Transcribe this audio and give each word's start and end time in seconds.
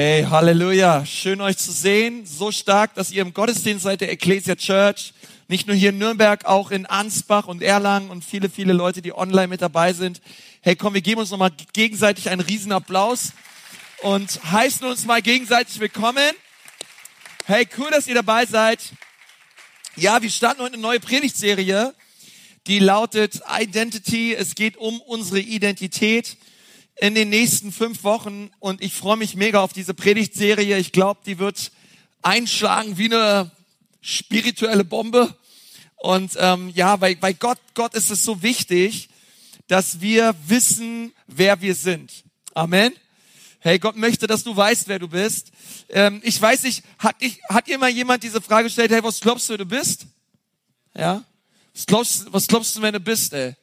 Hey, 0.00 0.22
Halleluja. 0.30 1.04
Schön 1.04 1.40
euch 1.40 1.58
zu 1.58 1.72
sehen. 1.72 2.24
So 2.24 2.52
stark, 2.52 2.94
dass 2.94 3.10
ihr 3.10 3.20
im 3.20 3.34
Gottesdienst 3.34 3.82
seid 3.82 4.00
der 4.00 4.12
Ecclesia 4.12 4.54
Church. 4.54 5.12
Nicht 5.48 5.66
nur 5.66 5.74
hier 5.74 5.88
in 5.88 5.98
Nürnberg, 5.98 6.44
auch 6.44 6.70
in 6.70 6.86
Ansbach 6.86 7.48
und 7.48 7.62
Erlangen 7.62 8.08
und 8.08 8.24
viele, 8.24 8.48
viele 8.48 8.74
Leute, 8.74 9.02
die 9.02 9.12
online 9.12 9.48
mit 9.48 9.60
dabei 9.60 9.92
sind. 9.92 10.20
Hey, 10.60 10.76
komm, 10.76 10.94
wir 10.94 11.00
geben 11.00 11.20
uns 11.20 11.32
nochmal 11.32 11.50
gegenseitig 11.72 12.30
einen 12.30 12.42
riesen 12.42 12.70
Applaus 12.70 13.32
und 14.02 14.40
heißen 14.44 14.86
uns 14.86 15.04
mal 15.04 15.20
gegenseitig 15.20 15.80
willkommen. 15.80 16.30
Hey, 17.46 17.66
cool, 17.76 17.90
dass 17.90 18.06
ihr 18.06 18.14
dabei 18.14 18.46
seid. 18.46 18.78
Ja, 19.96 20.22
wir 20.22 20.30
starten 20.30 20.62
heute 20.62 20.74
eine 20.74 20.82
neue 20.82 21.00
Predigtserie, 21.00 21.92
die 22.68 22.78
lautet 22.78 23.40
Identity. 23.52 24.32
Es 24.32 24.54
geht 24.54 24.76
um 24.76 25.00
unsere 25.00 25.40
Identität 25.40 26.36
in 27.00 27.14
den 27.14 27.28
nächsten 27.28 27.72
fünf 27.72 28.02
Wochen 28.02 28.50
und 28.58 28.82
ich 28.82 28.92
freue 28.92 29.16
mich 29.16 29.36
mega 29.36 29.62
auf 29.62 29.72
diese 29.72 29.94
Predigtserie. 29.94 30.78
Ich 30.78 30.92
glaube, 30.92 31.20
die 31.24 31.38
wird 31.38 31.70
einschlagen 32.22 32.98
wie 32.98 33.06
eine 33.06 33.50
spirituelle 34.00 34.84
Bombe. 34.84 35.36
Und 35.96 36.32
ähm, 36.38 36.70
ja, 36.74 36.96
bei, 36.96 37.14
bei 37.14 37.32
Gott, 37.32 37.58
Gott 37.74 37.94
ist 37.94 38.10
es 38.10 38.24
so 38.24 38.42
wichtig, 38.42 39.08
dass 39.68 40.00
wir 40.00 40.34
wissen, 40.46 41.12
wer 41.26 41.60
wir 41.60 41.74
sind. 41.74 42.24
Amen. 42.54 42.92
Hey, 43.60 43.78
Gott 43.78 43.96
möchte, 43.96 44.26
dass 44.26 44.44
du 44.44 44.56
weißt, 44.56 44.88
wer 44.88 44.98
du 44.98 45.08
bist. 45.08 45.52
Ähm, 45.88 46.20
ich 46.24 46.40
weiß 46.40 46.62
nicht, 46.64 46.84
hat, 46.98 47.16
ich, 47.18 47.40
hat 47.48 47.68
ihr 47.68 47.78
mal 47.78 47.90
jemand 47.90 48.22
diese 48.22 48.40
Frage 48.40 48.64
gestellt, 48.64 48.90
hey, 48.90 49.02
was 49.02 49.20
glaubst 49.20 49.48
du, 49.48 49.52
wer 49.52 49.58
du 49.58 49.66
bist? 49.66 50.06
Ja? 50.94 51.24
Was 51.74 51.86
glaubst, 51.86 52.32
was 52.32 52.46
glaubst 52.46 52.76
du, 52.76 52.82
wer 52.82 52.92
du 52.92 53.00
bist, 53.00 53.32
ey? 53.34 53.54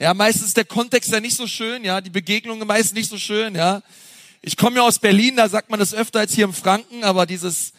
Ja, 0.00 0.14
meistens 0.14 0.48
ist 0.48 0.56
der 0.56 0.64
Kontext 0.64 1.10
ja 1.10 1.18
nicht 1.18 1.36
so 1.36 1.48
schön, 1.48 1.82
ja, 1.82 2.00
die 2.00 2.10
Begegnungen 2.10 2.64
meistens 2.68 2.92
nicht 2.92 3.10
so 3.10 3.18
schön, 3.18 3.56
ja. 3.56 3.82
Ich 4.42 4.56
komme 4.56 4.76
ja 4.76 4.82
aus 4.82 5.00
Berlin, 5.00 5.34
da 5.34 5.48
sagt 5.48 5.70
man 5.70 5.80
das 5.80 5.92
öfter 5.92 6.20
als 6.20 6.32
hier 6.32 6.44
im 6.44 6.54
Franken, 6.54 7.02
aber 7.02 7.26
dieses 7.26 7.72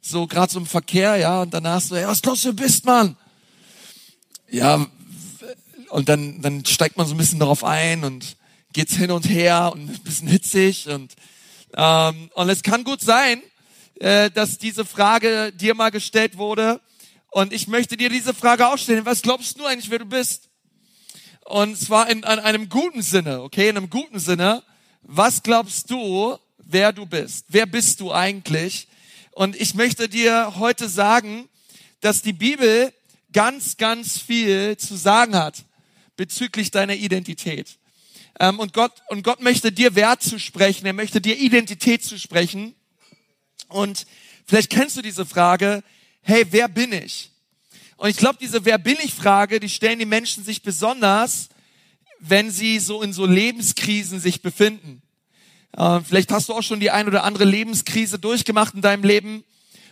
so 0.00 0.26
gerade 0.26 0.50
so 0.50 0.58
im 0.58 0.64
Verkehr, 0.64 1.16
ja, 1.16 1.42
und 1.42 1.52
danach 1.52 1.82
so, 1.82 1.94
hey, 1.94 2.06
was 2.06 2.22
glaubst 2.22 2.46
du 2.46 2.54
bist, 2.54 2.86
Mann? 2.86 3.18
Ja, 4.50 4.86
und 5.90 6.08
dann 6.08 6.40
dann 6.40 6.64
steigt 6.64 6.96
man 6.96 7.06
so 7.06 7.14
ein 7.14 7.18
bisschen 7.18 7.38
darauf 7.38 7.62
ein 7.64 8.02
und 8.02 8.36
geht's 8.72 8.96
hin 8.96 9.10
und 9.10 9.28
her 9.28 9.70
und 9.74 9.90
ein 9.90 10.02
bisschen 10.02 10.28
hitzig 10.28 10.88
und 10.88 11.12
ähm, 11.76 12.30
und 12.34 12.48
es 12.48 12.62
kann 12.62 12.82
gut 12.82 13.02
sein, 13.02 13.42
äh, 13.96 14.30
dass 14.30 14.56
diese 14.56 14.86
Frage 14.86 15.52
dir 15.52 15.74
mal 15.74 15.90
gestellt 15.90 16.38
wurde 16.38 16.80
und 17.30 17.52
ich 17.52 17.68
möchte 17.68 17.98
dir 17.98 18.08
diese 18.08 18.32
Frage 18.32 18.68
auch 18.68 18.78
stellen. 18.78 19.04
Was 19.04 19.20
glaubst 19.20 19.60
du 19.60 19.66
eigentlich, 19.66 19.90
wer 19.90 19.98
du 19.98 20.06
bist? 20.06 20.47
Und 21.48 21.78
zwar 21.78 22.10
in, 22.10 22.18
in 22.18 22.24
einem 22.24 22.68
guten 22.68 23.00
Sinne, 23.00 23.40
okay, 23.40 23.70
in 23.70 23.78
einem 23.78 23.88
guten 23.88 24.18
Sinne. 24.18 24.62
Was 25.00 25.42
glaubst 25.42 25.90
du, 25.90 26.36
wer 26.58 26.92
du 26.92 27.06
bist? 27.06 27.46
Wer 27.48 27.64
bist 27.64 28.00
du 28.00 28.12
eigentlich? 28.12 28.86
Und 29.30 29.56
ich 29.56 29.72
möchte 29.72 30.10
dir 30.10 30.56
heute 30.58 30.90
sagen, 30.90 31.48
dass 32.02 32.20
die 32.20 32.34
Bibel 32.34 32.92
ganz, 33.32 33.78
ganz 33.78 34.18
viel 34.18 34.76
zu 34.76 34.94
sagen 34.94 35.34
hat 35.36 35.64
bezüglich 36.16 36.70
deiner 36.70 36.96
Identität. 36.96 37.78
Ähm, 38.38 38.58
und 38.58 38.74
Gott, 38.74 38.92
und 39.08 39.22
Gott 39.22 39.40
möchte 39.40 39.72
dir 39.72 39.94
Wert 39.94 40.22
zu 40.22 40.38
sprechen. 40.38 40.84
Er 40.84 40.92
möchte 40.92 41.22
dir 41.22 41.38
Identität 41.38 42.04
zu 42.04 42.18
sprechen. 42.18 42.74
Und 43.68 44.04
vielleicht 44.44 44.68
kennst 44.68 44.98
du 44.98 45.00
diese 45.00 45.24
Frage, 45.24 45.82
hey, 46.20 46.44
wer 46.50 46.68
bin 46.68 46.92
ich? 46.92 47.30
Und 47.98 48.08
ich 48.08 48.16
glaube, 48.16 48.38
diese 48.40 48.64
Wer 48.64 48.78
bin 48.78 48.96
ich 49.02 49.12
Frage, 49.12 49.58
die 49.58 49.68
stellen 49.68 49.98
die 49.98 50.06
Menschen 50.06 50.44
sich 50.44 50.62
besonders, 50.62 51.48
wenn 52.20 52.48
sie 52.48 52.78
so 52.78 53.02
in 53.02 53.12
so 53.12 53.26
Lebenskrisen 53.26 54.20
sich 54.20 54.40
befinden. 54.40 55.02
Äh, 55.76 56.00
vielleicht 56.00 56.30
hast 56.30 56.48
du 56.48 56.54
auch 56.54 56.62
schon 56.62 56.78
die 56.78 56.92
ein 56.92 57.08
oder 57.08 57.24
andere 57.24 57.44
Lebenskrise 57.44 58.20
durchgemacht 58.20 58.74
in 58.74 58.82
deinem 58.82 59.02
Leben 59.02 59.42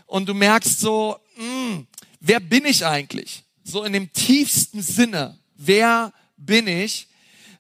und 0.07 0.29
du 0.29 0.35
merkst 0.35 0.79
so, 0.79 1.19
mh, 1.37 1.45
hm, 1.45 1.87
wer 2.21 2.39
bin 2.39 2.65
ich 2.65 2.87
eigentlich? 2.87 3.43
So 3.65 3.83
in 3.83 3.93
dem 3.93 4.13
tiefsten 4.13 4.83
Sinne, 4.83 5.37
wer 5.57 6.13
bin 6.37 6.69
ich? 6.69 7.09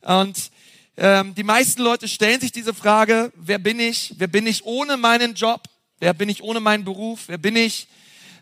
Und 0.03 0.53
ähm, 0.97 1.34
die 1.34 1.43
meisten 1.43 1.82
Leute 1.82 2.06
stellen 2.06 2.41
sich 2.41 2.53
diese 2.53 2.72
Frage, 2.72 3.32
wer 3.34 3.59
bin 3.59 3.81
ich? 3.81 4.15
Wer 4.19 4.28
bin 4.28 4.47
ich 4.47 4.65
ohne 4.65 4.97
meinen 4.97 5.34
Job? 5.34 5.62
Wer 5.99 6.15
bin 6.15 6.28
ich 6.28 6.41
ohne 6.41 6.60
meinen 6.60 6.84
Beruf? 6.84 7.25
Wer 7.26 7.38
bin 7.38 7.56
ich 7.56 7.88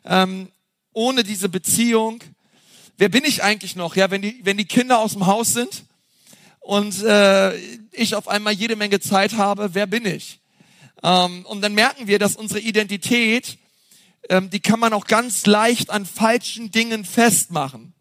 ähm, 0.04 0.50
ohne 0.94 1.22
diese 1.22 1.50
Beziehung, 1.50 2.20
wer 2.96 3.10
bin 3.10 3.24
ich 3.24 3.42
eigentlich 3.42 3.76
noch? 3.76 3.96
Ja, 3.96 4.10
wenn 4.10 4.22
die, 4.22 4.40
wenn 4.44 4.56
die 4.56 4.64
Kinder 4.64 4.98
aus 5.00 5.12
dem 5.12 5.26
Haus 5.26 5.52
sind 5.52 5.84
und 6.60 7.02
äh, 7.02 7.54
ich 7.92 8.14
auf 8.14 8.28
einmal 8.28 8.54
jede 8.54 8.76
Menge 8.76 9.00
Zeit 9.00 9.34
habe, 9.34 9.74
wer 9.74 9.86
bin 9.86 10.06
ich? 10.06 10.40
Ähm, 11.02 11.44
und 11.46 11.60
dann 11.60 11.74
merken 11.74 12.06
wir, 12.06 12.18
dass 12.18 12.36
unsere 12.36 12.60
Identität, 12.60 13.58
ähm, 14.30 14.48
die 14.48 14.60
kann 14.60 14.80
man 14.80 14.94
auch 14.94 15.06
ganz 15.06 15.44
leicht 15.44 15.90
an 15.90 16.06
falschen 16.06 16.70
Dingen 16.70 17.04
festmachen. 17.04 17.92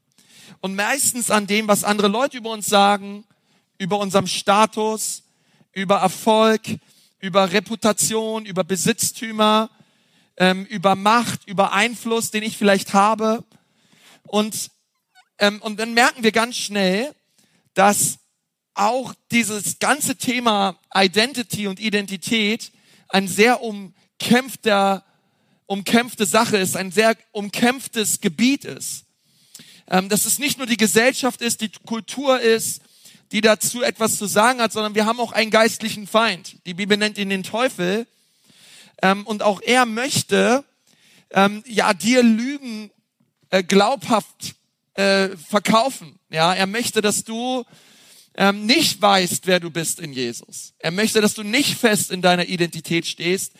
Und 0.62 0.76
meistens 0.76 1.30
an 1.30 1.48
dem, 1.48 1.68
was 1.68 1.84
andere 1.84 2.08
Leute 2.08 2.38
über 2.38 2.52
uns 2.52 2.68
sagen, 2.68 3.26
über 3.78 4.00
unserem 4.00 4.28
Status, 4.28 5.24
über 5.74 5.98
Erfolg, 5.98 6.62
über 7.20 7.52
Reputation, 7.52 8.46
über 8.46 8.64
Besitztümer, 8.64 9.70
ähm, 10.38 10.66
über 10.66 10.96
Macht, 10.96 11.48
über 11.48 11.74
Einfluss, 11.74 12.32
den 12.32 12.44
ich 12.44 12.58
vielleicht 12.58 12.94
habe. 12.94 13.44
Und, 14.24 14.72
ähm, 15.40 15.62
und 15.62 15.80
dann 15.80 15.94
merken 15.94 16.24
wir 16.24 16.32
ganz 16.32 16.58
schnell, 16.58 17.14
dass 17.74 18.20
auch 18.74 19.14
dieses 19.32 19.80
ganze 19.80 20.16
Thema 20.16 20.80
Identity 20.94 21.68
und 21.68 21.80
Identität 21.80 22.72
ein 23.10 23.28
sehr 23.28 23.62
umkämpfter, 23.62 25.06
umkämpfte 25.68 26.26
Sache 26.26 26.58
ist, 26.58 26.76
ein 26.76 26.92
sehr 26.92 27.16
umkämpftes 27.32 28.22
Gebiet 28.22 28.66
ist. 28.66 29.06
Ähm, 29.88 30.10
dass 30.10 30.26
es 30.26 30.40
nicht 30.40 30.58
nur 30.58 30.66
die 30.66 30.78
Gesellschaft 30.78 31.42
ist, 31.42 31.62
die 31.62 31.70
Kultur 31.86 32.40
ist, 32.40 32.82
die 33.32 33.42
dazu 33.42 33.82
etwas 33.82 34.18
zu 34.18 34.26
sagen 34.28 34.62
hat, 34.62 34.72
sondern 34.72 34.96
wir 34.96 35.06
haben 35.06 35.20
auch 35.20 35.32
einen 35.32 35.52
geistlichen 35.52 36.08
Feind. 36.08 36.58
Die 36.66 36.74
Bibel 36.74 36.98
nennt 36.98 37.18
ihn 37.18 37.30
den 37.30 37.44
Teufel. 37.44 38.08
Ähm, 39.04 39.28
und 39.28 39.44
auch 39.44 39.60
er 39.62 39.86
möchte 39.86 40.64
ähm, 41.32 41.62
ja 41.68 41.94
dir 41.94 42.24
Lügen 42.24 42.90
äh, 43.50 43.62
glaubhaft 43.62 44.56
äh, 44.94 45.36
verkaufen. 45.36 46.20
Ja, 46.30 46.54
er 46.54 46.68
möchte, 46.68 47.02
dass 47.02 47.26
du 47.26 47.66
ähm, 48.36 48.66
nicht 48.66 49.02
weißt, 49.02 49.46
wer 49.46 49.60
du 49.60 49.70
bist 49.72 50.00
in 50.00 50.14
Jesus. 50.14 50.74
Er 50.80 50.92
möchte, 50.92 51.20
dass 51.20 51.34
du 51.34 51.44
nicht 51.44 51.78
fest 51.78 52.12
in 52.12 52.22
deiner 52.22 52.46
Identität 52.46 53.06
stehst. 53.06 53.52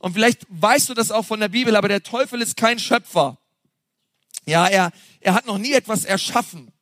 Und 0.00 0.14
vielleicht 0.14 0.40
weißt 0.48 0.88
du 0.88 0.94
das 0.94 1.12
auch 1.12 1.24
von 1.24 1.38
der 1.38 1.48
Bibel, 1.48 1.76
aber 1.76 1.86
der 1.86 2.02
Teufel 2.02 2.42
ist 2.42 2.56
kein 2.56 2.80
Schöpfer. 2.80 3.38
Ja, 4.46 4.66
er, 4.66 4.90
er 5.20 5.34
hat 5.34 5.46
noch 5.46 5.58
nie 5.58 5.74
etwas 5.74 6.04
erschaffen, 6.04 6.72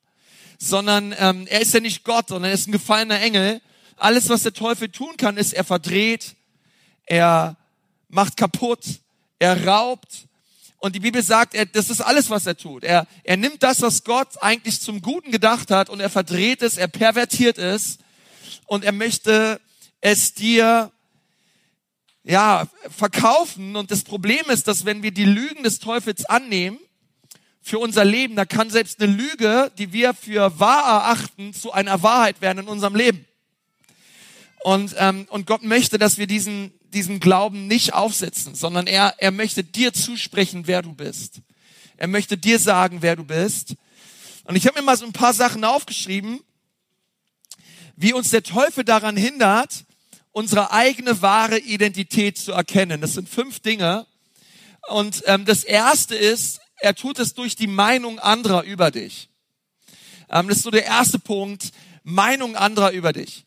sondern 0.58 1.14
ähm, 1.18 1.46
er 1.48 1.60
ist 1.60 1.74
ja 1.74 1.80
nicht 1.80 2.02
Gott, 2.02 2.28
sondern 2.28 2.50
er 2.50 2.54
ist 2.54 2.66
ein 2.66 2.72
gefallener 2.72 3.20
Engel. 3.20 3.60
Alles, 3.98 4.30
was 4.30 4.42
der 4.42 4.54
Teufel 4.54 4.88
tun 4.88 5.18
kann, 5.18 5.36
ist, 5.36 5.52
er 5.52 5.64
verdreht, 5.64 6.34
er 7.04 7.58
macht 8.08 8.36
kaputt, 8.36 8.84
er 9.38 9.66
raubt. 9.66 10.26
Und 10.78 10.94
die 10.94 11.00
Bibel 11.00 11.22
sagt, 11.22 11.54
er, 11.54 11.66
das 11.66 11.90
ist 11.90 12.00
alles, 12.00 12.30
was 12.30 12.46
er 12.46 12.56
tut. 12.56 12.84
Er, 12.84 13.06
er 13.24 13.36
nimmt 13.36 13.62
das, 13.62 13.80
was 13.80 14.04
Gott 14.04 14.40
eigentlich 14.42 14.80
zum 14.80 15.02
Guten 15.02 15.30
gedacht 15.30 15.70
hat 15.70 15.88
und 15.88 16.00
er 16.00 16.10
verdreht 16.10 16.62
es, 16.62 16.76
er 16.76 16.88
pervertiert 16.88 17.58
es 17.58 17.98
und 18.66 18.84
er 18.84 18.92
möchte 18.92 19.60
es 20.00 20.34
dir 20.34 20.92
ja, 22.22 22.68
verkaufen. 22.90 23.76
Und 23.76 23.90
das 23.90 24.02
Problem 24.02 24.44
ist, 24.48 24.68
dass 24.68 24.84
wenn 24.84 25.02
wir 25.02 25.12
die 25.12 25.24
Lügen 25.24 25.62
des 25.62 25.78
Teufels 25.78 26.24
annehmen 26.26 26.78
für 27.62 27.78
unser 27.78 28.04
Leben, 28.04 28.36
da 28.36 28.44
kann 28.44 28.70
selbst 28.70 29.00
eine 29.00 29.12
Lüge, 29.12 29.72
die 29.78 29.92
wir 29.92 30.14
für 30.14 30.58
wahr 30.60 30.84
erachten, 30.84 31.54
zu 31.54 31.72
einer 31.72 32.02
Wahrheit 32.02 32.40
werden 32.40 32.60
in 32.60 32.68
unserem 32.68 32.94
Leben. 32.94 33.24
Und, 34.62 34.94
ähm, 34.98 35.26
und 35.30 35.46
Gott 35.46 35.62
möchte, 35.62 35.98
dass 35.98 36.18
wir 36.18 36.26
diesen, 36.26 36.72
diesen 36.96 37.20
Glauben 37.20 37.66
nicht 37.66 37.92
aufsetzen, 37.92 38.54
sondern 38.54 38.86
er, 38.86 39.14
er 39.18 39.30
möchte 39.30 39.62
dir 39.62 39.92
zusprechen, 39.92 40.66
wer 40.66 40.80
du 40.80 40.94
bist. 40.94 41.42
Er 41.98 42.08
möchte 42.08 42.38
dir 42.38 42.58
sagen, 42.58 43.02
wer 43.02 43.16
du 43.16 43.24
bist. 43.24 43.74
Und 44.44 44.56
ich 44.56 44.66
habe 44.66 44.80
mir 44.80 44.84
mal 44.84 44.96
so 44.96 45.04
ein 45.04 45.12
paar 45.12 45.34
Sachen 45.34 45.62
aufgeschrieben, 45.64 46.40
wie 47.96 48.14
uns 48.14 48.30
der 48.30 48.42
Teufel 48.42 48.82
daran 48.82 49.16
hindert, 49.16 49.84
unsere 50.32 50.72
eigene 50.72 51.20
wahre 51.20 51.58
Identität 51.58 52.38
zu 52.38 52.52
erkennen. 52.52 53.00
Das 53.00 53.12
sind 53.12 53.28
fünf 53.28 53.60
Dinge. 53.60 54.06
Und 54.88 55.22
ähm, 55.26 55.44
das 55.44 55.64
erste 55.64 56.14
ist, 56.14 56.60
er 56.78 56.94
tut 56.94 57.18
es 57.18 57.34
durch 57.34 57.56
die 57.56 57.66
Meinung 57.66 58.18
anderer 58.18 58.62
über 58.62 58.90
dich. 58.90 59.28
Ähm, 60.30 60.48
das 60.48 60.58
ist 60.58 60.62
so 60.62 60.70
der 60.70 60.86
erste 60.86 61.18
Punkt, 61.18 61.72
Meinung 62.04 62.56
anderer 62.56 62.92
über 62.92 63.12
dich. 63.12 63.44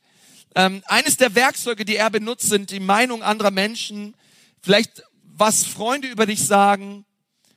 Ähm, 0.56 0.84
eines 0.88 1.18
der 1.18 1.36
Werkzeuge, 1.36 1.86
die 1.86 1.96
er 1.96 2.10
benutzt, 2.10 2.50
sind 2.50 2.72
die 2.72 2.80
Meinung 2.80 3.24
anderer 3.24 3.52
Menschen, 3.52 4.16
vielleicht 4.62 5.04
was 5.24 5.64
Freunde 5.64 6.08
über 6.08 6.26
dich 6.26 6.46
sagen, 6.46 7.06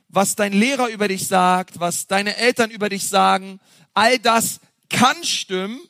was 0.09 0.37
dein 0.37 0.53
Lehrer 0.53 0.89
über 0.89 1.09
dich 1.09 1.27
sagt, 1.27 1.81
was 1.81 2.07
deine 2.07 2.37
Eltern 2.37 2.71
über 2.71 2.89
dich 2.89 3.09
sagen. 3.09 3.61
All 3.95 4.19
das 4.19 4.61
kann 4.91 5.25
stimmen, 5.25 5.81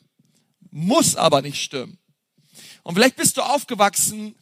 muss 0.71 1.15
aber 1.15 1.41
nicht 1.41 1.61
stimmen. 1.61 1.99
Und 2.83 2.95
vielleicht 2.95 3.17
bist 3.17 3.37
du 3.37 3.41
aufgewachsen 3.41 4.35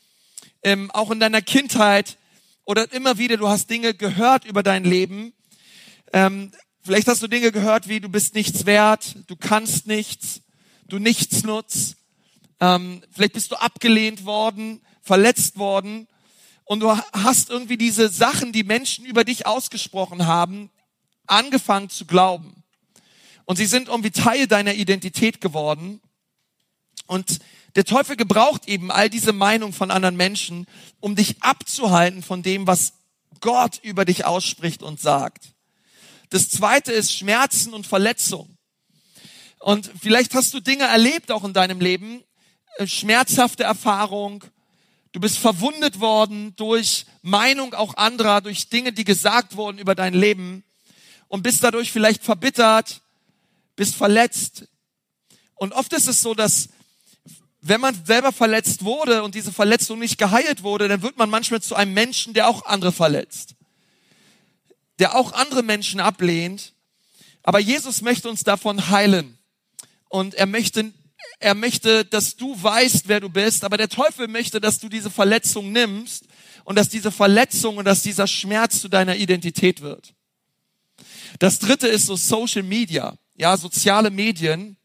ähm, 0.64 0.92
auch 0.92 1.12
in 1.12 1.20
deiner 1.20 1.42
Kindheit 1.42 2.18
oder 2.64 2.92
immer 2.94 3.18
wieder, 3.18 3.38
du 3.38 3.48
hast 3.48 3.70
Dinge 3.70 3.94
gehört 3.94 4.46
über 4.46 4.64
dein 4.64 4.84
Leben. 4.84 5.34
Ähm, 6.14 6.52
vielleicht 6.84 7.08
hast 7.08 7.22
du 7.22 7.28
Dinge 7.28 7.52
gehört 7.52 7.88
wie, 7.88 8.00
du 8.00 8.10
bist 8.10 8.36
nichts 8.36 8.66
wert, 8.66 9.16
du 9.28 9.36
kannst 9.36 9.88
nichts, 9.88 10.42
du 10.88 11.00
nichts 11.00 11.44
nutzt. 11.44 11.98
Ähm, 12.62 13.04
vielleicht 13.12 13.34
bist 13.34 13.52
du 13.52 13.56
abgelehnt 13.56 14.24
worden, 14.24 14.82
verletzt 15.02 15.58
worden 15.58 16.08
und 16.64 16.80
du 16.80 16.96
hast 16.96 17.50
irgendwie 17.50 17.76
diese 17.76 18.08
Sachen, 18.08 18.54
die 18.54 18.64
Menschen 18.64 19.04
über 19.04 19.26
dich 19.26 19.46
ausgesprochen 19.46 20.28
haben, 20.28 20.70
angefangen 21.28 21.90
zu 21.90 22.06
glauben. 22.06 22.64
Und 23.46 23.58
sie 23.58 23.66
sind 23.66 23.90
irgendwie 23.90 24.12
Teil 24.12 24.48
deiner 24.48 24.76
Identität 24.76 25.42
geworden. 25.42 26.00
Und 27.08 27.40
der 27.76 27.84
Teufel 27.84 28.16
gebraucht 28.16 28.68
eben 28.68 28.92
all 28.92 29.10
diese 29.10 29.34
Meinung 29.34 29.74
von 29.74 29.92
anderen 29.92 30.16
Menschen, 30.16 30.68
um 31.00 31.16
dich 31.16 31.42
abzuhalten 31.42 32.22
von 32.22 32.44
dem, 32.44 32.68
was 32.68 32.94
Gott 33.40 33.80
über 33.82 34.06
dich 34.06 34.26
ausspricht 34.26 34.84
und 34.84 35.02
sagt. 35.02 35.54
Das 36.30 36.50
zweite 36.50 36.92
ist 36.92 37.12
Schmerzen 37.12 37.74
und 37.74 37.88
Verletzung. 37.88 38.58
Und 39.60 39.92
vielleicht 40.00 40.34
hast 40.36 40.54
du 40.54 40.60
Dinge 40.60 40.86
erlebt 40.86 41.32
auch 41.32 41.44
in 41.44 41.54
deinem 41.54 41.82
Leben, 41.82 42.24
schmerzhafte 42.86 43.64
Erfahrung. 43.64 44.44
Du 45.12 45.20
bist 45.20 45.38
verwundet 45.38 46.00
worden 46.00 46.56
durch 46.56 47.06
Meinung 47.22 47.74
auch 47.74 47.96
anderer, 47.96 48.42
durch 48.42 48.70
Dinge, 48.70 48.94
die 48.94 49.04
gesagt 49.04 49.56
wurden 49.56 49.78
über 49.78 49.96
dein 49.96 50.14
Leben 50.14 50.64
und 51.28 51.44
bist 51.44 51.64
dadurch 51.64 51.92
vielleicht 51.92 52.24
verbittert, 52.24 53.02
bist 53.76 53.96
verletzt. 53.96 54.68
Und 55.56 55.74
oft 55.74 55.94
ist 55.94 56.08
es 56.08 56.22
so, 56.22 56.34
dass 56.34 56.70
wenn 57.62 57.80
man 57.80 58.06
selber 58.06 58.32
verletzt 58.32 58.84
wurde 58.84 59.24
und 59.24 59.36
diese 59.36 59.52
Verletzung 59.52 60.00
nicht 60.00 60.18
geheilt 60.18 60.64
wurde, 60.64 60.88
dann 60.88 61.04
wird 61.04 61.18
man 61.18 61.30
manchmal 61.30 61.62
zu 61.62 61.76
einem 61.76 61.94
Menschen, 61.94 62.34
der 62.34 62.48
auch 62.48 62.66
andere 62.66 62.92
verletzt, 62.92 63.56
der 65.00 65.16
auch 65.16 65.34
andere 65.34 65.62
Menschen 65.62 66.00
ablehnt. 66.00 66.74
Aber 67.44 67.60
Jesus 67.60 68.02
möchte 68.02 68.30
uns 68.30 68.44
davon 68.44 68.90
heilen. 68.90 69.38
Und 70.10 70.34
er 70.34 70.48
möchte, 70.48 70.92
er 71.42 71.56
möchte, 71.56 72.06
dass 72.06 72.36
du 72.36 72.56
weißt, 72.62 73.08
wer 73.08 73.20
du 73.20 73.30
bist. 73.30 73.64
Aber 73.64 73.78
der 73.78 73.90
Teufel 73.90 74.28
möchte, 74.28 74.62
dass 74.62 74.80
du 74.80 74.90
diese 74.90 75.10
Verletzung 75.10 75.72
nimmst 75.72 76.26
und 76.64 76.78
dass 76.78 76.88
diese 76.88 77.12
Verletzung 77.12 77.78
und 77.78 77.86
dass 77.86 78.04
dieser 78.04 78.28
Schmerz 78.28 78.80
zu 78.80 78.88
deiner 78.88 79.16
Identität 79.16 79.82
wird. 79.82 80.14
Das 81.40 81.60
dritte 81.60 81.88
ist 81.88 82.06
so 82.06 82.16
Social 82.16 82.62
Media, 82.62 83.18
ja, 83.36 83.58
soziale 83.58 84.12
Medien. 84.12 84.78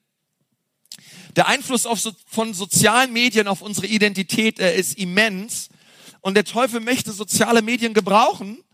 Der 1.37 1.47
Einfluss 1.47 1.82
so, 1.82 2.12
von 2.26 2.55
sozialen 2.55 3.12
Medien 3.12 3.49
auf 3.49 3.61
unsere 3.61 3.87
Identität 3.87 4.59
er 4.59 4.75
ist 4.75 4.97
immens. 4.99 5.69
Und 6.23 6.35
der 6.35 6.44
Teufel 6.44 6.81
möchte 6.81 7.12
soziale 7.12 7.61
Medien 7.61 7.93
gebrauchen, 7.93 8.64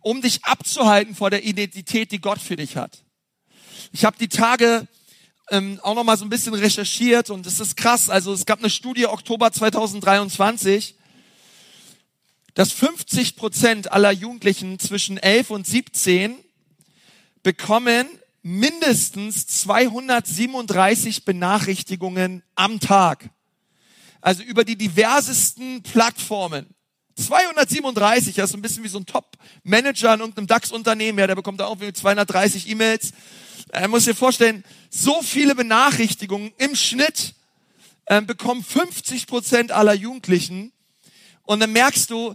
um 0.00 0.20
dich 0.20 0.44
abzuhalten 0.44 1.14
vor 1.14 1.30
der 1.30 1.44
Identität, 1.44 2.10
die 2.10 2.20
Gott 2.20 2.40
für 2.40 2.56
dich 2.56 2.76
hat. 2.76 3.04
Ich 3.92 4.04
habe 4.04 4.16
die 4.18 4.28
Tage 4.28 4.88
ähm, 5.50 5.80
auch 5.82 5.94
noch 5.94 6.04
mal 6.04 6.16
so 6.16 6.24
ein 6.24 6.30
bisschen 6.30 6.54
recherchiert 6.54 7.30
und 7.30 7.46
es 7.46 7.60
ist 7.60 7.76
krass. 7.76 8.08
Also 8.08 8.32
es 8.32 8.46
gab 8.46 8.60
eine 8.60 8.70
Studie 8.70 9.06
Oktober 9.06 9.52
2023, 9.52 10.94
dass 12.54 12.72
50 12.72 13.36
Prozent 13.36 13.92
aller 13.92 14.12
Jugendlichen 14.12 14.78
zwischen 14.78 15.18
11 15.18 15.50
und 15.50 15.66
17 15.66 16.36
bekommen 17.42 18.06
mindestens 18.42 19.46
237 19.46 21.24
Benachrichtigungen 21.24 22.42
am 22.54 22.80
Tag. 22.80 23.30
Also 24.20 24.42
über 24.42 24.64
die 24.64 24.76
diversesten 24.76 25.82
Plattformen. 25.82 26.66
237, 27.20 28.34
das 28.34 28.50
ist 28.50 28.56
ein 28.56 28.62
bisschen 28.62 28.84
wie 28.84 28.88
so 28.88 28.98
ein 28.98 29.06
Top-Manager 29.06 30.14
in 30.14 30.20
irgendeinem 30.20 30.46
DAX-Unternehmen, 30.46 31.18
ja, 31.18 31.26
der 31.26 31.34
bekommt 31.34 31.60
da 31.60 31.66
auch 31.66 31.78
230 31.78 32.68
E-Mails. 32.68 33.12
Er 33.68 33.88
muss 33.88 34.04
sich 34.04 34.16
vorstellen, 34.16 34.64
so 34.90 35.22
viele 35.22 35.54
Benachrichtigungen 35.54 36.52
im 36.58 36.74
Schnitt 36.74 37.34
äh, 38.06 38.20
bekommen 38.20 38.64
50 38.64 39.26
Prozent 39.26 39.72
aller 39.72 39.94
Jugendlichen. 39.94 40.72
Und 41.42 41.60
dann 41.60 41.72
merkst 41.72 42.10
du, 42.10 42.34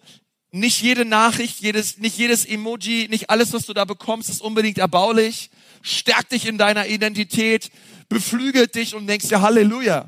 nicht 0.52 0.82
jede 0.82 1.04
Nachricht, 1.04 1.60
jedes, 1.60 1.98
nicht 1.98 2.18
jedes 2.18 2.46
Emoji, 2.46 3.08
nicht 3.10 3.30
alles, 3.30 3.52
was 3.52 3.66
du 3.66 3.74
da 3.74 3.84
bekommst, 3.84 4.30
ist 4.30 4.42
unbedingt 4.42 4.78
erbaulich 4.78 5.50
stärkt 5.86 6.32
dich 6.32 6.48
in 6.48 6.58
deiner 6.58 6.88
Identität, 6.88 7.70
beflügelt 8.10 8.76
dich 8.76 8.96
und 8.96 9.08
denkst 9.08 9.28
dir 9.28 9.42
Halleluja, 9.42 10.08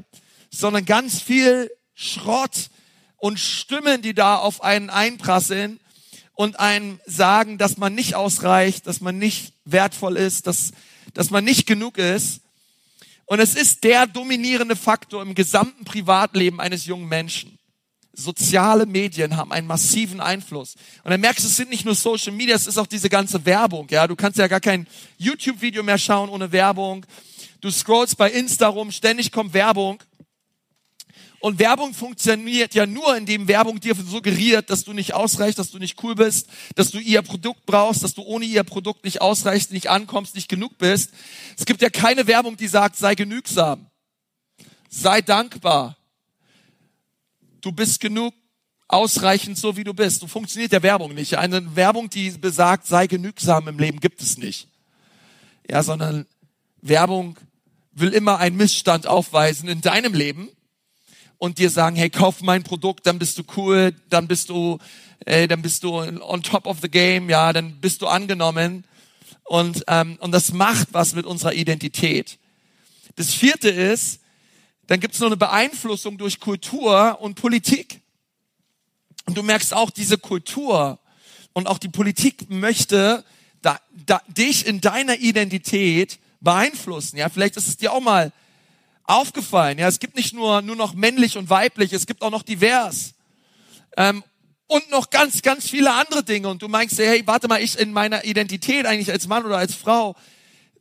sondern 0.50 0.86
ganz 0.86 1.22
viel 1.22 1.72
Schrott 1.94 2.70
und 3.18 3.40
Stimmen, 3.40 4.02
die 4.02 4.14
da 4.14 4.38
auf 4.38 4.64
einen 4.64 4.90
einprasseln 4.90 5.80
und 6.34 6.60
einen 6.60 7.00
sagen, 7.06 7.58
dass 7.58 7.78
man 7.78 7.96
nicht 7.96 8.16
ausreicht, 8.16 8.88
dass 8.88 9.02
man 9.02 9.18
nicht 9.18 9.54
wertvoll 9.66 10.18
ist, 10.18 10.48
dass, 10.48 10.72
dass 11.14 11.30
man 11.32 11.44
nicht 11.44 11.66
genug 11.66 11.98
ist. 11.98 12.42
Und 13.26 13.40
es 13.40 13.56
ist 13.56 13.84
der 13.84 14.08
dominierende 14.08 14.76
Faktor 14.76 15.22
im 15.22 15.36
gesamten 15.36 15.84
Privatleben 15.84 16.62
eines 16.62 16.86
jungen 16.86 17.10
Menschen 17.10 17.58
soziale 18.18 18.88
Medien 18.88 19.38
haben 19.38 19.52
einen 19.52 19.68
massiven 19.68 20.20
Einfluss. 20.20 20.76
Und 21.04 21.12
dann 21.12 21.22
merkst 21.22 21.44
du, 21.44 21.48
es 21.48 21.56
sind 21.56 21.70
nicht 21.70 21.86
nur 21.86 21.96
Social 21.96 22.34
Media, 22.34 22.56
es 22.56 22.68
ist 22.68 22.78
auch 22.78 22.88
diese 22.88 23.10
ganze 23.10 23.46
Werbung. 23.46 23.88
Ja, 23.92 24.08
du 24.08 24.16
kannst 24.16 24.40
ja 24.40 24.48
gar 24.48 24.60
kein 24.60 24.88
YouTube-Video 25.18 25.84
mehr 25.84 26.00
schauen 26.00 26.30
ohne 26.30 26.52
Werbung. 26.52 27.06
Du 27.62 27.70
scrollst 27.70 28.18
bei 28.18 28.32
Insta 28.32 28.68
rum, 28.68 28.92
ständig 28.92 29.32
kommt 29.32 29.54
Werbung. 29.54 30.00
Und 31.40 31.60
Werbung 31.60 31.94
funktioniert 31.94 32.74
ja 32.74 32.88
nur, 32.88 33.16
indem 33.16 33.48
Werbung 33.48 33.80
dir 33.80 33.94
suggeriert, 33.94 34.70
dass 34.70 34.84
du 34.84 34.94
nicht 34.94 35.14
ausreichst, 35.14 35.60
dass 35.60 35.70
du 35.70 35.78
nicht 35.78 36.02
cool 36.04 36.16
bist, 36.16 36.50
dass 36.76 36.90
du 36.90 36.98
ihr 36.98 37.22
Produkt 37.22 37.66
brauchst, 37.66 38.04
dass 38.04 38.16
du 38.16 38.24
ohne 38.24 38.46
ihr 38.46 38.64
Produkt 38.64 39.04
nicht 39.04 39.22
ausreichst, 39.22 39.72
nicht 39.72 39.90
ankommst, 39.90 40.34
nicht 40.34 40.50
genug 40.50 40.78
bist. 40.80 41.12
Es 41.58 41.66
gibt 41.66 41.82
ja 41.82 41.90
keine 41.90 42.26
Werbung, 42.26 42.58
die 42.58 42.68
sagt, 42.68 42.96
sei 42.96 43.14
genügsam, 43.14 43.86
sei 44.90 45.22
dankbar, 45.22 45.96
du 47.62 47.72
bist 47.72 48.00
genug, 48.00 48.34
ausreichend 48.88 49.58
so 49.58 49.78
wie 49.78 49.84
du 49.84 49.94
bist. 49.94 50.22
So 50.22 50.28
funktioniert 50.28 50.72
der 50.72 50.82
Werbung 50.84 51.14
nicht. 51.14 51.38
Eine 51.38 51.76
Werbung, 51.76 52.10
die 52.10 52.32
besagt, 52.32 52.88
sei 52.88 53.06
genügsam 53.08 53.68
im 53.68 53.78
Leben, 53.78 54.00
gibt 54.00 54.22
es 54.22 54.38
nicht. 54.38 54.70
Ja, 55.70 55.84
sondern 55.84 56.26
Werbung 56.82 57.38
will 57.92 58.14
immer 58.14 58.40
einen 58.40 58.58
Missstand 58.58 59.06
aufweisen 59.06 59.68
in 59.68 59.82
deinem 59.82 60.14
Leben 60.14 60.50
und 61.38 61.60
dir 61.60 61.70
sagen, 61.70 61.96
hey, 61.96 62.10
kauf 62.10 62.42
mein 62.42 62.64
Produkt, 62.64 63.06
dann 63.06 63.20
bist 63.20 63.38
du 63.38 63.44
cool, 63.56 63.94
dann 64.10 64.28
bist 64.28 64.50
du, 64.50 64.80
ey, 65.26 65.48
dann 65.48 65.62
bist 65.62 65.84
du 65.84 65.96
on 66.00 66.44
top 66.44 66.66
of 66.66 66.78
the 66.82 66.90
game, 66.90 67.30
ja, 67.30 67.54
dann 67.54 67.80
bist 67.80 68.02
du 68.02 68.08
angenommen 68.08 68.86
und 69.44 69.84
ähm, 69.88 70.18
und 70.20 70.32
das 70.32 70.52
macht 70.52 70.90
was 70.92 71.16
mit 71.16 71.26
unserer 71.26 71.54
Identität. 71.54 72.38
Das 73.16 73.34
vierte 73.34 73.70
ist, 73.70 74.22
dann 74.88 75.00
gibt 75.00 75.14
es 75.14 75.20
noch 75.20 75.28
eine 75.28 75.38
Beeinflussung 75.38 76.18
durch 76.18 76.40
Kultur 76.40 77.20
und 77.22 77.36
Politik. 77.36 78.02
Und 79.26 79.38
du 79.38 79.44
merkst 79.44 79.74
auch, 79.74 79.90
diese 79.90 80.18
Kultur 80.18 81.00
und 81.54 81.68
auch 81.68 81.78
die 81.78 81.90
Politik 81.90 82.50
möchte 82.50 83.26
da, 83.62 83.80
da, 84.06 84.22
dich 84.28 84.66
in 84.66 84.80
deiner 84.80 85.18
Identität 85.18 86.20
beeinflussen. 86.40 87.18
Ja, 87.18 87.28
vielleicht 87.28 87.58
ist 87.58 87.68
es 87.68 87.78
dir 87.78 87.92
auch 87.92 88.00
mal 88.00 88.32
aufgefallen. 89.08 89.80
Ja, 89.80 89.88
es 89.88 90.00
gibt 90.00 90.16
nicht 90.16 90.34
nur 90.34 90.62
nur 90.62 90.76
noch 90.76 90.94
männlich 90.94 91.38
und 91.38 91.50
weiblich, 91.50 91.94
es 91.94 92.06
gibt 92.06 92.22
auch 92.22 92.30
noch 92.30 92.44
divers 92.44 93.14
ähm, 93.96 94.24
und 94.68 94.90
noch 94.92 95.10
ganz 95.10 95.42
ganz 95.42 95.70
viele 95.70 95.94
andere 95.94 96.24
Dinge. 96.24 96.50
Und 96.50 96.62
du 96.62 96.68
meinst, 96.68 97.00
hey, 97.00 97.24
warte 97.26 97.48
mal, 97.48 97.62
ich 97.62 97.80
in 97.80 97.92
meiner 97.92 98.26
Identität 98.26 98.86
eigentlich 98.86 99.12
als 99.12 99.28
Mann 99.28 99.46
oder 99.46 99.58
als 99.58 99.74
Frau, 99.74 100.16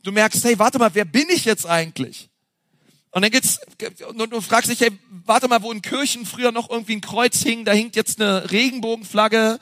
du 0.02 0.12
merkst, 0.12 0.44
hey, 0.44 0.58
warte 0.58 0.78
mal, 0.78 0.94
wer 0.94 1.04
bin 1.04 1.28
ich 1.30 1.44
jetzt 1.44 1.66
eigentlich? 1.66 2.28
Und 3.16 3.22
dann 3.22 3.30
geht's, 3.30 3.60
und 4.08 4.30
du 4.30 4.40
fragst 4.42 4.70
dich, 4.70 4.80
hey, 4.80 4.90
warte 5.24 5.48
mal, 5.48 5.62
wo 5.62 5.72
in 5.72 5.80
Kirchen 5.80 6.26
früher 6.26 6.52
noch 6.52 6.68
irgendwie 6.68 6.96
ein 6.96 7.00
Kreuz 7.00 7.42
hing, 7.42 7.64
da 7.64 7.72
hinkt 7.72 7.96
jetzt 7.96 8.20
eine 8.20 8.50
Regenbogenflagge. 8.50 9.58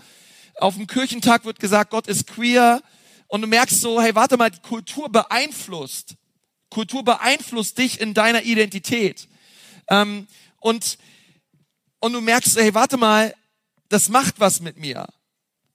Auf 0.59 0.75
dem 0.75 0.89
Kirchentag 0.89 1.45
wird 1.45 1.61
gesagt, 1.61 1.91
Gott 1.91 2.09
ist 2.09 2.27
queer. 2.27 2.83
Und 3.29 3.43
du 3.43 3.47
merkst 3.47 3.81
so, 3.81 4.03
hey, 4.03 4.15
warte 4.17 4.37
mal, 4.37 4.51
die 4.51 4.61
Kultur 4.61 5.09
beeinflusst. 5.09 6.17
Kultur 6.75 7.05
beeinflusst 7.05 7.79
dich 7.79 8.01
in 8.01 8.13
deiner 8.13 8.43
Identität. 8.43 9.29
Ähm, 9.89 10.27
und, 10.59 10.99
und 12.01 12.13
du 12.13 12.21
merkst, 12.21 12.57
hey, 12.57 12.75
warte 12.75 12.97
mal, 12.97 13.35
das 13.89 14.09
macht 14.09 14.41
was 14.41 14.61
mit 14.61 14.77
mir. 14.77 15.07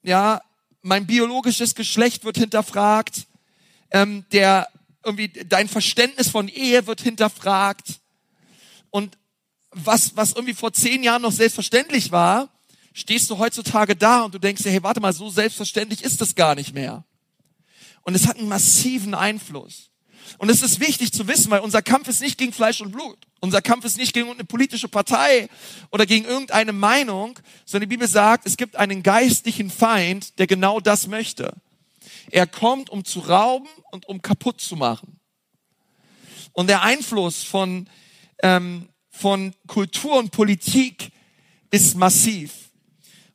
Ja, 0.04 0.42
mein 0.82 1.08
biologisches 1.08 1.74
Geschlecht 1.74 2.26
wird 2.26 2.38
hinterfragt. 2.38 3.28
Ähm, 3.92 4.26
der 4.32 4.68
irgendwie 5.04 5.30
dein 5.46 5.68
Verständnis 5.68 6.30
von 6.30 6.48
Ehe 6.48 6.86
wird 6.86 7.02
hinterfragt. 7.02 8.00
Und 8.90 9.18
was, 9.72 10.16
was 10.16 10.34
irgendwie 10.34 10.54
vor 10.54 10.74
zehn 10.74 11.02
Jahren 11.02 11.22
noch 11.22 11.32
selbstverständlich 11.32 12.12
war, 12.12 12.50
stehst 12.94 13.30
du 13.30 13.38
heutzutage 13.38 13.96
da 13.96 14.24
und 14.24 14.34
du 14.34 14.40
denkst 14.40 14.64
hey, 14.66 14.84
warte 14.84 15.00
mal, 15.00 15.14
so 15.14 15.30
selbstverständlich 15.30 16.04
ist 16.04 16.22
das 16.22 16.36
gar 16.36 16.56
nicht 16.56 16.74
mehr. 16.74 17.06
Und 18.02 18.16
es 18.16 18.28
hat 18.28 18.38
einen 18.38 18.50
massiven 18.50 19.14
Einfluss. 19.16 19.89
Und 20.38 20.50
es 20.50 20.62
ist 20.62 20.80
wichtig 20.80 21.12
zu 21.12 21.28
wissen, 21.28 21.52
weil 21.52 21.62
unser 21.62 21.82
Kampf 21.82 22.08
ist 22.08 22.22
nicht 22.22 22.38
gegen 22.38 22.54
Fleisch 22.54 22.82
und 22.82 22.92
Blut. 22.92 23.18
Unser 23.42 23.62
Kampf 23.62 23.86
ist 23.86 23.98
nicht 23.98 24.14
gegen 24.14 24.30
eine 24.30 24.44
politische 24.44 24.88
Partei 24.88 25.50
oder 25.92 26.06
gegen 26.06 26.26
irgendeine 26.26 26.74
Meinung, 26.74 27.40
sondern 27.66 27.90
die 27.90 27.96
Bibel 27.96 28.08
sagt, 28.08 28.46
es 28.46 28.58
gibt 28.58 28.76
einen 28.76 29.04
geistlichen 29.04 29.70
Feind, 29.70 30.40
der 30.40 30.48
genau 30.48 30.80
das 30.80 31.08
möchte. 31.08 31.54
Er 32.32 32.48
kommt, 32.48 32.90
um 32.90 33.06
zu 33.06 33.22
rauben 33.22 33.70
und 33.92 34.08
um 34.08 34.22
kaputt 34.22 34.62
zu 34.62 34.76
machen. 34.76 35.20
Und 36.52 36.68
der 36.68 36.82
Einfluss 36.82 37.44
von, 37.44 37.90
ähm, 38.44 38.90
von 39.10 39.54
Kultur 39.68 40.18
und 40.18 40.32
Politik 40.32 41.12
ist 41.72 41.96
massiv. 41.96 42.52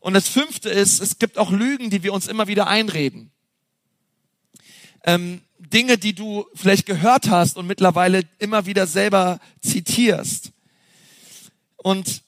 Und 0.00 0.14
das 0.14 0.28
Fünfte 0.28 0.68
ist, 0.68 1.00
es 1.00 1.18
gibt 1.18 1.38
auch 1.38 1.50
Lügen, 1.50 1.88
die 1.88 2.02
wir 2.02 2.12
uns 2.12 2.26
immer 2.26 2.46
wieder 2.46 2.66
einreden. 2.66 3.30
Ähm, 5.04 5.42
Dinge, 5.58 5.98
die 5.98 6.14
du 6.14 6.46
vielleicht 6.54 6.86
gehört 6.86 7.30
hast 7.30 7.56
und 7.56 7.66
mittlerweile 7.66 8.22
immer 8.38 8.66
wieder 8.66 8.86
selber 8.86 9.38
zitierst. 9.60 10.52
Und 11.76 12.22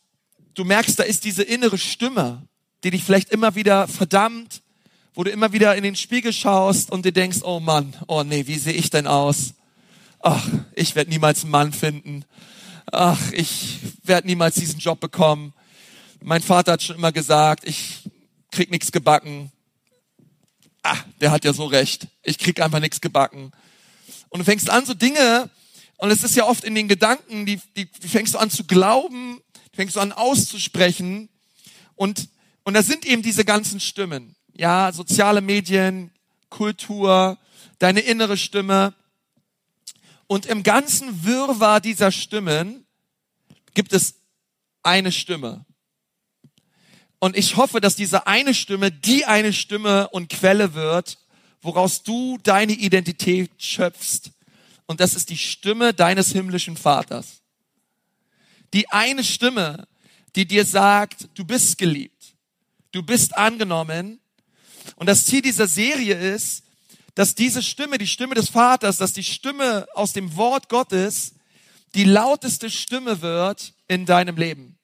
du 0.54 0.64
merkst, 0.64 0.98
da 0.98 1.02
ist 1.02 1.24
diese 1.24 1.42
innere 1.42 1.78
Stimme, 1.78 2.42
die 2.84 2.90
dich 2.90 3.04
vielleicht 3.04 3.30
immer 3.30 3.54
wieder 3.54 3.88
verdammt, 3.88 4.62
wo 5.14 5.24
du 5.24 5.30
immer 5.30 5.52
wieder 5.52 5.74
in 5.76 5.82
den 5.82 5.96
Spiegel 5.96 6.32
schaust 6.32 6.90
und 6.90 7.04
dir 7.04 7.12
denkst, 7.12 7.38
oh 7.42 7.60
Mann, 7.60 7.94
oh 8.06 8.22
nee, 8.22 8.46
wie 8.46 8.58
sehe 8.58 8.74
ich 8.74 8.90
denn 8.90 9.06
aus? 9.06 9.54
Ach, 10.20 10.46
ich 10.74 10.94
werde 10.94 11.10
niemals 11.10 11.42
einen 11.42 11.50
Mann 11.50 11.72
finden. 11.72 12.24
Ach, 12.92 13.32
ich 13.32 13.78
werde 14.02 14.26
niemals 14.26 14.56
diesen 14.56 14.78
Job 14.78 15.00
bekommen. 15.00 15.52
Mein 16.22 16.42
Vater 16.42 16.72
hat 16.72 16.82
schon 16.82 16.96
immer 16.96 17.12
gesagt, 17.12 17.66
ich 17.66 18.10
krieg 18.50 18.70
nichts 18.70 18.92
gebacken 18.92 19.50
ah, 20.86 21.04
der 21.20 21.30
hat 21.30 21.44
ja 21.44 21.52
so 21.52 21.66
recht, 21.66 22.06
ich 22.22 22.38
krieg 22.38 22.60
einfach 22.60 22.80
nichts 22.80 23.00
gebacken. 23.00 23.50
Und 24.28 24.38
du 24.38 24.44
fängst 24.44 24.70
an, 24.70 24.86
so 24.86 24.94
Dinge, 24.94 25.50
und 25.98 26.10
es 26.10 26.22
ist 26.22 26.36
ja 26.36 26.44
oft 26.44 26.64
in 26.64 26.74
den 26.74 26.88
Gedanken, 26.88 27.46
die, 27.46 27.60
die, 27.76 27.86
die 27.86 28.08
fängst 28.08 28.34
du 28.34 28.38
an 28.38 28.50
zu 28.50 28.64
glauben, 28.64 29.40
die 29.72 29.76
fängst 29.76 29.96
du 29.96 30.00
an 30.00 30.12
auszusprechen. 30.12 31.28
Und, 31.94 32.28
und 32.64 32.74
da 32.74 32.82
sind 32.82 33.06
eben 33.06 33.22
diese 33.22 33.44
ganzen 33.44 33.80
Stimmen. 33.80 34.36
Ja, 34.52 34.92
soziale 34.92 35.40
Medien, 35.40 36.10
Kultur, 36.50 37.38
deine 37.78 38.00
innere 38.00 38.36
Stimme. 38.36 38.94
Und 40.26 40.46
im 40.46 40.62
ganzen 40.62 41.24
Wirrwarr 41.24 41.80
dieser 41.80 42.12
Stimmen 42.12 42.86
gibt 43.74 43.92
es 43.92 44.14
eine 44.82 45.12
Stimme. 45.12 45.64
Und 47.18 47.36
ich 47.36 47.56
hoffe, 47.56 47.80
dass 47.80 47.96
diese 47.96 48.26
eine 48.26 48.54
Stimme 48.54 48.92
die 48.92 49.24
eine 49.24 49.52
Stimme 49.52 50.08
und 50.08 50.28
Quelle 50.28 50.74
wird, 50.74 51.18
woraus 51.62 52.02
du 52.02 52.38
deine 52.42 52.72
Identität 52.72 53.50
schöpfst. 53.58 54.30
Und 54.86 55.00
das 55.00 55.14
ist 55.14 55.30
die 55.30 55.38
Stimme 55.38 55.94
deines 55.94 56.32
himmlischen 56.32 56.76
Vaters. 56.76 57.42
Die 58.72 58.88
eine 58.90 59.24
Stimme, 59.24 59.88
die 60.36 60.46
dir 60.46 60.64
sagt, 60.64 61.28
du 61.34 61.44
bist 61.44 61.78
geliebt, 61.78 62.34
du 62.92 63.02
bist 63.02 63.36
angenommen. 63.36 64.20
Und 64.96 65.06
das 65.06 65.24
Ziel 65.24 65.42
dieser 65.42 65.66
Serie 65.66 66.14
ist, 66.14 66.64
dass 67.14 67.34
diese 67.34 67.62
Stimme, 67.62 67.96
die 67.96 68.06
Stimme 68.06 68.34
des 68.34 68.50
Vaters, 68.50 68.98
dass 68.98 69.14
die 69.14 69.24
Stimme 69.24 69.86
aus 69.94 70.12
dem 70.12 70.36
Wort 70.36 70.68
Gottes 70.68 71.32
die 71.94 72.04
lauteste 72.04 72.70
Stimme 72.70 73.22
wird 73.22 73.72
in 73.88 74.04
deinem 74.04 74.36
Leben 74.36 74.75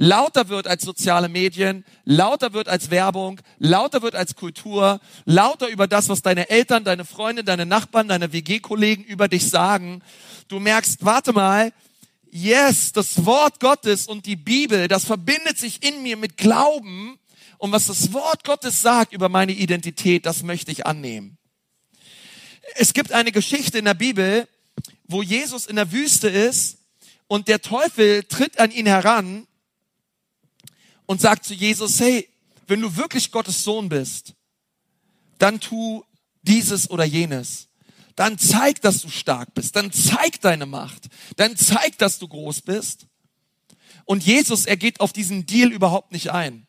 lauter 0.00 0.48
wird 0.48 0.66
als 0.66 0.82
soziale 0.82 1.28
Medien, 1.28 1.84
lauter 2.06 2.54
wird 2.54 2.68
als 2.68 2.90
Werbung, 2.90 3.38
lauter 3.58 4.00
wird 4.00 4.14
als 4.14 4.34
Kultur, 4.34 4.98
lauter 5.26 5.68
über 5.68 5.86
das, 5.86 6.08
was 6.08 6.22
deine 6.22 6.48
Eltern, 6.48 6.84
deine 6.84 7.04
Freunde, 7.04 7.44
deine 7.44 7.66
Nachbarn, 7.66 8.08
deine 8.08 8.32
WG-Kollegen 8.32 9.04
über 9.04 9.28
dich 9.28 9.50
sagen. 9.50 10.00
Du 10.48 10.58
merkst, 10.58 11.04
warte 11.04 11.34
mal, 11.34 11.74
yes, 12.30 12.92
das 12.92 13.26
Wort 13.26 13.60
Gottes 13.60 14.06
und 14.06 14.24
die 14.24 14.36
Bibel, 14.36 14.88
das 14.88 15.04
verbindet 15.04 15.58
sich 15.58 15.84
in 15.86 16.02
mir 16.02 16.16
mit 16.16 16.38
Glauben. 16.38 17.18
Und 17.58 17.70
was 17.72 17.88
das 17.88 18.14
Wort 18.14 18.44
Gottes 18.44 18.80
sagt 18.80 19.12
über 19.12 19.28
meine 19.28 19.52
Identität, 19.52 20.24
das 20.24 20.42
möchte 20.42 20.72
ich 20.72 20.86
annehmen. 20.86 21.36
Es 22.76 22.94
gibt 22.94 23.12
eine 23.12 23.32
Geschichte 23.32 23.78
in 23.78 23.84
der 23.84 23.92
Bibel, 23.92 24.48
wo 25.06 25.22
Jesus 25.22 25.66
in 25.66 25.76
der 25.76 25.92
Wüste 25.92 26.30
ist 26.30 26.78
und 27.26 27.48
der 27.48 27.60
Teufel 27.60 28.22
tritt 28.22 28.58
an 28.58 28.70
ihn 28.70 28.86
heran 28.86 29.46
und 31.10 31.20
sagt 31.20 31.44
zu 31.44 31.54
Jesus, 31.54 31.98
hey, 31.98 32.28
wenn 32.68 32.80
du 32.80 32.94
wirklich 32.94 33.32
Gottes 33.32 33.64
Sohn 33.64 33.88
bist, 33.88 34.34
dann 35.38 35.58
tu 35.58 36.04
dieses 36.42 36.88
oder 36.88 37.02
jenes. 37.02 37.66
Dann 38.14 38.38
zeig, 38.38 38.80
dass 38.80 39.02
du 39.02 39.08
stark 39.08 39.52
bist. 39.52 39.74
Dann 39.74 39.90
zeig 39.90 40.40
deine 40.40 40.66
Macht. 40.66 41.08
Dann 41.34 41.56
zeig, 41.56 41.98
dass 41.98 42.20
du 42.20 42.28
groß 42.28 42.60
bist. 42.60 43.08
Und 44.04 44.24
Jesus, 44.24 44.66
er 44.66 44.76
geht 44.76 45.00
auf 45.00 45.12
diesen 45.12 45.46
Deal 45.46 45.72
überhaupt 45.72 46.12
nicht 46.12 46.30
ein, 46.30 46.68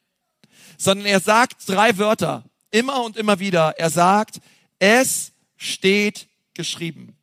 sondern 0.75 1.05
er 1.05 1.19
sagt 1.19 1.69
drei 1.69 1.99
Wörter, 1.99 2.43
immer 2.71 3.03
und 3.03 3.17
immer 3.17 3.37
wieder. 3.37 3.77
Er 3.77 3.91
sagt, 3.91 4.41
es 4.79 5.33
steht 5.55 6.27
geschrieben. 6.55 7.15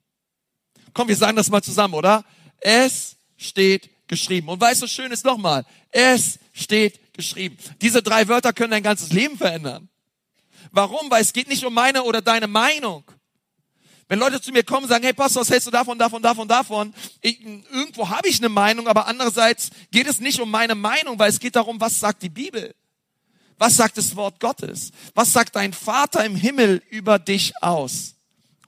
Komm, 0.95 1.09
wir 1.09 1.17
sagen 1.17 1.37
das 1.37 1.51
mal 1.51 1.63
zusammen, 1.63 1.95
oder? 1.95 2.25
Es 2.61 3.17
steht 3.37 3.91
geschrieben. 4.07 4.49
Und 4.49 4.61
weißt 4.61 4.83
du, 4.83 4.87
schön 4.87 5.11
ist 5.11 5.25
nochmal, 5.25 5.67
es 5.91 6.39
steht 6.53 7.01
geschrieben. 7.19 7.59
Diese 7.83 8.01
drei 8.01 8.29
Wörter 8.29 8.53
können 8.53 8.71
dein 8.71 8.83
ganzes 8.85 9.13
Leben 9.13 9.37
verändern. 9.37 9.89
Warum? 10.71 11.11
Weil 11.11 11.21
es 11.21 11.33
geht 11.33 11.49
nicht 11.49 11.65
um 11.65 11.75
meine 11.75 12.05
oder 12.05 12.23
deine 12.23 12.47
Meinung. 12.47 13.05
Wenn 14.07 14.21
Leute 14.21 14.41
zu 14.41 14.53
mir 14.53 14.63
kommen 14.63 14.85
und 14.85 14.89
sagen, 14.89 15.05
hey 15.05 15.13
Pastor, 15.13 15.43
was 15.43 15.51
hältst 15.51 15.67
du 15.67 15.73
davon, 15.73 15.99
davon, 15.99 16.23
davon, 16.23 16.47
davon? 16.47 16.95
Ich, 17.21 17.45
irgendwo 17.45 18.09
habe 18.09 18.29
ich 18.29 18.39
eine 18.39 18.49
Meinung, 18.49 18.87
aber 18.87 19.09
andererseits 19.09 19.71
geht 19.91 20.07
es 20.07 20.21
nicht 20.21 20.41
um 20.41 20.49
meine 20.49 20.77
Meinung, 20.77 21.19
weil 21.19 21.29
es 21.29 21.41
geht 21.41 21.57
darum, 21.57 21.81
was 21.81 21.99
sagt 21.99 22.23
die 22.23 22.29
Bibel? 22.29 22.73
Was 23.59 23.77
sagt 23.77 23.99
das 23.99 24.15
Wort 24.15 24.39
Gottes? 24.39 24.93
Was 25.15 25.33
sagt 25.33 25.57
dein 25.57 25.73
Vater 25.73 26.25
im 26.25 26.37
Himmel 26.37 26.83
über 26.89 27.19
dich 27.19 27.53
aus? 27.61 28.15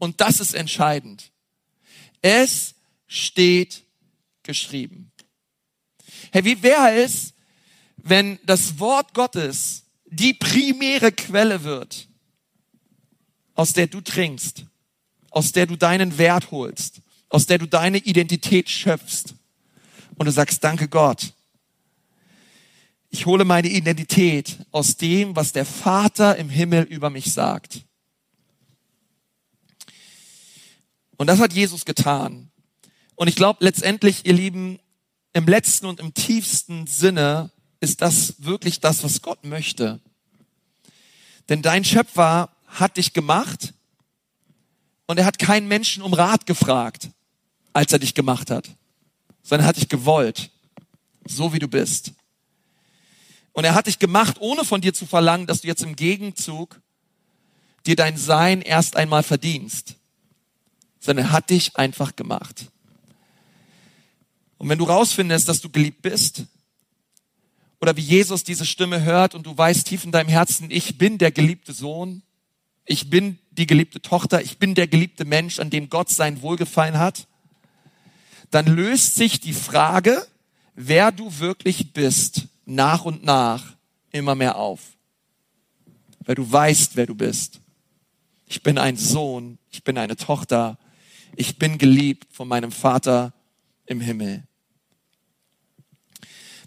Und 0.01 0.21
das 0.21 0.41
ist 0.41 0.55
entscheidend. 0.55 1.31
Es 2.21 2.75
steht 3.07 3.85
geschrieben. 4.43 5.13
Hey, 6.33 6.45
wie 6.45 6.61
wäre 6.65 6.93
es, 6.95 7.33
wenn 8.03 8.39
das 8.45 8.79
Wort 8.79 9.15
Gottes 9.15 9.85
die 10.07 10.35
primäre 10.35 11.13
Quelle 11.13 11.63
wird, 11.65 12.09
aus 13.55 13.73
der 13.73 13.87
du 13.87 14.01
trinkst, 14.01 14.65
aus 15.31 15.53
der 15.53 15.67
du 15.67 15.77
deinen 15.77 16.19
Wert 16.19 16.51
holst, 16.51 17.01
aus 17.29 17.47
der 17.47 17.59
du 17.59 17.67
deine 17.67 17.99
Identität 17.99 18.69
schöpfst 18.69 19.35
und 20.17 20.27
du 20.27 20.33
sagst, 20.33 20.65
danke 20.65 20.89
Gott. 20.89 21.33
Ich 23.11 23.27
hole 23.27 23.45
meine 23.45 23.69
Identität 23.69 24.59
aus 24.71 24.97
dem, 24.97 25.35
was 25.37 25.53
der 25.53 25.65
Vater 25.65 26.37
im 26.37 26.49
Himmel 26.49 26.85
über 26.85 27.11
mich 27.11 27.33
sagt. 27.33 27.85
Und 31.17 31.27
das 31.27 31.41
hat 31.41 31.53
Jesus 31.53 31.85
getan. 31.85 32.51
Und 33.15 33.29
ich 33.29 33.37
glaube 33.37 33.65
letztendlich, 33.65 34.25
ihr 34.25 34.33
Lieben, 34.33 34.79
im 35.33 35.47
letzten 35.47 35.87
und 35.87 36.01
im 36.01 36.15
tiefsten 36.15 36.87
Sinne 36.87 37.51
ist 37.81 38.03
das 38.03 38.35
wirklich 38.39 38.81
das, 38.81 39.03
was 39.03 39.23
Gott 39.23 39.45
möchte. 39.45 40.01
Denn 41.49 41.63
dein 41.63 41.85
Schöpfer 41.85 42.51
hat 42.67 42.97
dich 42.97 43.13
gemacht 43.13 43.73
und 45.07 45.19
er 45.19 45.25
hat 45.25 45.39
keinen 45.39 45.67
Menschen 45.67 46.03
um 46.03 46.13
Rat 46.13 46.47
gefragt, 46.47 47.11
als 47.73 47.93
er 47.93 47.99
dich 47.99 48.15
gemacht 48.15 48.51
hat, 48.51 48.71
sondern 49.43 49.67
er 49.67 49.69
hat 49.69 49.77
dich 49.77 49.89
gewollt, 49.89 50.51
so 51.27 51.53
wie 51.53 51.59
du 51.59 51.67
bist. 51.67 52.13
Und 53.53 53.65
er 53.65 53.75
hat 53.75 53.89
dich 53.89 53.99
gemacht, 53.99 54.37
ohne 54.39 54.65
von 54.65 54.81
dir 54.81 54.95
zu 54.95 55.07
verlangen, 55.07 55.47
dass 55.47 55.63
du 55.63 55.69
jetzt 55.69 55.83
im 55.83 55.97
Gegenzug 55.97 56.81
dir 57.87 57.97
dein 57.97 58.17
Sein 58.17 58.63
erst 58.63 58.95
einmal 58.95 59.23
verdienst, 59.23 59.97
sondern 61.01 61.27
er 61.27 61.33
hat 61.33 61.51
dich 61.51 61.77
einfach 61.77 62.15
gemacht. 62.15 62.67
Und 64.59 64.69
wenn 64.69 64.79
du 64.79 64.85
rausfindest, 64.85 65.49
dass 65.49 65.61
du 65.61 65.71
geliebt 65.71 66.03
bist, 66.03 66.45
oder 67.81 67.97
wie 67.97 68.03
Jesus 68.03 68.45
diese 68.45 68.67
Stimme 68.67 69.03
hört 69.03 69.35
und 69.35 69.47
du 69.47 69.57
weißt 69.57 69.87
tief 69.87 70.05
in 70.05 70.13
deinem 70.13 70.29
Herzen, 70.29 70.71
ich 70.71 70.99
bin 70.99 71.19
der 71.19 71.33
geliebte 71.33 71.73
Sohn, 71.73 72.23
ich 72.85 73.09
bin 73.09 73.39
die 73.53 73.67
geliebte 73.67 74.03
Tochter, 74.03 74.43
ich 74.43 74.59
bin 74.59 74.75
der 74.75 74.87
geliebte 74.87 75.25
Mensch, 75.25 75.59
an 75.59 75.71
dem 75.71 75.89
Gott 75.89 76.11
sein 76.11 76.43
Wohlgefallen 76.43 76.99
hat, 76.99 77.27
dann 78.51 78.67
löst 78.67 79.15
sich 79.15 79.41
die 79.41 79.53
Frage, 79.53 80.27
wer 80.75 81.13
du 81.13 81.39
wirklich 81.39 81.93
bist, 81.93 82.49
nach 82.67 83.05
und 83.05 83.25
nach 83.25 83.77
immer 84.13 84.35
mehr 84.35 84.57
auf. 84.57 84.81
Weil 86.25 86.35
du 86.35 86.51
weißt, 86.51 86.97
wer 86.97 87.07
du 87.07 87.15
bist. 87.15 87.61
Ich 88.47 88.63
bin 88.63 88.79
ein 88.79 88.97
Sohn, 88.97 89.59
ich 89.71 89.85
bin 89.85 89.97
eine 89.97 90.17
Tochter, 90.17 90.79
ich 91.37 91.59
bin 91.59 91.79
geliebt 91.79 92.27
von 92.33 92.49
meinem 92.49 92.73
Vater 92.73 93.33
im 93.87 94.01
Himmel. 94.01 94.43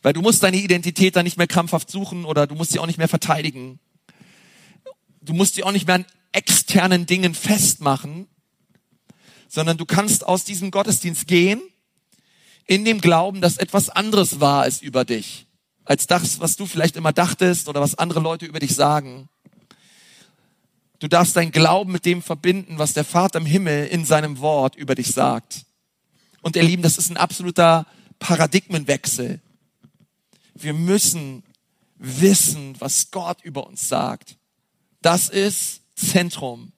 Weil 0.04 0.14
du 0.14 0.22
musst 0.22 0.44
deine 0.44 0.58
Identität 0.58 1.16
dann 1.16 1.24
nicht 1.24 1.38
mehr 1.38 1.48
krampfhaft 1.48 1.90
suchen 1.90 2.26
oder 2.26 2.46
du 2.46 2.56
musst 2.56 2.74
sie 2.74 2.80
auch 2.80 2.86
nicht 2.86 3.00
mehr 3.00 3.08
verteidigen. 3.08 3.80
Du 5.22 5.34
musst 5.34 5.56
sie 5.56 5.64
auch 5.64 5.72
nicht 5.72 5.88
mehr 5.88 5.96
an 5.96 6.06
externen 6.34 7.06
Dingen 7.06 7.34
festmachen, 7.34 8.28
sondern 9.48 9.78
du 9.78 9.86
kannst 9.86 10.28
aus 10.28 10.44
diesem 10.44 10.72
Gottesdienst 10.72 11.28
gehen 11.28 11.62
in 12.66 12.84
dem 12.86 13.00
Glauben, 13.00 13.40
dass 13.40 13.58
etwas 13.58 13.90
anderes 13.90 14.40
wahr 14.40 14.68
ist 14.68 14.82
über 14.82 15.06
dich, 15.06 15.48
als 15.86 16.06
das, 16.06 16.40
was 16.40 16.58
du 16.58 16.66
vielleicht 16.66 16.98
immer 16.98 17.14
dachtest 17.14 17.70
oder 17.70 17.80
was 17.80 17.96
andere 17.96 18.20
Leute 18.20 18.46
über 18.46 18.60
dich 18.60 18.76
sagen. 18.76 19.30
Du 21.00 21.08
darfst 21.08 21.36
deinen 21.36 21.52
Glauben 21.52 21.92
mit 21.92 22.06
dem 22.06 22.22
verbinden, 22.22 22.78
was 22.78 22.94
der 22.94 23.06
Vater 23.06 23.40
im 23.40 23.46
Himmel 23.46 23.88
in 23.88 24.06
seinem 24.06 24.40
Wort 24.40 24.76
über 24.76 24.96
dich 24.96 25.08
sagt. 25.12 25.66
Und 26.42 26.56
ihr 26.56 26.64
Lieben, 26.64 26.84
das 26.84 26.98
ist 26.98 27.10
ein 27.10 27.18
absoluter 27.18 27.86
Paradigmenwechsel. 28.20 29.42
Wir 30.54 30.74
müssen 30.74 31.44
wissen, 31.98 32.76
was 32.80 33.12
Gott 33.12 33.42
über 33.44 33.66
uns 33.66 33.88
sagt. 33.88 34.38
Das 35.02 35.30
ist 35.30 35.82
Zentrum. 35.96 36.74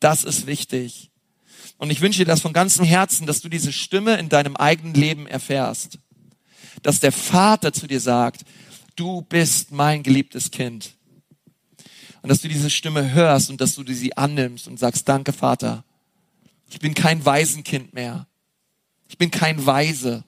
Das 0.00 0.24
ist 0.24 0.46
wichtig. 0.46 1.10
Und 1.78 1.90
ich 1.90 2.00
wünsche 2.00 2.18
dir 2.18 2.26
das 2.26 2.40
von 2.40 2.52
ganzem 2.52 2.84
Herzen, 2.84 3.26
dass 3.26 3.40
du 3.40 3.48
diese 3.48 3.72
Stimme 3.72 4.16
in 4.16 4.28
deinem 4.28 4.56
eigenen 4.56 4.94
Leben 4.94 5.26
erfährst. 5.26 5.98
Dass 6.82 7.00
der 7.00 7.12
Vater 7.12 7.72
zu 7.72 7.86
dir 7.86 8.00
sagt, 8.00 8.44
du 8.96 9.22
bist 9.22 9.72
mein 9.72 10.02
geliebtes 10.02 10.50
Kind. 10.50 10.94
Und 12.22 12.28
dass 12.28 12.40
du 12.40 12.48
diese 12.48 12.70
Stimme 12.70 13.12
hörst 13.12 13.50
und 13.50 13.60
dass 13.60 13.74
du 13.74 13.84
sie 13.92 14.16
annimmst 14.16 14.66
und 14.66 14.78
sagst, 14.78 15.08
danke 15.08 15.32
Vater. 15.32 15.84
Ich 16.70 16.78
bin 16.78 16.94
kein 16.94 17.24
Waisenkind 17.24 17.92
mehr. 17.92 18.26
Ich 19.08 19.18
bin 19.18 19.30
kein 19.30 19.64
Weise. 19.66 20.24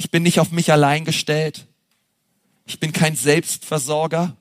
Ich 0.00 0.10
bin 0.10 0.22
nicht 0.22 0.40
auf 0.40 0.50
mich 0.50 0.72
allein 0.72 1.04
gestellt. 1.04 1.66
Ich 2.64 2.80
bin 2.80 2.90
kein 2.90 3.16
Selbstversorger. 3.16 4.34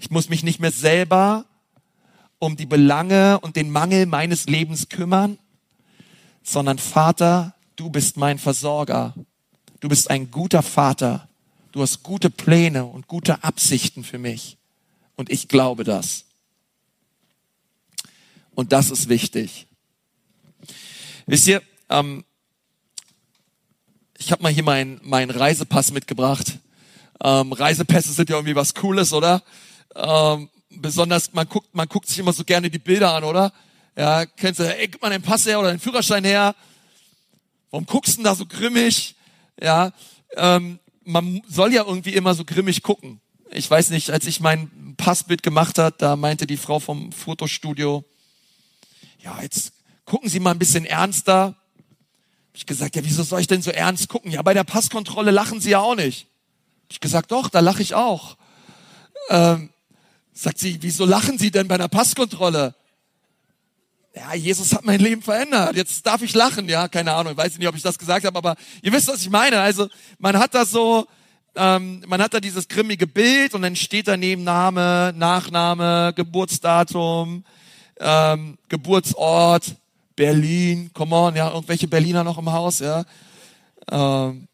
Ich 0.00 0.10
muss 0.10 0.30
mich 0.30 0.42
nicht 0.42 0.58
mehr 0.58 0.72
selber 0.72 1.44
um 2.40 2.56
die 2.56 2.66
Belange 2.66 3.38
und 3.38 3.54
den 3.54 3.70
Mangel 3.70 4.06
meines 4.06 4.46
Lebens 4.46 4.88
kümmern, 4.88 5.38
sondern 6.42 6.78
Vater, 6.78 7.54
du 7.76 7.88
bist 7.88 8.16
mein 8.16 8.40
Versorger. 8.40 9.14
Du 9.78 9.88
bist 9.88 10.10
ein 10.10 10.32
guter 10.32 10.64
Vater. 10.64 11.28
Du 11.70 11.80
hast 11.80 12.02
gute 12.02 12.28
Pläne 12.28 12.84
und 12.84 13.06
gute 13.06 13.44
Absichten 13.44 14.02
für 14.02 14.18
mich. 14.18 14.58
Und 15.14 15.30
ich 15.30 15.46
glaube 15.46 15.84
das. 15.84 16.24
Und 18.56 18.72
das 18.72 18.90
ist 18.90 19.08
wichtig. 19.08 19.68
Wisst 21.26 21.46
ihr, 21.46 21.62
ähm, 21.90 22.24
ich 24.18 24.32
habe 24.32 24.42
mal 24.42 24.52
hier 24.52 24.64
meinen 24.64 25.00
mein 25.02 25.30
Reisepass 25.30 25.92
mitgebracht. 25.92 26.58
Ähm, 27.22 27.52
Reisepässe 27.52 28.12
sind 28.12 28.28
ja 28.28 28.36
irgendwie 28.36 28.56
was 28.56 28.74
Cooles, 28.74 29.12
oder? 29.12 29.42
Ähm, 29.94 30.50
besonders, 30.70 31.32
man 31.32 31.48
guckt, 31.48 31.72
man 31.74 31.88
guckt 31.88 32.08
sich 32.08 32.18
immer 32.18 32.32
so 32.32 32.44
gerne 32.44 32.68
die 32.68 32.78
Bilder 32.78 33.14
an, 33.14 33.24
oder? 33.24 33.52
Ja, 33.96 34.26
kennst 34.26 34.60
du, 34.60 34.64
ey, 34.64 34.88
gib 34.88 35.00
mal 35.00 35.10
den 35.10 35.22
Pass 35.22 35.46
her 35.46 35.58
oder 35.58 35.70
den 35.70 35.80
Führerschein 35.80 36.24
her. 36.24 36.54
Warum 37.70 37.86
guckst 37.86 38.12
du 38.12 38.16
denn 38.16 38.24
da 38.24 38.34
so 38.34 38.44
grimmig? 38.44 39.14
Ja, 39.60 39.92
ähm, 40.36 40.78
man 41.04 41.40
soll 41.48 41.72
ja 41.72 41.84
irgendwie 41.84 42.14
immer 42.14 42.34
so 42.34 42.44
grimmig 42.44 42.82
gucken. 42.82 43.20
Ich 43.50 43.70
weiß 43.70 43.90
nicht, 43.90 44.10
als 44.10 44.26
ich 44.26 44.40
mein 44.40 44.94
Passbild 44.96 45.42
gemacht 45.42 45.78
hat, 45.78 46.02
da 46.02 46.16
meinte 46.16 46.46
die 46.46 46.56
Frau 46.56 46.80
vom 46.80 47.12
Fotostudio, 47.12 48.04
ja, 49.20 49.40
jetzt 49.42 49.72
gucken 50.04 50.28
Sie 50.28 50.40
mal 50.40 50.50
ein 50.50 50.58
bisschen 50.58 50.84
ernster. 50.84 51.56
Ich 52.58 52.66
gesagt, 52.66 52.96
ja, 52.96 53.04
wieso 53.04 53.22
soll 53.22 53.40
ich 53.40 53.46
denn 53.46 53.62
so 53.62 53.70
ernst 53.70 54.08
gucken? 54.08 54.32
Ja, 54.32 54.42
bei 54.42 54.52
der 54.52 54.64
Passkontrolle 54.64 55.30
lachen 55.30 55.60
Sie 55.60 55.70
ja 55.70 55.78
auch 55.78 55.94
nicht. 55.94 56.26
Ich 56.90 56.98
gesagt, 56.98 57.30
doch, 57.30 57.50
da 57.50 57.60
lache 57.60 57.82
ich 57.82 57.94
auch. 57.94 58.36
Ähm, 59.30 59.70
Sagt 60.32 60.58
sie, 60.58 60.80
wieso 60.82 61.04
lachen 61.04 61.38
Sie 61.38 61.52
denn 61.52 61.68
bei 61.68 61.76
einer 61.76 61.88
Passkontrolle? 61.88 62.74
Ja, 64.14 64.34
Jesus 64.34 64.72
hat 64.72 64.84
mein 64.84 64.98
Leben 64.98 65.22
verändert. 65.22 65.76
Jetzt 65.76 66.04
darf 66.04 66.20
ich 66.22 66.34
lachen. 66.34 66.68
Ja, 66.68 66.88
keine 66.88 67.12
Ahnung. 67.12 67.32
Ich 67.32 67.38
weiß 67.38 67.58
nicht, 67.58 67.68
ob 67.68 67.76
ich 67.76 67.82
das 67.82 67.96
gesagt 67.96 68.26
habe, 68.26 68.36
aber 68.36 68.56
ihr 68.82 68.92
wisst, 68.92 69.06
was 69.06 69.20
ich 69.20 69.30
meine. 69.30 69.60
Also 69.60 69.88
man 70.18 70.36
hat 70.36 70.54
da 70.54 70.64
so, 70.64 71.06
ähm, 71.54 72.04
man 72.08 72.20
hat 72.20 72.34
da 72.34 72.40
dieses 72.40 72.66
grimmige 72.66 73.06
Bild 73.06 73.54
und 73.54 73.62
dann 73.62 73.76
steht 73.76 74.08
daneben 74.08 74.42
Name, 74.42 75.12
Nachname, 75.16 76.12
Geburtsdatum, 76.14 77.44
ähm, 78.00 78.58
Geburtsort, 78.68 79.76
Berlin. 80.18 80.90
Come 80.94 81.14
on, 81.14 81.36
ja, 81.36 81.48
irgendwelche 81.48 81.86
Berliner 81.86 82.24
noch 82.24 82.38
im 82.38 82.50
Haus, 82.50 82.80
ja. 82.80 83.04
Ähm, 83.88 84.48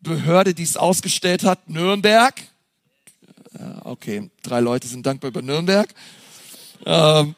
Behörde, 0.00 0.54
die 0.54 0.62
es 0.62 0.78
ausgestellt 0.78 1.44
hat, 1.44 1.68
Nürnberg. 1.68 2.34
Ja, 3.56 3.82
okay, 3.84 4.30
drei 4.42 4.60
Leute 4.60 4.88
sind 4.88 5.04
dankbar 5.04 5.28
über 5.28 5.42
Nürnberg. 5.42 5.92
Ähm, 6.86 7.34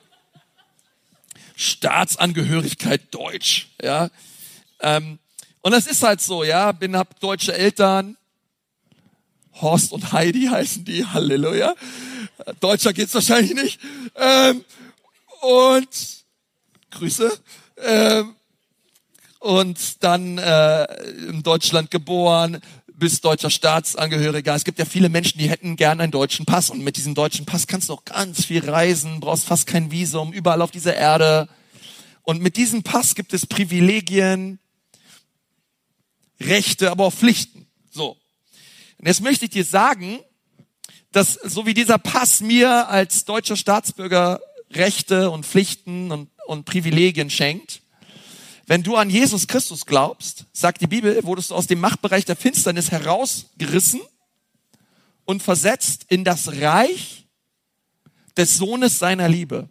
Staatsangehörigkeit 1.57 3.13
Deutsch, 3.13 3.69
ja. 3.83 4.11
Ähm, 4.79 5.19
und 5.61 5.73
das 5.73 5.89
ist 5.89 6.05
halt 6.05 6.21
so, 6.21 6.45
ja. 6.45 6.71
Bin 6.71 6.97
hab 6.97 7.19
deutsche 7.19 7.53
Eltern. 7.53 8.17
Horst 9.61 9.93
und 9.93 10.13
Heidi 10.13 10.45
heißen 10.51 10.85
die. 10.85 11.05
Halleluja. 11.05 11.75
Deutscher 12.61 12.93
geht's 12.93 13.15
wahrscheinlich 13.15 13.55
nicht. 13.55 13.81
Ähm, 14.15 14.65
und 15.41 15.89
Grüße. 16.93 17.33
Ähm, 17.83 18.35
und 19.39 20.05
dann 20.05 20.39
äh, 20.39 20.85
in 21.29 21.43
Deutschland 21.43 21.91
geboren, 21.91 22.61
bist 23.03 23.25
deutscher 23.25 23.51
Staatsangehöriger. 23.51 24.55
Es 24.55 24.63
gibt 24.63 24.79
ja 24.79 24.85
viele 24.85 25.09
Menschen, 25.09 25.39
die 25.39 25.51
hätten 25.51 25.75
gern 25.75 26.01
einen 26.01 26.13
deutschen 26.13 26.47
Pass 26.47 26.71
und 26.71 26.85
mit 26.85 26.97
diesem 26.97 27.17
deutschen 27.17 27.45
Pass 27.45 27.67
kannst 27.67 27.89
du 27.89 27.95
auch 27.95 28.05
ganz 28.05 28.45
viel 28.45 28.69
reisen, 28.71 29.19
brauchst 29.19 29.45
fast 29.45 29.67
kein 29.67 29.91
Visum, 29.91 30.33
überall 30.33 30.63
auf 30.63 30.71
dieser 30.71 30.95
Erde. 30.95 31.49
Und 32.23 32.41
mit 32.41 32.57
diesem 32.57 32.85
Pass 32.85 33.17
gibt 33.17 33.35
es 33.35 33.47
Privilegien, 33.47 34.61
Rechte, 36.41 36.93
aber 36.93 37.07
auch 37.07 37.13
Pflichten. 37.13 37.67
So. 37.91 38.17
Und 38.99 39.07
jetzt 39.07 39.21
möchte 39.21 39.47
ich 39.47 39.51
dir 39.51 39.65
sagen, 39.65 40.21
dass 41.11 41.35
so 41.35 41.67
wie 41.67 41.75
dieser 41.75 41.99
Pass 41.99 42.41
mir 42.41 42.89
als 42.89 43.25
deutscher 43.25 43.57
Staatsbürger 43.57 44.41
Rechte 44.71 45.31
und 45.31 45.45
Pflichten 45.45 46.11
und, 46.11 46.31
und 46.47 46.65
Privilegien 46.65 47.31
schenkt, 47.31 47.83
wenn 48.67 48.83
du 48.83 48.97
an 48.97 49.11
Jesus 49.11 49.47
Christus 49.47 49.87
glaubst, 49.87 50.47
sagt 50.53 50.81
die 50.81 50.87
Bibel, 50.87 51.23
wurdest 51.25 51.51
du 51.51 51.55
aus 51.55 51.67
dem 51.67 51.81
Machtbereich 51.81 52.25
der 52.25 52.37
Finsternis 52.37 52.91
herausgerissen 52.91 54.01
und 55.25 55.43
versetzt 55.43 56.07
in 56.09 56.25
das 56.25 56.61
Reich 56.61 57.27
des 58.37 58.57
Sohnes 58.57 58.99
seiner 58.99 59.29
Liebe. 59.29 59.69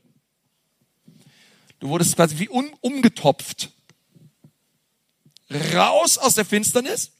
Du 1.79 1.89
wurdest 1.89 2.15
quasi 2.15 2.37
wie 2.37 2.49
um, 2.49 2.71
umgetopft. 2.81 3.71
Raus 5.73 6.17
aus 6.17 6.35
der 6.35 6.45
Finsternis. 6.45 7.11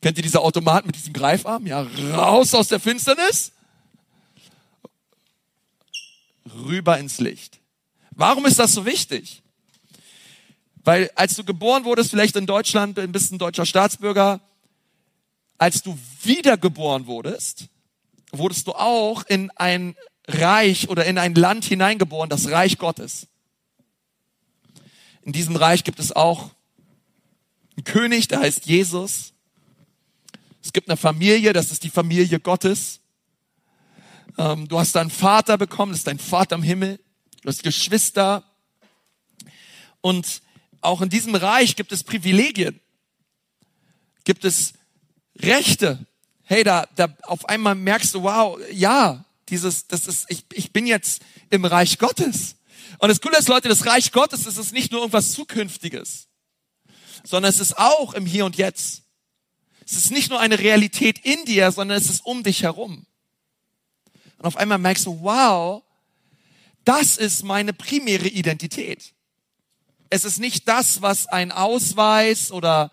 Kennt 0.00 0.16
ihr 0.18 0.22
diese 0.22 0.40
Automat 0.40 0.86
mit 0.86 0.96
diesem 0.96 1.12
Greifarm? 1.12 1.66
Ja, 1.66 1.82
raus 2.12 2.54
aus 2.54 2.68
der 2.68 2.78
Finsternis. 2.78 3.52
Rüber 6.54 6.98
ins 6.98 7.18
Licht. 7.18 7.58
Warum 8.16 8.46
ist 8.46 8.58
das 8.58 8.72
so 8.72 8.86
wichtig? 8.86 9.42
Weil 10.84 11.10
als 11.14 11.34
du 11.34 11.44
geboren 11.44 11.84
wurdest, 11.84 12.10
vielleicht 12.10 12.36
in 12.36 12.46
Deutschland, 12.46 13.00
bist 13.12 13.32
ein 13.32 13.38
deutscher 13.38 13.66
Staatsbürger, 13.66 14.40
als 15.58 15.82
du 15.82 15.98
wiedergeboren 16.22 17.06
wurdest, 17.06 17.66
wurdest 18.32 18.66
du 18.66 18.72
auch 18.72 19.24
in 19.26 19.50
ein 19.56 19.96
Reich 20.26 20.88
oder 20.88 21.04
in 21.06 21.18
ein 21.18 21.34
Land 21.34 21.64
hineingeboren, 21.64 22.28
das 22.28 22.50
Reich 22.50 22.78
Gottes. 22.78 23.26
In 25.22 25.32
diesem 25.32 25.56
Reich 25.56 25.84
gibt 25.84 26.00
es 26.00 26.12
auch 26.12 26.50
einen 27.76 27.84
König, 27.84 28.28
der 28.28 28.40
heißt 28.40 28.66
Jesus. 28.66 29.32
Es 30.62 30.72
gibt 30.72 30.88
eine 30.88 30.96
Familie, 30.96 31.52
das 31.52 31.70
ist 31.70 31.82
die 31.82 31.90
Familie 31.90 32.40
Gottes. 32.40 33.00
Ähm, 34.36 34.68
du 34.68 34.78
hast 34.78 34.96
einen 34.96 35.10
Vater 35.10 35.58
bekommen, 35.58 35.92
das 35.92 36.00
ist 36.00 36.06
dein 36.06 36.18
Vater 36.18 36.56
im 36.56 36.62
Himmel. 36.62 36.98
Du 37.44 37.50
hast 37.50 37.62
Geschwister. 37.62 38.42
Und 40.00 40.40
auch 40.80 41.02
in 41.02 41.10
diesem 41.10 41.34
Reich 41.34 41.76
gibt 41.76 41.92
es 41.92 42.02
Privilegien, 42.02 42.80
gibt 44.24 44.46
es 44.46 44.72
Rechte. 45.36 46.06
Hey, 46.44 46.64
da, 46.64 46.88
da 46.96 47.14
auf 47.24 47.46
einmal 47.46 47.74
merkst 47.74 48.14
du, 48.14 48.22
wow, 48.22 48.58
ja, 48.72 49.26
dieses, 49.50 49.86
das 49.86 50.06
ist, 50.06 50.24
ich, 50.30 50.46
ich 50.54 50.72
bin 50.72 50.86
jetzt 50.86 51.20
im 51.50 51.66
Reich 51.66 51.98
Gottes. 51.98 52.56
Und 52.98 53.10
das 53.10 53.20
Coole 53.20 53.36
ist, 53.36 53.48
Leute, 53.48 53.68
das 53.68 53.84
Reich 53.84 54.10
Gottes 54.10 54.46
ist 54.46 54.56
es 54.56 54.72
nicht 54.72 54.90
nur 54.90 55.00
irgendwas 55.02 55.32
Zukünftiges, 55.32 56.28
sondern 57.24 57.50
es 57.50 57.60
ist 57.60 57.76
auch 57.76 58.14
im 58.14 58.24
Hier 58.24 58.46
und 58.46 58.56
Jetzt. 58.56 59.02
Es 59.84 59.96
ist 59.96 60.10
nicht 60.10 60.30
nur 60.30 60.40
eine 60.40 60.58
Realität 60.58 61.18
in 61.18 61.44
dir, 61.44 61.70
sondern 61.72 61.98
es 61.98 62.08
ist 62.08 62.24
um 62.24 62.42
dich 62.42 62.62
herum. 62.62 63.04
Und 64.38 64.46
auf 64.46 64.56
einmal 64.56 64.78
merkst 64.78 65.04
du, 65.04 65.20
wow, 65.20 65.83
das 66.84 67.16
ist 67.16 67.42
meine 67.44 67.72
primäre 67.72 68.28
Identität. 68.28 69.14
Es 70.10 70.24
ist 70.24 70.38
nicht 70.38 70.68
das, 70.68 71.02
was 71.02 71.26
ein 71.26 71.50
Ausweis 71.50 72.52
oder 72.52 72.90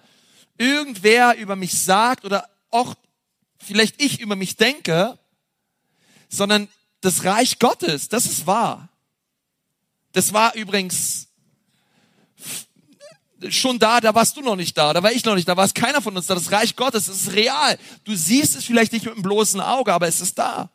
irgendwer 0.58 1.38
über 1.38 1.56
mich 1.56 1.80
sagt 1.80 2.26
oder 2.26 2.50
auch 2.70 2.96
vielleicht 3.58 4.02
ich 4.02 4.20
über 4.22 4.36
mich 4.36 4.56
denke, 4.56 5.20
sondern 6.30 6.68
das 7.02 7.24
Reich 7.26 7.60
Gottes, 7.60 8.10
das 8.10 8.26
ist 8.26 8.48
wahr. 8.48 8.90
Das 10.14 10.34
war 10.34 10.56
übrigens 10.56 11.28
schon 13.50 13.80
da, 13.80 14.00
da 14.02 14.14
warst 14.14 14.38
du 14.38 14.42
noch 14.42 14.56
nicht 14.56 14.78
da, 14.78 14.94
da 14.94 15.02
war 15.02 15.12
ich 15.12 15.26
noch 15.26 15.36
nicht 15.36 15.48
da, 15.48 15.58
war 15.58 15.66
es 15.66 15.74
keiner 15.74 16.02
von 16.02 16.16
uns 16.16 16.28
da. 16.28 16.36
Das 16.36 16.52
Reich 16.52 16.76
Gottes, 16.76 17.08
es 17.08 17.28
ist 17.28 17.34
real. 17.34 17.78
Du 18.04 18.16
siehst 18.16 18.56
es 18.56 18.66
vielleicht 18.66 18.94
nicht 18.94 19.06
mit 19.06 19.16
dem 19.16 19.24
bloßen 19.24 19.60
Auge, 19.60 19.94
aber 19.94 20.08
es 20.08 20.22
ist 20.22 20.38
da. 20.38 20.70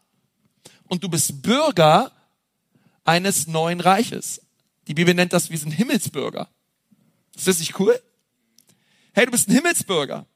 Und 0.88 1.02
du 1.02 1.09
bist 1.09 1.42
Bürger 1.42 2.12
eines 3.07 3.47
neuen 3.47 3.81
Reiches. 3.81 4.42
Die 4.87 4.95
Bibel 4.95 5.14
nennt 5.14 5.33
das, 5.33 5.51
wir 5.51 5.59
sind 5.59 5.73
Himmelsbürger. 5.73 6.49
Ist 7.35 7.49
das 7.49 7.59
nicht 7.59 7.79
cool? 7.79 8.01
Hey, 9.12 9.27
du 9.27 9.33
bist 9.33 9.49
ein 9.49 9.55
Himmelsbürger. 9.55 10.27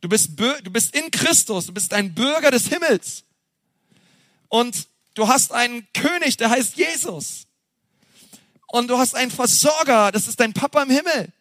Du 0.00 0.08
bist, 0.08 0.38
du 0.38 0.70
bist 0.70 0.96
in 0.96 1.10
Christus, 1.10 1.66
du 1.66 1.72
bist 1.72 1.94
ein 1.94 2.14
Bürger 2.14 2.50
des 2.50 2.66
Himmels. 2.66 3.24
Und 4.48 4.88
du 5.14 5.28
hast 5.28 5.52
einen 5.52 5.86
König, 5.92 6.36
der 6.36 6.50
heißt 6.50 6.76
Jesus. 6.76 7.46
Und 8.66 8.88
du 8.88 8.98
hast 8.98 9.14
einen 9.14 9.30
Versorger, 9.30 10.10
das 10.12 10.26
ist 10.26 10.40
dein 10.40 10.52
Papa 10.52 10.82
im 10.82 10.90
Himmel. 10.90 11.32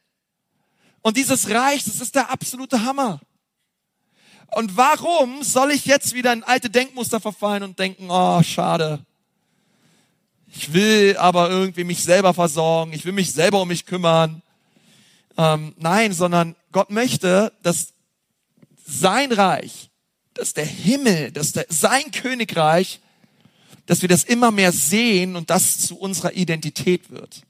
Und 1.01 1.17
dieses 1.17 1.49
Reich, 1.49 1.83
das 1.83 1.99
ist 1.99 2.13
der 2.13 2.29
absolute 2.29 2.83
Hammer. 2.83 3.19
Und 4.53 4.77
warum 4.77 5.43
soll 5.43 5.71
ich 5.71 5.85
jetzt 5.85 6.13
wieder 6.13 6.33
in 6.33 6.43
alte 6.43 6.69
Denkmuster 6.69 7.19
verfallen 7.19 7.63
und 7.63 7.79
denken, 7.79 8.07
oh, 8.09 8.43
schade. 8.43 9.05
Ich 10.53 10.73
will 10.73 11.15
aber 11.17 11.49
irgendwie 11.49 11.83
mich 11.83 12.03
selber 12.03 12.33
versorgen, 12.33 12.93
ich 12.93 13.05
will 13.05 13.13
mich 13.13 13.31
selber 13.31 13.61
um 13.61 13.67
mich 13.69 13.85
kümmern. 13.85 14.41
Ähm, 15.37 15.73
nein, 15.77 16.13
sondern 16.13 16.55
Gott 16.71 16.89
möchte, 16.89 17.53
dass 17.63 17.93
sein 18.85 19.31
Reich, 19.31 19.89
dass 20.33 20.53
der 20.53 20.65
Himmel, 20.65 21.31
dass 21.31 21.53
der, 21.53 21.65
sein 21.69 22.11
Königreich, 22.11 22.99
dass 23.85 24.01
wir 24.01 24.09
das 24.09 24.25
immer 24.25 24.51
mehr 24.51 24.71
sehen 24.71 25.35
und 25.35 25.49
das 25.49 25.79
zu 25.79 25.97
unserer 25.97 26.33
Identität 26.33 27.09
wird. 27.09 27.43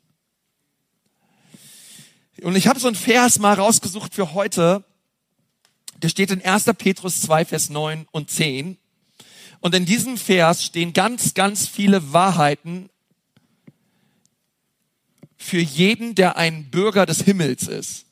Und 2.42 2.56
ich 2.56 2.68
habe 2.68 2.80
so 2.80 2.88
einen 2.88 2.96
Vers 2.96 3.40
mal 3.40 3.54
rausgesucht 3.54 4.14
für 4.14 4.34
heute. 4.34 4.84
Der 6.02 6.10
steht 6.10 6.32
in 6.32 6.44
1. 6.44 6.66
Petrus 6.78 7.22
2, 7.22 7.46
Vers 7.46 7.70
9 7.70 8.08
und 8.12 8.32
10. 8.32 8.78
Und 9.60 9.76
in 9.76 9.86
diesem 9.86 10.18
Vers 10.18 10.64
stehen 10.66 10.94
ganz, 10.94 11.36
ganz 11.36 11.68
viele 11.68 12.14
Wahrheiten 12.14 12.90
für 15.42 15.60
jeden, 15.60 16.14
der 16.14 16.38
ein 16.38 16.70
Bürger 16.70 17.06
des 17.06 17.24
Himmels 17.24 17.68
ist. 17.68 18.06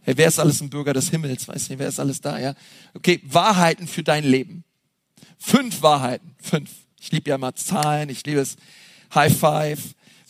Hey, 0.00 0.16
wer 0.16 0.28
ist 0.28 0.38
alles 0.38 0.60
ein 0.60 0.70
Bürger 0.70 0.94
des 0.94 1.10
Himmels? 1.10 1.46
Weiß 1.46 1.68
nicht, 1.68 1.78
wer 1.78 1.88
ist 1.88 2.00
alles 2.00 2.20
da, 2.20 2.38
ja? 2.38 2.54
Okay, 2.94 3.20
Wahrheiten 3.24 3.86
für 3.86 4.02
dein 4.02 4.24
Leben. 4.24 4.64
Fünf 5.38 5.82
Wahrheiten. 5.82 6.34
Fünf. 6.42 6.70
Ich 6.98 7.12
liebe 7.12 7.28
ja 7.30 7.38
mal 7.38 7.54
Zahlen, 7.54 8.08
ich 8.08 8.24
liebe 8.24 8.40
es. 8.40 8.56
High 9.14 9.36
Five. 9.36 9.80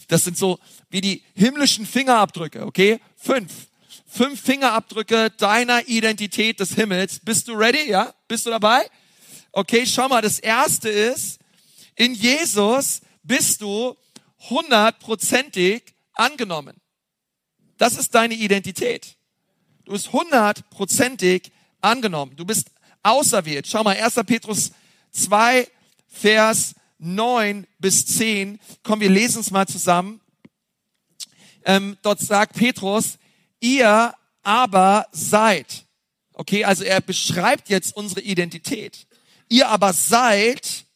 Das 0.08 0.24
sind 0.24 0.36
so 0.36 0.58
wie 0.90 1.00
die 1.00 1.22
himmlischen 1.34 1.86
Fingerabdrücke, 1.86 2.66
okay? 2.66 2.98
Fünf. 3.16 3.68
Fünf 4.06 4.40
Fingerabdrücke 4.40 5.30
deiner 5.30 5.88
Identität 5.88 6.58
des 6.60 6.74
Himmels. 6.74 7.20
Bist 7.20 7.48
du 7.48 7.52
ready? 7.52 7.88
Ja? 7.88 8.12
Bist 8.26 8.44
du 8.44 8.50
dabei? 8.50 8.90
Okay, 9.52 9.86
schau 9.86 10.08
mal, 10.08 10.20
das 10.20 10.38
erste 10.40 10.88
ist, 10.88 11.38
in 11.94 12.12
Jesus 12.12 13.00
bist 13.22 13.60
du 13.60 13.96
hundertprozentig 14.50 15.94
angenommen. 16.14 16.80
Das 17.78 17.96
ist 17.96 18.14
deine 18.14 18.34
Identität. 18.34 19.16
Du 19.84 19.92
bist 19.92 20.12
hundertprozentig 20.12 21.50
angenommen. 21.80 22.36
Du 22.36 22.44
bist 22.44 22.70
auserwählt. 23.02 23.66
Schau 23.66 23.82
mal, 23.82 23.96
1. 23.96 24.14
Petrus 24.26 24.72
2, 25.10 25.68
Vers 26.08 26.74
9 26.98 27.66
bis 27.78 28.06
10. 28.06 28.60
Komm, 28.82 29.00
wir 29.00 29.10
lesen 29.10 29.40
es 29.40 29.50
mal 29.50 29.66
zusammen. 29.66 30.20
Ähm, 31.64 31.96
dort 32.02 32.20
sagt 32.20 32.56
Petrus, 32.56 33.18
ihr 33.60 34.14
aber 34.42 35.06
seid. 35.12 35.86
Okay, 36.34 36.64
also 36.64 36.84
er 36.84 37.00
beschreibt 37.00 37.68
jetzt 37.68 37.96
unsere 37.96 38.20
Identität. 38.20 39.06
Ihr 39.48 39.68
aber 39.68 39.92
seid 39.92 40.86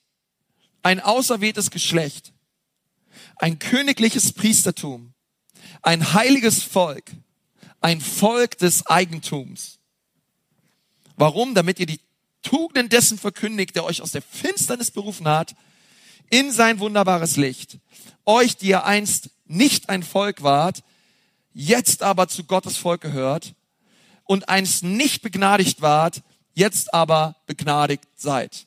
ein 0.82 1.00
auserwähltes 1.00 1.70
Geschlecht, 1.70 2.32
ein 3.36 3.58
königliches 3.58 4.32
Priestertum, 4.32 5.12
ein 5.82 6.14
heiliges 6.14 6.62
Volk, 6.62 7.04
ein 7.80 8.00
Volk 8.00 8.58
des 8.58 8.86
Eigentums. 8.86 9.78
Warum? 11.16 11.54
Damit 11.54 11.78
ihr 11.78 11.86
die 11.86 12.00
Tugenden 12.42 12.88
dessen 12.88 13.18
verkündigt, 13.18 13.74
der 13.74 13.84
euch 13.84 14.02
aus 14.02 14.12
der 14.12 14.22
Finsternis 14.22 14.90
berufen 14.90 15.28
hat, 15.28 15.54
in 16.30 16.52
sein 16.52 16.78
wunderbares 16.78 17.36
Licht. 17.36 17.78
Euch, 18.24 18.56
die 18.56 18.68
ihr 18.68 18.84
einst 18.84 19.30
nicht 19.46 19.88
ein 19.88 20.02
Volk 20.02 20.42
wart, 20.42 20.82
jetzt 21.52 22.02
aber 22.02 22.28
zu 22.28 22.44
Gottes 22.44 22.76
Volk 22.76 23.00
gehört 23.00 23.54
und 24.24 24.48
einst 24.48 24.82
nicht 24.82 25.22
begnadigt 25.22 25.80
wart, 25.80 26.22
jetzt 26.54 26.92
aber 26.92 27.36
begnadigt 27.46 28.04
seid. 28.16 28.66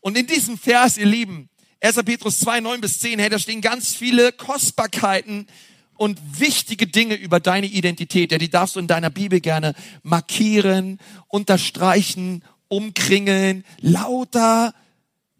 Und 0.00 0.18
in 0.18 0.26
diesem 0.26 0.58
Vers, 0.58 0.96
ihr 0.96 1.06
Lieben, 1.06 1.48
1. 1.82 1.96
Petrus 2.04 2.38
2, 2.38 2.60
9 2.60 2.80
bis 2.80 3.00
10, 3.00 3.18
hey, 3.18 3.28
da 3.28 3.40
stehen 3.40 3.60
ganz 3.60 3.92
viele 3.92 4.30
Kostbarkeiten 4.30 5.48
und 5.96 6.20
wichtige 6.38 6.86
Dinge 6.86 7.16
über 7.16 7.40
deine 7.40 7.66
Identität. 7.66 8.30
Ja, 8.30 8.38
die 8.38 8.48
darfst 8.48 8.76
du 8.76 8.80
in 8.80 8.86
deiner 8.86 9.10
Bibel 9.10 9.40
gerne 9.40 9.74
markieren, 10.04 11.00
unterstreichen, 11.26 12.44
umkringeln. 12.68 13.64
Lauter 13.80 14.74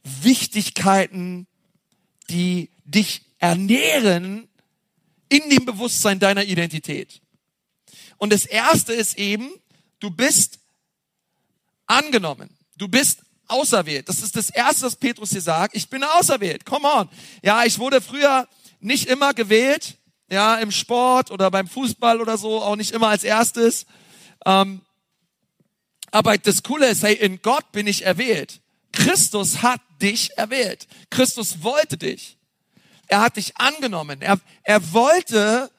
Wichtigkeiten, 0.02 1.46
die 2.28 2.70
dich 2.84 3.22
ernähren 3.38 4.48
in 5.28 5.48
dem 5.48 5.64
Bewusstsein 5.64 6.18
deiner 6.18 6.42
Identität. 6.42 7.20
Und 8.16 8.32
das 8.32 8.46
erste 8.46 8.92
ist 8.92 9.16
eben, 9.16 9.48
du 10.00 10.10
bist 10.10 10.58
angenommen. 11.86 12.50
Du 12.76 12.88
bist 12.88 13.20
auserwählt. 13.52 14.08
Das 14.08 14.22
ist 14.22 14.36
das 14.36 14.50
erste, 14.50 14.86
was 14.86 14.96
Petrus 14.96 15.30
hier 15.30 15.40
sagt. 15.40 15.76
Ich 15.76 15.88
bin 15.88 16.02
auserwählt. 16.02 16.64
Come 16.64 16.88
on. 16.88 17.08
Ja, 17.42 17.64
ich 17.64 17.78
wurde 17.78 18.00
früher 18.00 18.48
nicht 18.80 19.06
immer 19.08 19.34
gewählt 19.34 19.96
ja, 20.32 20.56
im 20.56 20.70
Sport 20.70 21.30
oder 21.30 21.50
beim 21.50 21.68
Fußball 21.68 22.18
oder 22.18 22.38
so, 22.38 22.62
auch 22.62 22.76
nicht 22.76 22.92
immer 22.92 23.08
als 23.08 23.22
erstes. 23.22 23.84
Ähm, 24.46 24.80
aber 26.10 26.38
das 26.38 26.62
Coole 26.62 26.88
ist, 26.88 27.02
hey, 27.02 27.14
in 27.14 27.42
Gott 27.42 27.70
bin 27.70 27.86
ich 27.86 28.06
erwählt. 28.06 28.62
Christus 28.92 29.62
hat 29.62 29.80
dich 30.00 30.36
erwählt. 30.38 30.88
Christus 31.10 31.62
wollte 31.62 31.98
dich. 31.98 32.38
Er 33.08 33.20
hat 33.20 33.36
dich 33.36 33.58
angenommen. 33.58 34.22
Er, 34.22 34.40
er 34.62 34.92
wollte, 34.94 35.70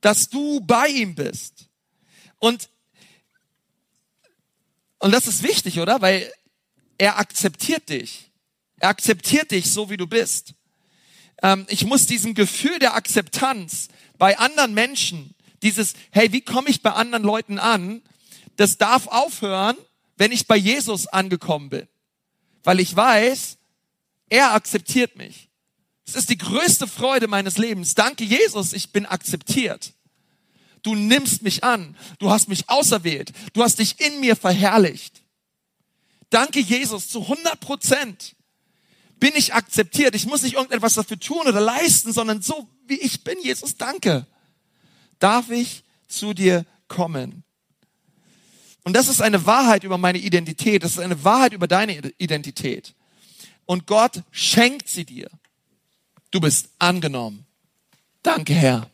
dass 0.00 0.30
du 0.30 0.60
bei 0.60 0.88
ihm 0.88 1.14
bist. 1.14 1.66
Und, 2.38 2.68
und 4.98 5.12
das 5.12 5.28
ist 5.28 5.44
wichtig, 5.44 5.78
oder? 5.78 6.00
Weil 6.00 6.32
er 6.98 7.18
akzeptiert 7.18 7.88
dich. 7.88 8.30
Er 8.78 8.90
akzeptiert 8.90 9.50
dich 9.50 9.70
so, 9.70 9.90
wie 9.90 9.96
du 9.96 10.06
bist 10.06 10.54
ähm, 11.42 11.66
ich 11.68 11.84
muss 11.84 12.06
diesem 12.06 12.34
Gefühl 12.34 12.78
der 12.78 12.94
Akzeptanz 12.94 13.88
bei 14.18 14.38
anderen 14.38 14.74
Menschen, 14.74 15.34
dieses, 15.62 15.94
hey, 16.10 16.32
wie 16.32 16.40
komme 16.40 16.68
ich 16.68 16.82
bei 16.82 16.92
anderen 16.92 17.24
Leuten 17.24 17.58
an, 17.58 18.02
das 18.56 18.78
darf 18.78 19.06
aufhören, 19.08 19.76
wenn 20.16 20.32
ich 20.32 20.46
bei 20.46 20.56
Jesus 20.56 21.06
angekommen 21.06 21.68
bin. 21.68 21.88
Weil 22.64 22.80
ich 22.80 22.94
weiß, 22.94 23.58
er 24.28 24.54
akzeptiert 24.54 25.16
mich. 25.16 25.48
Es 26.06 26.14
ist 26.14 26.30
die 26.30 26.38
größte 26.38 26.86
Freude 26.86 27.28
meines 27.28 27.58
Lebens. 27.58 27.94
Danke 27.94 28.24
Jesus, 28.24 28.72
ich 28.72 28.92
bin 28.92 29.06
akzeptiert. 29.06 29.92
Du 30.82 30.94
nimmst 30.94 31.42
mich 31.42 31.64
an. 31.64 31.96
Du 32.18 32.30
hast 32.30 32.48
mich 32.48 32.68
auserwählt. 32.68 33.32
Du 33.52 33.62
hast 33.62 33.80
dich 33.80 34.00
in 34.00 34.20
mir 34.20 34.36
verherrlicht. 34.36 35.22
Danke 36.30 36.60
Jesus 36.60 37.08
zu 37.08 37.22
100 37.22 37.60
Prozent 37.60 38.36
bin 39.18 39.32
ich 39.34 39.54
akzeptiert. 39.54 40.14
Ich 40.14 40.26
muss 40.26 40.42
nicht 40.42 40.54
irgendetwas 40.54 40.94
dafür 40.94 41.18
tun 41.18 41.46
oder 41.46 41.60
leisten, 41.60 42.12
sondern 42.12 42.42
so 42.42 42.68
wie 42.86 42.98
ich 42.98 43.24
bin, 43.24 43.40
Jesus, 43.42 43.76
danke. 43.76 44.26
Darf 45.18 45.50
ich 45.50 45.82
zu 46.08 46.34
dir 46.34 46.66
kommen? 46.88 47.42
Und 48.84 48.92
das 48.92 49.08
ist 49.08 49.20
eine 49.20 49.46
Wahrheit 49.46 49.82
über 49.84 49.98
meine 49.98 50.18
Identität. 50.18 50.84
Das 50.84 50.92
ist 50.92 51.00
eine 51.00 51.24
Wahrheit 51.24 51.52
über 51.52 51.66
deine 51.66 52.12
Identität. 52.18 52.94
Und 53.64 53.86
Gott 53.86 54.22
schenkt 54.30 54.88
sie 54.88 55.04
dir. 55.04 55.28
Du 56.30 56.40
bist 56.40 56.68
angenommen. 56.78 57.46
Danke, 58.22 58.54
Herr. 58.54 58.90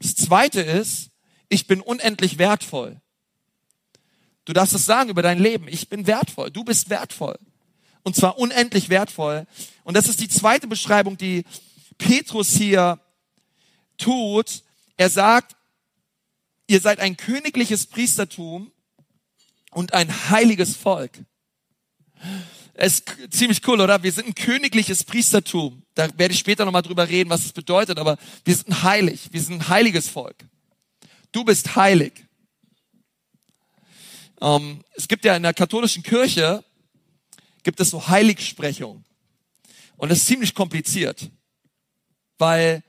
Das 0.00 0.16
zweite 0.16 0.62
ist, 0.62 1.10
ich 1.48 1.66
bin 1.66 1.80
unendlich 1.80 2.38
wertvoll. 2.38 3.00
Du 4.46 4.52
darfst 4.52 4.74
es 4.74 4.86
sagen 4.86 5.10
über 5.10 5.22
dein 5.22 5.38
Leben. 5.38 5.68
Ich 5.68 5.88
bin 5.88 6.06
wertvoll. 6.06 6.50
Du 6.50 6.64
bist 6.64 6.88
wertvoll. 6.88 7.38
Und 8.02 8.14
zwar 8.16 8.38
unendlich 8.38 8.88
wertvoll. 8.88 9.46
Und 9.82 9.96
das 9.96 10.08
ist 10.08 10.20
die 10.20 10.28
zweite 10.28 10.68
Beschreibung, 10.68 11.18
die 11.18 11.44
Petrus 11.98 12.54
hier 12.54 13.00
tut. 13.98 14.62
Er 14.96 15.10
sagt, 15.10 15.56
ihr 16.68 16.80
seid 16.80 17.00
ein 17.00 17.16
königliches 17.16 17.86
Priestertum 17.86 18.70
und 19.72 19.92
ein 19.92 20.30
heiliges 20.30 20.76
Volk. 20.76 21.18
Es 22.74 23.00
ist 23.00 23.12
ziemlich 23.30 23.66
cool, 23.66 23.80
oder? 23.80 24.02
Wir 24.04 24.12
sind 24.12 24.28
ein 24.28 24.34
königliches 24.34 25.02
Priestertum. 25.02 25.82
Da 25.94 26.08
werde 26.18 26.34
ich 26.34 26.38
später 26.38 26.64
nochmal 26.64 26.82
drüber 26.82 27.08
reden, 27.08 27.30
was 27.30 27.44
es 27.44 27.52
bedeutet, 27.52 27.98
aber 27.98 28.16
wir 28.44 28.54
sind 28.54 28.84
heilig. 28.84 29.28
Wir 29.32 29.40
sind 29.40 29.54
ein 29.54 29.68
heiliges 29.68 30.08
Volk. 30.08 30.36
Du 31.32 31.42
bist 31.44 31.74
heilig. 31.74 32.25
Ähm, 34.40 34.84
es 34.94 35.08
gibt 35.08 35.24
ja 35.24 35.36
in 35.36 35.42
der 35.42 35.54
katholischen 35.54 36.02
Kirche, 36.02 36.64
gibt 37.62 37.80
es 37.80 37.90
so 37.90 38.08
Heiligsprechung. 38.08 39.04
Und 39.96 40.10
das 40.10 40.18
ist 40.18 40.26
ziemlich 40.26 40.54
kompliziert. 40.54 41.30
Weil, 42.38 42.82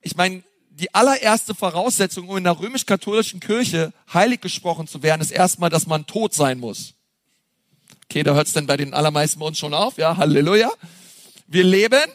ich 0.00 0.16
meine, 0.16 0.42
die 0.70 0.94
allererste 0.94 1.54
Voraussetzung, 1.54 2.28
um 2.28 2.36
in 2.36 2.44
der 2.44 2.58
römisch-katholischen 2.58 3.40
Kirche 3.40 3.92
heilig 4.12 4.40
gesprochen 4.40 4.86
zu 4.86 5.02
werden, 5.02 5.20
ist 5.20 5.30
erstmal, 5.30 5.70
dass 5.70 5.86
man 5.86 6.06
tot 6.06 6.34
sein 6.34 6.58
muss. 6.58 6.94
Okay, 8.04 8.22
da 8.22 8.34
hört 8.34 8.46
es 8.46 8.52
dann 8.52 8.66
bei 8.66 8.76
den 8.76 8.94
allermeisten 8.94 9.40
bei 9.40 9.46
uns 9.46 9.58
schon 9.58 9.74
auf. 9.74 9.98
Ja, 9.98 10.16
Halleluja. 10.16 10.70
Wir 11.46 11.64
leben. 11.64 12.10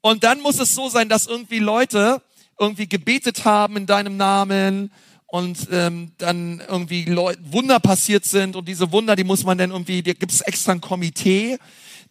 Und 0.00 0.24
dann 0.24 0.40
muss 0.40 0.58
es 0.58 0.74
so 0.74 0.88
sein, 0.88 1.08
dass 1.08 1.26
irgendwie 1.26 1.60
Leute 1.60 2.22
irgendwie 2.58 2.88
gebetet 2.88 3.44
haben 3.44 3.76
in 3.76 3.86
deinem 3.86 4.16
Namen 4.16 4.92
und 5.32 5.68
ähm, 5.70 6.12
dann 6.18 6.60
irgendwie 6.68 7.06
Leute, 7.06 7.40
Wunder 7.50 7.80
passiert 7.80 8.26
sind 8.26 8.54
und 8.54 8.68
diese 8.68 8.92
Wunder, 8.92 9.16
die 9.16 9.24
muss 9.24 9.44
man 9.44 9.56
dann 9.56 9.70
irgendwie, 9.70 10.02
da 10.02 10.12
gibt 10.12 10.30
es 10.30 10.42
extra 10.42 10.72
ein 10.72 10.82
Komitee, 10.82 11.56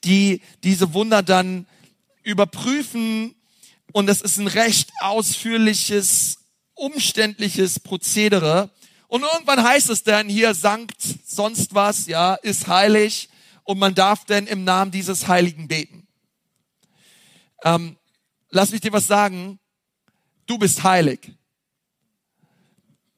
die 0.03 0.41
diese 0.63 0.95
Wunder 0.95 1.21
dann 1.21 1.67
überprüfen 2.23 3.35
und 3.91 4.09
es 4.09 4.23
ist 4.23 4.37
ein 4.37 4.47
recht 4.47 4.89
ausführliches, 5.01 6.39
umständliches 6.73 7.79
Prozedere. 7.79 8.71
Und 9.07 9.21
irgendwann 9.21 9.63
heißt 9.63 9.91
es 9.91 10.01
dann 10.01 10.27
hier, 10.27 10.55
Sankt, 10.55 11.03
sonst 11.23 11.75
was, 11.75 12.07
ja, 12.07 12.33
ist 12.33 12.65
heilig 12.65 13.29
und 13.65 13.77
man 13.77 13.93
darf 13.93 14.25
denn 14.25 14.47
im 14.47 14.63
Namen 14.63 14.89
dieses 14.89 15.27
Heiligen 15.27 15.67
beten. 15.67 16.07
Ähm, 17.63 17.97
lass 18.49 18.71
mich 18.71 18.81
dir 18.81 18.93
was 18.93 19.05
sagen. 19.05 19.59
Du 20.47 20.57
bist 20.57 20.83
heilig. 20.83 21.35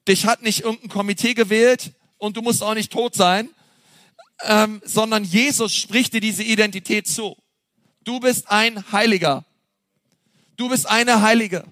Dich 0.06 0.26
hat 0.26 0.42
nicht 0.42 0.60
irgendein 0.60 0.90
Komitee 0.90 1.34
gewählt 1.34 1.92
und 2.18 2.36
du 2.36 2.42
musst 2.42 2.62
auch 2.62 2.74
nicht 2.74 2.92
tot 2.92 3.14
sein, 3.14 3.48
ähm, 4.42 4.82
sondern 4.84 5.24
Jesus 5.24 5.74
spricht 5.74 6.12
dir 6.12 6.20
diese 6.20 6.42
Identität 6.42 7.06
zu. 7.06 7.36
Du 8.04 8.20
bist 8.20 8.50
ein 8.50 8.92
Heiliger. 8.92 9.44
Du 10.56 10.68
bist 10.68 10.86
eine 10.86 11.22
Heilige. 11.22 11.64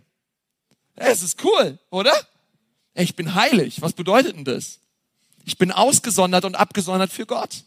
Es 0.96 1.22
ist 1.22 1.42
cool, 1.44 1.78
oder? 1.90 2.12
Ich 2.94 3.16
bin 3.16 3.34
heilig. 3.34 3.80
Was 3.80 3.92
bedeutet 3.92 4.36
denn 4.36 4.44
das? 4.44 4.80
Ich 5.44 5.58
bin 5.58 5.72
ausgesondert 5.72 6.44
und 6.44 6.54
abgesondert 6.54 7.12
für 7.12 7.26
Gott. 7.26 7.64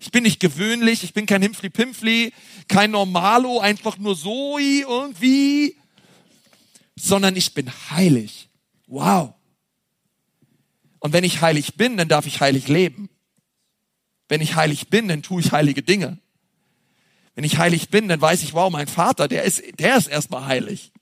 Ich 0.00 0.10
bin 0.10 0.22
nicht 0.22 0.38
gewöhnlich, 0.38 1.02
ich 1.02 1.12
bin 1.12 1.26
kein 1.26 1.42
Himpfli-Pimpfli, 1.42 2.32
kein 2.68 2.92
Normalo, 2.92 3.58
einfach 3.58 3.98
nur 3.98 4.14
so 4.14 4.56
irgendwie, 4.58 5.76
sondern 6.94 7.34
ich 7.34 7.52
bin 7.52 7.70
heilig. 7.90 8.48
Wow. 8.86 9.34
Und 11.00 11.12
wenn 11.12 11.24
ich 11.24 11.40
heilig 11.40 11.74
bin, 11.74 11.96
dann 11.96 12.08
darf 12.08 12.26
ich 12.26 12.40
heilig 12.40 12.68
leben. 12.68 13.08
Wenn 14.28 14.40
ich 14.40 14.56
heilig 14.56 14.88
bin, 14.88 15.08
dann 15.08 15.22
tue 15.22 15.40
ich 15.40 15.52
heilige 15.52 15.82
Dinge. 15.82 16.18
Wenn 17.34 17.44
ich 17.44 17.58
heilig 17.58 17.88
bin, 17.88 18.08
dann 18.08 18.20
weiß 18.20 18.42
ich, 18.42 18.52
wow, 18.54 18.70
mein 18.70 18.88
Vater, 18.88 19.28
der 19.28 19.44
ist, 19.44 19.62
der 19.78 19.96
ist 19.96 20.08
erstmal 20.08 20.46
heilig. 20.46 20.92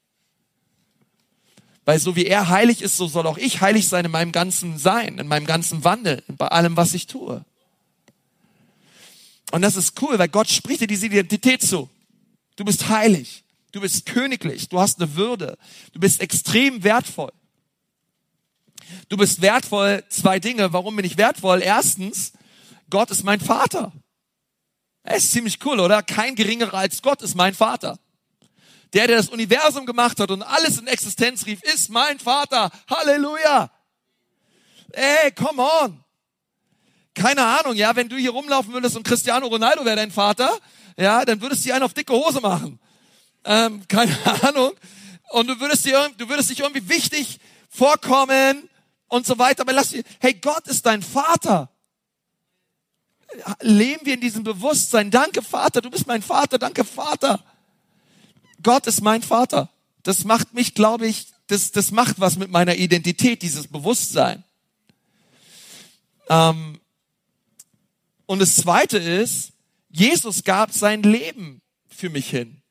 Weil 1.87 1.99
so 1.99 2.15
wie 2.17 2.27
er 2.27 2.49
heilig 2.49 2.83
ist, 2.83 2.97
so 2.97 3.07
soll 3.07 3.27
auch 3.27 3.39
ich 3.39 3.61
heilig 3.61 3.89
sein 3.89 4.05
in 4.05 4.11
meinem 4.11 4.33
ganzen 4.33 4.77
Sein, 4.77 5.19
in 5.19 5.29
meinem 5.29 5.47
ganzen 5.47 5.85
Wandel, 5.85 6.23
bei 6.29 6.49
allem, 6.49 6.77
was 6.77 6.95
ich 6.95 7.07
tue. 7.07 7.45
Und 9.53 9.63
das 9.63 9.77
ist 9.77 10.01
cool, 10.03 10.19
weil 10.19 10.29
Gott 10.29 10.49
spricht 10.49 10.81
dir 10.81 10.89
diese 10.89 11.07
Identität 11.07 11.63
zu. 11.63 11.89
Du 12.57 12.65
bist 12.65 12.89
heilig. 12.89 13.45
Du 13.73 13.81
bist 13.81 14.07
königlich. 14.07 14.69
Du 14.69 14.81
hast 14.81 15.01
eine 15.01 15.15
Würde. 15.15 15.57
Du 15.93 16.01
bist 16.01 16.21
extrem 16.21 16.83
wertvoll. 16.83 17.33
Du 19.09 19.17
bist 19.17 19.43
wertvoll. 19.43 20.05
Zwei 20.09 20.39
Dinge. 20.39 20.73
Warum 20.73 20.97
bin 20.97 21.05
ich 21.05 21.17
wertvoll? 21.17 21.63
Erstens, 21.63 22.33
Gott 22.91 23.11
ist 23.11 23.25
mein 23.25 23.41
Vater. 23.41 23.93
Es 25.03 25.25
ist 25.25 25.33
ziemlich 25.33 25.65
cool, 25.65 25.79
oder? 25.81 26.03
Kein 26.03 26.35
geringerer 26.35 26.75
als 26.75 27.01
Gott 27.01 27.23
ist 27.23 27.35
mein 27.35 27.55
Vater. 27.55 27.99
Der, 28.93 29.07
der 29.07 29.17
das 29.17 29.29
Universum 29.29 29.87
gemacht 29.87 30.19
hat 30.21 30.31
und 30.31 30.43
alles 30.43 30.79
in 30.79 30.87
Existenz 30.87 31.47
rief, 31.47 31.63
ist 31.63 31.91
mein 31.91 32.19
Vater. 32.19 32.71
Halleluja. 32.89 33.71
Ey, 34.93 35.33
come 35.33 35.63
on. 35.63 36.05
Keine 37.15 37.45
Ahnung, 37.45 37.75
ja, 37.75 37.95
wenn 37.97 38.09
du 38.09 38.17
hier 38.17 38.31
rumlaufen 38.31 38.73
würdest 38.73 38.97
und 38.97 39.03
Cristiano 39.03 39.47
Ronaldo 39.47 39.85
wäre 39.85 39.97
dein 39.97 40.11
Vater, 40.11 40.51
ja, 40.97 41.25
dann 41.25 41.41
würdest 41.41 41.65
du 41.65 41.73
einen 41.73 41.83
auf 41.83 41.95
dicke 41.95 42.13
Hose 42.13 42.41
machen. 42.41 42.79
Ähm, 43.45 43.87
keine 43.89 44.17
Ahnung. 44.43 44.73
Und 45.31 45.47
du 45.49 45.59
würdest 45.61 45.85
dir, 45.85 46.11
du 46.19 46.29
würdest 46.29 46.51
dich 46.51 46.61
irgendwie 46.61 46.89
wichtig 46.89 47.39
vorkommen 47.69 48.69
und 49.09 49.27
so 49.27 49.39
weiter. 49.39 49.63
Aber 49.63 49.73
lass 49.73 49.91
dir, 49.91 50.03
hey, 50.21 50.35
Gott 50.35 50.67
ist 50.69 50.87
dein 50.87 51.03
Vater 51.03 51.71
leben 53.61 54.07
wir 54.07 54.15
in 54.15 54.21
diesem 54.21 54.45
Bewusstsein. 54.45 55.11
Danke, 55.11 55.43
Vater, 55.43 55.81
du 55.81 55.91
bist 55.91 56.07
mein 56.07 56.23
Vater. 56.23 56.59
Danke, 56.59 56.85
Vater. 56.85 57.45
Gott 58.63 58.87
ist 58.87 59.03
mein 59.03 59.23
Vater. 59.23 59.71
Das 60.03 60.25
macht 60.25 60.55
mich, 60.55 60.75
glaube 60.75 61.07
ich, 61.07 61.29
das, 61.49 61.73
das 61.73 61.91
macht 61.91 62.19
was 62.19 62.37
mit 62.37 62.51
meiner 62.51 62.77
Identität, 62.77 63.43
dieses 63.43 63.69
Bewusstsein. 63.69 64.45
Ähm, 66.29 66.81
und 68.27 68.41
das 68.41 68.57
Zweite 68.57 68.99
ist, 68.99 69.53
Jesus 69.91 70.45
gab 70.45 70.73
sein 70.73 71.03
Leben 71.03 71.61
für 71.89 72.11
mich 72.11 72.29
hin. 72.29 72.63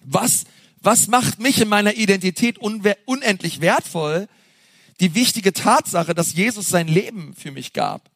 Was, 0.00 0.44
was 0.80 1.06
macht 1.08 1.38
mich 1.38 1.60
in 1.60 1.68
meiner 1.68 1.94
Identität 1.94 2.58
unendlich 2.58 3.60
wertvoll? 3.60 4.28
Die 5.00 5.14
wichtige 5.14 5.52
Tatsache, 5.52 6.14
dass 6.14 6.34
Jesus 6.34 6.68
sein 6.68 6.88
Leben 6.88 7.34
für 7.34 7.50
mich 7.50 7.72
gab. 7.72 8.10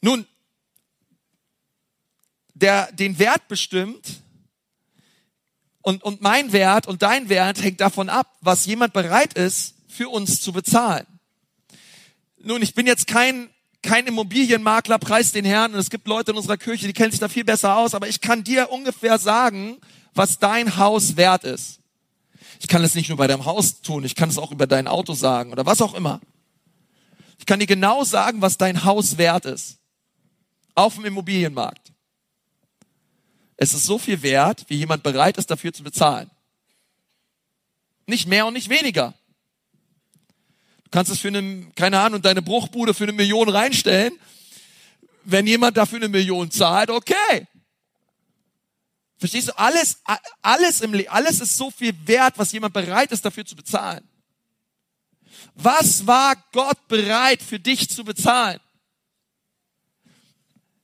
Nun, 0.00 0.26
der 2.54 2.90
den 2.92 3.18
Wert 3.18 3.48
bestimmt 3.48 4.22
und, 5.82 6.02
und 6.02 6.20
mein 6.20 6.52
Wert 6.52 6.86
und 6.86 7.02
dein 7.02 7.28
Wert 7.28 7.62
hängt 7.62 7.80
davon 7.80 8.08
ab, 8.08 8.36
was 8.40 8.66
jemand 8.66 8.92
bereit 8.92 9.34
ist, 9.34 9.74
für 9.88 10.08
uns 10.08 10.40
zu 10.40 10.52
bezahlen. 10.52 11.06
Nun, 12.38 12.62
ich 12.62 12.74
bin 12.74 12.86
jetzt 12.86 13.06
kein, 13.06 13.50
kein 13.82 14.06
Immobilienmakler, 14.06 14.98
preis 14.98 15.32
den 15.32 15.44
Herrn, 15.44 15.74
und 15.74 15.78
es 15.78 15.90
gibt 15.90 16.06
Leute 16.06 16.32
in 16.32 16.36
unserer 16.36 16.56
Kirche, 16.56 16.86
die 16.86 16.92
kennen 16.92 17.10
sich 17.10 17.20
da 17.20 17.28
viel 17.28 17.44
besser 17.44 17.76
aus, 17.76 17.94
aber 17.94 18.08
ich 18.08 18.20
kann 18.20 18.42
dir 18.42 18.70
ungefähr 18.70 19.18
sagen, 19.18 19.78
was 20.14 20.38
dein 20.38 20.76
Haus 20.76 21.16
wert 21.16 21.44
ist. 21.44 21.81
Ich 22.62 22.68
kann 22.68 22.84
es 22.84 22.94
nicht 22.94 23.08
nur 23.08 23.18
bei 23.18 23.26
deinem 23.26 23.44
Haus 23.44 23.82
tun, 23.82 24.04
ich 24.04 24.14
kann 24.14 24.28
es 24.28 24.38
auch 24.38 24.52
über 24.52 24.68
dein 24.68 24.86
Auto 24.86 25.14
sagen 25.14 25.50
oder 25.50 25.66
was 25.66 25.82
auch 25.82 25.94
immer. 25.94 26.20
Ich 27.40 27.44
kann 27.44 27.58
dir 27.58 27.66
genau 27.66 28.04
sagen, 28.04 28.40
was 28.40 28.56
dein 28.56 28.84
Haus 28.84 29.18
wert 29.18 29.46
ist 29.46 29.80
auf 30.76 30.94
dem 30.94 31.04
Immobilienmarkt. 31.04 31.92
Es 33.56 33.74
ist 33.74 33.84
so 33.84 33.98
viel 33.98 34.22
wert, 34.22 34.64
wie 34.68 34.76
jemand 34.76 35.02
bereit 35.02 35.38
ist, 35.38 35.50
dafür 35.50 35.72
zu 35.72 35.82
bezahlen. 35.82 36.30
Nicht 38.06 38.28
mehr 38.28 38.46
und 38.46 38.54
nicht 38.54 38.68
weniger. 38.68 39.12
Du 40.84 40.90
kannst 40.92 41.10
es 41.10 41.18
für 41.18 41.28
eine, 41.28 41.66
keine 41.74 41.98
Ahnung, 41.98 42.22
deine 42.22 42.42
Bruchbude 42.42 42.94
für 42.94 43.04
eine 43.04 43.12
Million 43.12 43.48
reinstellen. 43.48 44.12
Wenn 45.24 45.48
jemand 45.48 45.76
dafür 45.76 45.98
eine 45.98 46.08
Million 46.08 46.52
zahlt, 46.52 46.90
okay. 46.90 47.48
Verstehst 49.22 49.46
du? 49.46 49.56
Alles, 49.56 50.02
alles 50.42 50.80
im 50.80 50.94
Leben, 50.94 51.08
alles 51.08 51.38
ist 51.38 51.56
so 51.56 51.70
viel 51.70 51.94
wert, 52.08 52.36
was 52.38 52.50
jemand 52.50 52.74
bereit 52.74 53.12
ist, 53.12 53.24
dafür 53.24 53.44
zu 53.44 53.54
bezahlen. 53.54 54.02
Was 55.54 56.08
war 56.08 56.34
Gott 56.50 56.88
bereit 56.88 57.40
für 57.40 57.60
dich 57.60 57.88
zu 57.88 58.02
bezahlen? 58.02 58.58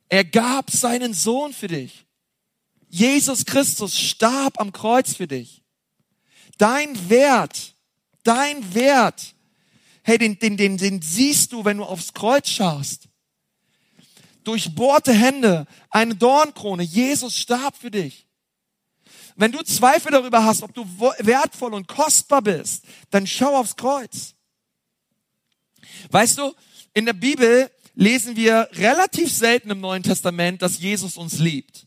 Er 0.09 0.22
gab 0.22 0.70
seinen 0.70 1.14
Sohn 1.14 1.53
für 1.53 1.66
dich. 1.66 2.07
Jesus 2.88 3.44
Christus 3.44 3.98
starb 3.98 4.61
am 4.61 4.70
Kreuz 4.70 5.16
für 5.16 5.27
dich. 5.27 5.64
Dein 6.59 7.11
Wert, 7.11 7.74
dein 8.22 8.72
Wert, 8.72 9.35
hey, 10.05 10.16
den, 10.16 10.38
den, 10.38 10.57
den, 10.57 10.79
den 10.79 11.03
siehst 11.03 11.53
du, 11.53 11.64
wenn 11.64 11.79
du 11.79 11.85
aufs 11.85 12.14
Kreuz 12.14 12.48
schaust. 12.48 13.09
Durchbohrte 14.44 15.12
Hände, 15.12 15.66
eine 15.90 16.14
Dornkrone, 16.14 16.85
Jesus 16.85 17.37
starb 17.37 17.77
für 17.77 17.90
dich. 17.90 18.28
Wenn 19.38 19.53
du 19.53 19.62
Zweifel 19.62 20.11
darüber 20.11 20.44
hast, 20.44 20.64
ob 20.64 20.74
du 20.74 20.85
wertvoll 21.20 21.72
und 21.72 21.87
kostbar 21.87 22.42
bist, 22.42 22.85
dann 23.11 23.24
schau 23.24 23.57
aufs 23.57 23.77
Kreuz. 23.77 24.35
Weißt 26.11 26.38
du, 26.38 26.53
in 26.92 27.07
der 27.07 27.12
Bibel 27.12 27.70
lesen 27.94 28.35
wir 28.35 28.68
relativ 28.72 29.33
selten 29.33 29.70
im 29.70 29.81
Neuen 29.81 30.03
Testament, 30.03 30.61
dass 30.61 30.81
Jesus 30.81 31.16
uns 31.16 31.38
liebt. 31.38 31.87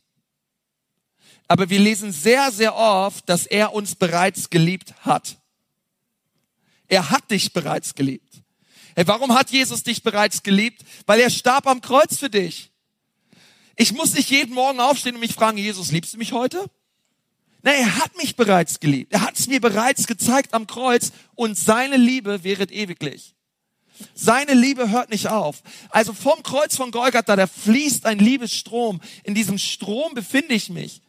Aber 1.50 1.70
wir 1.70 1.80
lesen 1.80 2.14
sehr, 2.14 2.54
sehr 2.54 2.74
oft, 2.74 3.28
dass 3.28 3.48
er 3.48 3.74
uns 3.74 3.96
bereits 3.96 4.50
geliebt 4.50 4.94
hat. 5.02 5.38
Er 6.88 7.10
hat 7.10 7.30
dich 7.32 7.52
bereits 7.52 7.96
geliebt. 7.96 8.44
Hey, 8.96 9.06
warum 9.08 9.34
hat 9.34 9.50
Jesus 9.52 9.84
dich 9.84 10.04
bereits 10.04 10.42
geliebt? 10.42 10.86
Weil 11.06 11.20
er 11.20 11.30
starb 11.30 11.68
am 11.68 11.82
Kreuz 11.82 12.18
für 12.18 12.30
dich. 12.30 12.72
Ich 13.76 13.92
muss 13.92 14.14
nicht 14.14 14.30
jeden 14.30 14.54
Morgen 14.54 14.80
aufstehen 14.80 15.16
und 15.16 15.22
mich 15.22 15.34
fragen, 15.34 15.58
Jesus, 15.58 15.92
liebst 15.92 16.14
du 16.14 16.18
mich 16.18 16.32
heute? 16.32 16.70
Nein, 17.64 17.76
er 17.80 17.98
hat 17.98 18.18
mich 18.18 18.36
bereits 18.36 18.80
geliebt. 18.80 19.14
Er 19.14 19.22
hat 19.22 19.38
es 19.38 19.48
mir 19.48 19.62
bereits 19.62 20.08
gezeigt 20.08 20.54
am 20.54 20.68
Kreuz 20.68 21.12
und 21.36 21.58
seine 21.58 21.98
Liebe 21.98 22.44
wäret 22.44 22.72
ewiglich. 22.72 23.36
Seine 24.16 24.54
Liebe 24.54 24.90
hört 24.90 25.12
nicht 25.12 25.28
auf. 25.28 25.62
Also 25.90 26.14
vom 26.14 26.42
Kreuz 26.42 26.76
von 26.76 26.92
Golgatha, 26.92 27.36
da 27.36 27.46
fließt 27.46 28.06
ein 28.06 28.20
Liebesstrom. 28.20 29.00
In 29.24 29.36
diesem 29.36 29.60
Strom 29.60 30.16
befinde 30.16 30.56
ich 30.56 30.70
mich. 30.70 31.02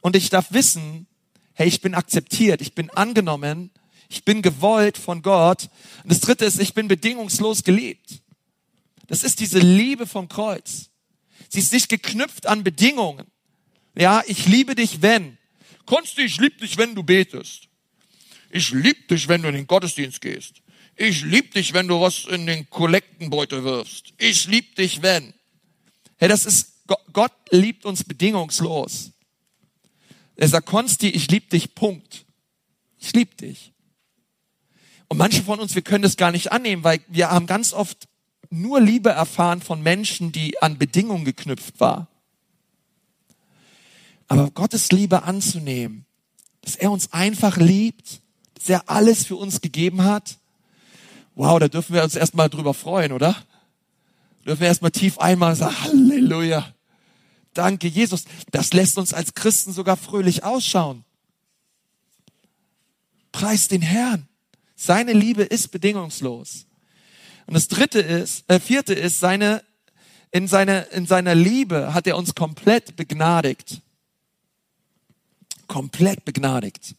Und 0.00 0.16
ich 0.16 0.30
darf 0.30 0.52
wissen, 0.52 1.06
hey, 1.54 1.68
ich 1.68 1.80
bin 1.80 1.94
akzeptiert, 1.94 2.60
ich 2.60 2.74
bin 2.74 2.90
angenommen, 2.90 3.70
ich 4.08 4.24
bin 4.24 4.42
gewollt 4.42 4.98
von 4.98 5.22
Gott. 5.22 5.68
Und 6.02 6.12
das 6.12 6.20
dritte 6.20 6.44
ist, 6.44 6.60
ich 6.60 6.74
bin 6.74 6.88
bedingungslos 6.88 7.62
geliebt. 7.62 8.22
Das 9.06 9.22
ist 9.22 9.40
diese 9.40 9.58
Liebe 9.58 10.06
vom 10.06 10.28
Kreuz. 10.28 10.90
Sie 11.48 11.60
ist 11.60 11.72
nicht 11.72 11.88
geknüpft 11.88 12.46
an 12.46 12.64
Bedingungen. 12.64 13.26
Ja, 13.98 14.22
ich 14.26 14.46
liebe 14.46 14.76
dich, 14.76 15.02
wenn. 15.02 15.38
Konsti, 15.84 16.22
ich 16.22 16.38
liebe 16.38 16.56
dich, 16.58 16.76
wenn 16.76 16.94
du 16.94 17.02
betest. 17.02 17.68
Ich 18.48 18.70
liebe 18.70 19.02
dich, 19.10 19.26
wenn 19.26 19.42
du 19.42 19.48
in 19.48 19.54
den 19.54 19.66
Gottesdienst 19.66 20.20
gehst. 20.20 20.62
Ich 20.94 21.22
liebe 21.22 21.48
dich, 21.48 21.72
wenn 21.72 21.88
du 21.88 22.00
was 22.00 22.24
in 22.26 22.46
den 22.46 22.70
Kollektenbeutel 22.70 23.64
wirfst. 23.64 24.14
Ich 24.16 24.46
liebe 24.46 24.72
dich, 24.76 25.02
wenn. 25.02 25.34
Hey, 26.16 26.28
das 26.28 26.46
ist, 26.46 26.74
Gott 27.12 27.32
liebt 27.50 27.84
uns 27.84 28.04
bedingungslos. 28.04 29.10
Er 30.36 30.48
sagt, 30.48 30.66
Konsti, 30.66 31.08
ich 31.08 31.28
liebe 31.28 31.48
dich, 31.48 31.74
Punkt. 31.74 32.24
Ich 33.00 33.12
liebe 33.14 33.34
dich. 33.34 33.72
Und 35.08 35.18
manche 35.18 35.42
von 35.42 35.58
uns, 35.58 35.74
wir 35.74 35.82
können 35.82 36.02
das 36.02 36.16
gar 36.16 36.30
nicht 36.30 36.52
annehmen, 36.52 36.84
weil 36.84 37.00
wir 37.08 37.30
haben 37.30 37.46
ganz 37.46 37.72
oft 37.72 38.06
nur 38.48 38.80
Liebe 38.80 39.10
erfahren 39.10 39.60
von 39.60 39.82
Menschen, 39.82 40.30
die 40.30 40.62
an 40.62 40.78
Bedingungen 40.78 41.24
geknüpft 41.24 41.80
war. 41.80 42.06
Aber 44.28 44.50
Gottes 44.50 44.92
Liebe 44.92 45.22
anzunehmen, 45.22 46.04
dass 46.60 46.76
er 46.76 46.90
uns 46.90 47.12
einfach 47.12 47.56
liebt, 47.56 48.20
dass 48.54 48.68
er 48.68 48.88
alles 48.90 49.24
für 49.24 49.36
uns 49.36 49.60
gegeben 49.60 50.04
hat, 50.04 50.38
wow, 51.34 51.58
da 51.58 51.68
dürfen 51.68 51.94
wir 51.94 52.04
uns 52.04 52.14
erstmal 52.14 52.50
drüber 52.50 52.74
freuen, 52.74 53.12
oder? 53.12 53.36
Dürfen 54.44 54.60
wir 54.60 54.68
erstmal 54.68 54.90
tief 54.90 55.18
einmal 55.18 55.56
sagen, 55.56 55.76
Halleluja. 55.82 56.74
Danke, 57.54 57.88
Jesus. 57.88 58.24
Das 58.50 58.72
lässt 58.72 58.98
uns 58.98 59.14
als 59.14 59.34
Christen 59.34 59.72
sogar 59.72 59.96
fröhlich 59.96 60.44
ausschauen. 60.44 61.04
Preis 63.32 63.68
den 63.68 63.82
Herrn. 63.82 64.28
Seine 64.76 65.12
Liebe 65.12 65.42
ist 65.42 65.68
bedingungslos. 65.68 66.66
Und 67.46 67.54
das 67.54 67.68
dritte 67.68 68.00
ist, 68.00 68.44
äh, 68.48 68.60
vierte 68.60 68.94
ist, 68.94 69.20
seine, 69.20 69.62
in 70.30 70.48
seiner, 70.48 70.90
in 70.92 71.06
seiner 71.06 71.34
Liebe 71.34 71.94
hat 71.94 72.06
er 72.06 72.16
uns 72.16 72.34
komplett 72.34 72.96
begnadigt. 72.96 73.80
Komplett 75.68 76.24
begnadigt. 76.24 76.96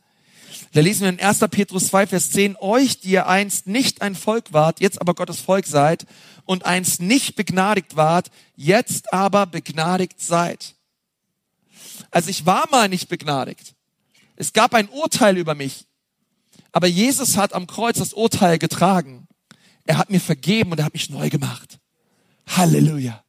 Da 0.72 0.82
lesen 0.82 1.02
wir 1.02 1.10
in 1.10 1.20
1. 1.20 1.40
Petrus 1.52 1.88
2, 1.88 2.08
Vers 2.08 2.32
10, 2.32 2.56
euch, 2.58 3.00
die 3.00 3.10
ihr 3.10 3.28
einst 3.28 3.68
nicht 3.68 4.02
ein 4.02 4.16
Volk 4.16 4.54
wart, 4.54 4.80
jetzt 4.80 5.02
aber 5.02 5.16
Gottes 5.16 5.42
Volk 5.42 5.66
seid 5.66 6.06
und 6.46 6.66
einst 6.66 7.02
nicht 7.02 7.36
begnadigt 7.36 7.96
wart, 7.96 8.32
jetzt 8.56 9.14
aber 9.14 9.46
begnadigt 9.46 10.22
seid. 10.22 10.76
Also 12.12 12.30
ich 12.30 12.46
war 12.46 12.70
mal 12.70 12.90
nicht 12.90 13.10
begnadigt. 13.10 13.76
Es 14.36 14.54
gab 14.54 14.74
ein 14.74 14.90
Urteil 14.90 15.38
über 15.38 15.56
mich. 15.56 15.86
Aber 16.72 16.88
Jesus 16.88 17.36
hat 17.36 17.54
am 17.54 17.68
Kreuz 17.68 17.98
das 17.98 18.14
Urteil 18.14 18.60
getragen. 18.60 19.28
Er 19.86 19.98
hat 19.98 20.10
mir 20.10 20.22
vergeben 20.22 20.72
und 20.72 20.80
er 20.80 20.86
hat 20.86 20.94
mich 20.94 21.10
neu 21.10 21.30
gemacht. 21.30 21.80
Halleluja. 22.48 23.24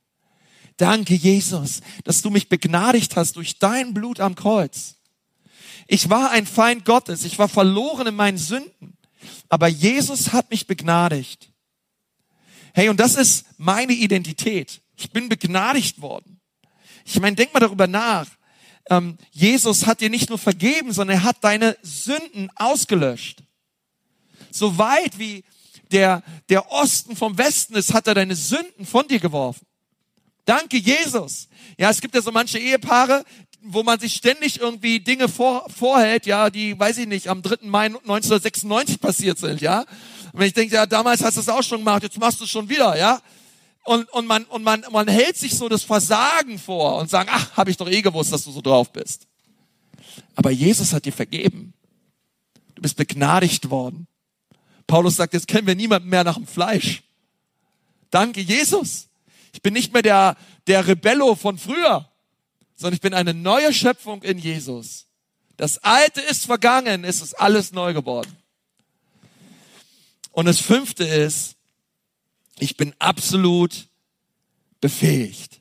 Danke, 0.77 1.15
Jesus, 1.15 1.81
dass 2.05 2.23
du 2.23 2.31
mich 2.31 2.49
begnadigt 2.49 3.17
hast 3.17 3.37
durch 3.37 3.59
dein 3.59 3.93
Blut 3.93 4.21
am 4.21 4.35
Kreuz. 4.35 5.00
Ich 5.93 6.09
war 6.09 6.31
ein 6.31 6.47
Feind 6.47 6.85
Gottes. 6.85 7.25
Ich 7.25 7.39
war 7.39 7.49
verloren 7.49 8.07
in 8.07 8.15
meinen 8.15 8.39
Sünden. 8.39 8.97
Aber 9.49 9.69
Jesus 9.69 10.33
hat 10.33 10.51
mich 10.51 10.67
begnadigt. 10.67 11.51
Hey, 12.73 12.89
und 12.89 13.01
das 13.01 13.17
ist 13.17 13.47
meine 13.59 13.93
Identität. 13.93 14.81
Ich 14.97 15.11
bin 15.11 15.29
begnadigt 15.29 16.01
worden. 16.01 16.41
Ich 17.05 17.19
meine, 17.19 17.35
denk 17.35 17.53
mal 17.53 17.61
darüber 17.61 17.87
nach 17.87 18.27
ähm, 18.91 19.17
Jesus 19.31 19.87
hat 19.87 20.01
dir 20.01 20.11
nicht 20.11 20.29
nur 20.29 20.39
vergeben, 20.39 20.93
sondern 20.93 21.19
er 21.19 21.23
hat 21.23 21.43
deine 21.43 21.77
Sünden 21.83 22.51
ausgelöscht. 22.57 23.43
So 24.51 24.77
weit 24.79 25.19
wie 25.19 25.45
der, 25.93 26.23
der 26.49 26.71
Osten 26.71 27.17
vom 27.17 27.39
Westen 27.39 27.75
ist, 27.75 27.95
hat 27.95 28.09
er 28.09 28.15
deine 28.15 28.35
Sünden 28.37 28.85
von 28.85 29.07
dir 29.07 29.21
geworfen. 29.21 29.67
Danke, 30.45 30.77
Jesus. 30.77 31.49
Ja, 31.79 31.91
es 31.91 32.01
gibt 32.01 32.15
ja 32.15 32.23
so 32.23 32.33
manche 32.33 32.59
Ehepaare, 32.59 33.25
wo 33.63 33.83
man 33.83 34.01
sich 34.01 34.15
ständig 34.15 34.61
irgendwie 34.61 35.01
Dinge 35.01 35.29
vor, 35.29 35.69
vorhält, 35.69 36.27
ja, 36.27 36.51
die, 36.51 36.79
weiß 36.79 36.99
ich 36.99 37.07
nicht, 37.07 37.29
am 37.29 37.43
3. 37.43 37.67
Mai 37.67 37.87
1996 37.87 39.01
passiert 39.01 39.39
sind, 39.39 39.61
ja. 39.61 39.85
Wenn 40.33 40.47
ich 40.47 40.55
denke, 40.55 40.75
ja, 40.75 40.87
damals 40.87 41.23
hast 41.23 41.37
du 41.37 41.41
es 41.41 41.49
auch 41.49 41.63
schon 41.63 41.79
gemacht, 41.79 42.03
jetzt 42.03 42.19
machst 42.19 42.41
du 42.41 42.45
es 42.45 42.51
schon 42.51 42.69
wieder, 42.69 42.97
ja 42.99 43.21
und, 43.85 44.09
und, 44.11 44.27
man, 44.27 44.45
und 44.45 44.63
man, 44.63 44.85
man 44.91 45.09
hält 45.09 45.37
sich 45.37 45.57
so 45.57 45.69
das 45.69 45.83
Versagen 45.83 46.59
vor 46.59 46.99
und 46.99 47.11
sagt, 47.11 47.31
ach, 47.33 47.57
habe 47.57 47.71
ich 47.71 47.77
doch 47.77 47.89
eh 47.89 48.03
gewusst, 48.03 48.33
dass 48.33 48.45
du 48.45 48.51
so 48.51 48.61
drauf 48.61 48.93
bist. 48.93 49.27
Aber 50.35 50.51
Jesus 50.51 50.93
hat 50.93 51.05
dir 51.05 51.13
vergeben. 51.13 51.73
Du 52.75 52.83
bist 52.83 52.97
begnadigt 52.97 53.71
worden. 53.71 54.07
Paulus 54.87 55.17
sagt, 55.17 55.35
jetzt 55.35 55.49
kennen 55.49 55.67
wir 55.67 55.75
niemanden 55.75 56.09
mehr 56.09 56.25
nach 56.25 56.37
dem 56.37 56.47
Fleisch. 56.47 57.03
Danke, 58.11 58.41
Jesus. 58.41 59.09
Ich 59.53 59.63
bin 59.63 59.73
nicht 59.73 59.93
mehr 59.93 60.03
der, 60.03 60.37
der 60.67 60.87
Rebello 60.87 61.35
von 61.35 61.59
früher, 61.59 62.10
sondern 62.81 62.95
ich 62.95 63.03
bin 63.03 63.13
eine 63.13 63.35
neue 63.35 63.75
Schöpfung 63.75 64.23
in 64.23 64.39
Jesus. 64.39 65.07
Das 65.59 65.77
Alte 65.79 66.23
ist 66.23 66.47
vergangen, 66.47 67.05
es 67.05 67.21
ist 67.21 67.35
alles 67.35 67.73
neu 67.73 67.93
geworden. 67.93 68.35
Und 70.33 70.47
das 70.47 70.61
Fünfte 70.61 71.05
ist, 71.05 71.57
ich 72.59 72.79
bin 72.79 72.95
absolut 72.99 73.87
befähigt. 74.81 75.61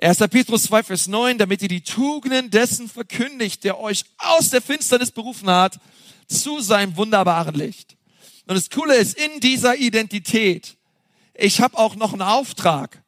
1. 0.00 0.16
Petrus 0.30 0.62
2, 0.62 0.82
Vers 0.84 1.08
9, 1.08 1.36
damit 1.36 1.60
ihr 1.60 1.68
die 1.68 1.82
Tugenden 1.82 2.50
dessen 2.50 2.88
verkündigt, 2.88 3.64
der 3.64 3.78
euch 3.78 4.06
aus 4.16 4.48
der 4.48 4.62
Finsternis 4.62 5.10
berufen 5.10 5.50
hat, 5.50 5.78
zu 6.26 6.62
seinem 6.62 6.96
wunderbaren 6.96 7.54
Licht. 7.54 7.98
Und 8.46 8.54
das 8.54 8.70
Coole 8.70 8.96
ist, 8.96 9.18
in 9.18 9.40
dieser 9.40 9.76
Identität, 9.76 10.78
ich 11.34 11.60
habe 11.60 11.76
auch 11.76 11.96
noch 11.96 12.14
einen 12.14 12.22
Auftrag. 12.22 13.02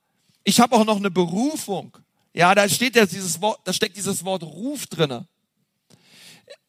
Ich 0.45 0.61
habe 0.61 0.77
auch 0.77 0.85
noch 0.85 0.97
eine 0.99 1.11
Berufung. 1.11 1.97
Ja, 2.33 2.55
da 2.55 2.69
steht 2.69 2.97
ja 2.97 3.07
dieses 3.07 3.41
Wort, 3.41 3.61
da 3.65 3.73
steckt 3.73 3.97
dieses 3.97 4.25
Wort 4.25 4.43
Ruf 4.43 4.87
drinne. 4.87 5.27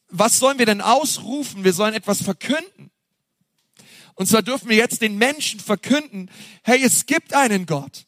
Was 0.09 0.39
sollen 0.39 0.59
wir 0.59 0.65
denn 0.65 0.81
ausrufen? 0.81 1.63
Wir 1.63 1.73
sollen 1.73 1.93
etwas 1.93 2.21
verkünden. 2.21 2.91
Und 4.15 4.27
zwar 4.27 4.41
dürfen 4.41 4.69
wir 4.69 4.75
jetzt 4.75 5.01
den 5.01 5.17
Menschen 5.17 5.59
verkünden, 5.59 6.29
hey, 6.63 6.83
es 6.83 7.05
gibt 7.05 7.33
einen 7.33 7.65
Gott. 7.65 8.05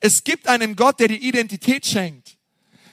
Es 0.00 0.24
gibt 0.24 0.48
einen 0.48 0.74
Gott, 0.76 0.98
der 0.98 1.08
dir 1.08 1.20
Identität 1.20 1.86
schenkt. 1.86 2.36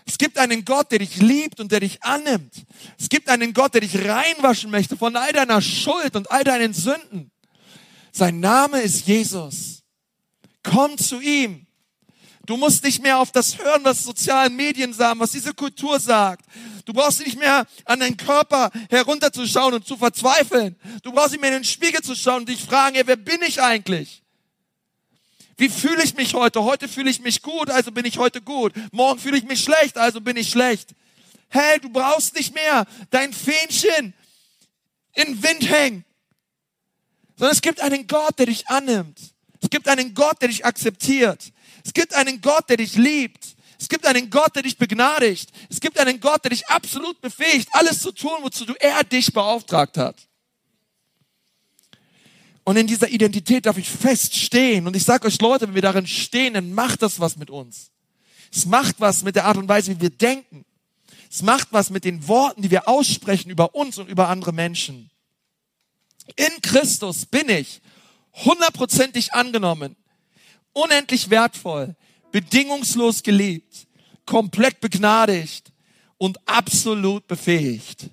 Es 0.06 0.18
gibt 0.18 0.38
einen 0.38 0.66
Gott, 0.66 0.92
der 0.92 1.00
dich 1.00 1.18
liebt 1.18 1.60
und 1.60 1.72
der 1.72 1.80
dich 1.80 2.04
annimmt. 2.04 2.66
Es 3.00 3.10
gibt 3.10 3.30
einen 3.30 3.54
Gott, 3.54 3.76
der 3.76 3.82
dich 3.82 3.96
reinwaschen 3.96 4.72
möchte 4.72 4.98
von 4.98 5.16
all 5.16 5.32
deiner 5.32 5.62
Schuld 5.62 6.16
und 6.16 6.30
all 6.32 6.44
deinen 6.44 6.74
Sünden. 6.74 7.32
Sein 8.12 8.40
Name 8.40 8.82
ist 8.82 9.08
Jesus. 9.08 9.84
Komm 10.64 10.98
zu 10.98 11.22
ihm. 11.22 11.68
Du 12.50 12.58
musst 12.58 12.84
nicht 12.84 13.04
mehr 13.04 13.20
auf 13.20 13.32
das 13.32 13.60
hören, 13.60 13.84
was 13.84 14.04
sozialen 14.04 14.56
Medien 14.56 14.92
sagen, 14.92 15.20
was 15.20 15.34
diese 15.34 15.54
Kultur 15.54 16.00
sagt. 16.00 16.44
Du 16.84 16.94
brauchst 16.94 17.24
nicht 17.24 17.38
mehr 17.38 17.68
an 17.86 18.00
deinen 18.00 18.18
Körper 18.18 18.72
herunterzuschauen 18.90 19.76
und 19.76 19.86
zu 19.86 19.96
verzweifeln. 19.98 20.76
Du 21.04 21.12
brauchst 21.12 21.34
nicht 21.34 21.42
mehr 21.42 21.52
in 21.52 21.58
den 21.58 21.64
Spiegel 21.64 22.02
zu 22.02 22.16
schauen 22.16 22.38
und 22.38 22.50
dich 22.50 22.60
fragen, 22.60 22.96
ey, 22.96 23.06
wer 23.06 23.18
bin 23.18 23.40
ich 23.44 23.62
eigentlich? 23.62 24.24
Wie 25.58 25.70
fühle 25.70 26.04
ich 26.04 26.16
mich 26.16 26.34
heute? 26.34 26.64
Heute 26.64 26.88
fühle 26.88 27.12
ich 27.12 27.22
mich 27.22 27.44
gut, 27.44 27.70
also 27.70 27.92
bin 27.92 28.06
ich 28.06 28.18
heute 28.18 28.42
gut. 28.42 28.74
Morgen 28.92 29.20
fühle 29.20 29.38
ich 29.38 29.44
mich 29.44 29.64
schlecht, 29.64 30.00
also 30.00 30.20
bin 30.20 30.36
ich 30.36 30.50
schlecht. 30.50 30.96
Hey, 31.50 31.80
du 31.80 31.90
brauchst 31.90 32.34
nicht 32.34 32.56
mehr 32.56 32.88
dein 33.12 33.32
Fähnchen 33.32 34.16
in 35.14 35.44
Wind 35.44 35.70
hängen. 35.70 36.04
Sondern 37.36 37.54
es 37.54 37.62
gibt 37.62 37.80
einen 37.80 38.08
Gott, 38.08 38.40
der 38.40 38.48
dich 38.48 38.68
annimmt. 38.70 39.20
Es 39.62 39.70
gibt 39.70 39.88
einen 39.88 40.16
Gott, 40.16 40.42
der 40.42 40.48
dich 40.48 40.66
akzeptiert. 40.66 41.52
Es 41.90 41.94
gibt 41.96 42.14
einen 42.14 42.40
Gott, 42.40 42.70
der 42.70 42.78
dich 42.78 42.96
liebt. 42.98 43.56
Es 43.80 43.90
gibt 43.90 44.06
einen 44.06 44.30
Gott, 44.30 44.56
der 44.56 44.62
dich 44.62 44.78
begnadigt. 44.78 45.50
Es 45.72 45.80
gibt 45.80 45.98
einen 45.98 46.20
Gott, 46.20 46.44
der 46.44 46.52
dich 46.52 46.68
absolut 46.68 47.20
befähigt, 47.20 47.68
alles 47.72 48.00
zu 48.04 48.12
tun, 48.12 48.44
wozu 48.44 48.64
du 48.64 48.76
er 48.80 49.04
dich 49.04 49.34
beauftragt 49.34 49.98
hat. 49.98 50.16
Und 52.64 52.78
in 52.78 52.86
dieser 52.86 53.10
Identität 53.10 53.66
darf 53.66 53.80
ich 53.80 53.90
feststehen. 53.90 54.86
Und 54.86 54.96
ich 54.96 55.04
sage 55.04 55.26
euch 55.26 55.42
Leute, 55.42 55.68
wenn 55.68 55.74
wir 55.74 55.82
darin 55.82 56.06
stehen, 56.06 56.54
dann 56.54 56.74
macht 56.74 57.02
das 57.02 57.20
was 57.20 57.38
mit 57.38 57.50
uns. 57.50 57.90
Es 58.54 58.68
macht 58.68 59.00
was 59.00 59.24
mit 59.24 59.36
der 59.36 59.46
Art 59.46 59.58
und 59.58 59.68
Weise, 59.68 59.96
wie 59.96 60.02
wir 60.02 60.12
denken. 60.12 60.66
Es 61.28 61.42
macht 61.42 61.70
was 61.72 61.90
mit 61.90 62.06
den 62.06 62.28
Worten, 62.28 62.62
die 62.62 62.70
wir 62.70 62.88
aussprechen 62.88 63.50
über 63.50 63.74
uns 63.74 63.98
und 63.98 64.10
über 64.10 64.30
andere 64.30 64.54
Menschen. 64.54 65.10
In 66.36 66.62
Christus 66.62 67.26
bin 67.26 67.50
ich 67.50 67.82
hundertprozentig 68.34 69.34
angenommen, 69.34 69.96
unendlich 70.74 71.30
wertvoll, 71.30 71.96
bedingungslos 72.32 73.24
geliebt, 73.24 73.88
komplett 74.26 74.80
begnadigt 74.80 75.72
und 76.18 76.38
absolut 76.48 77.28
befähigt. 77.28 78.10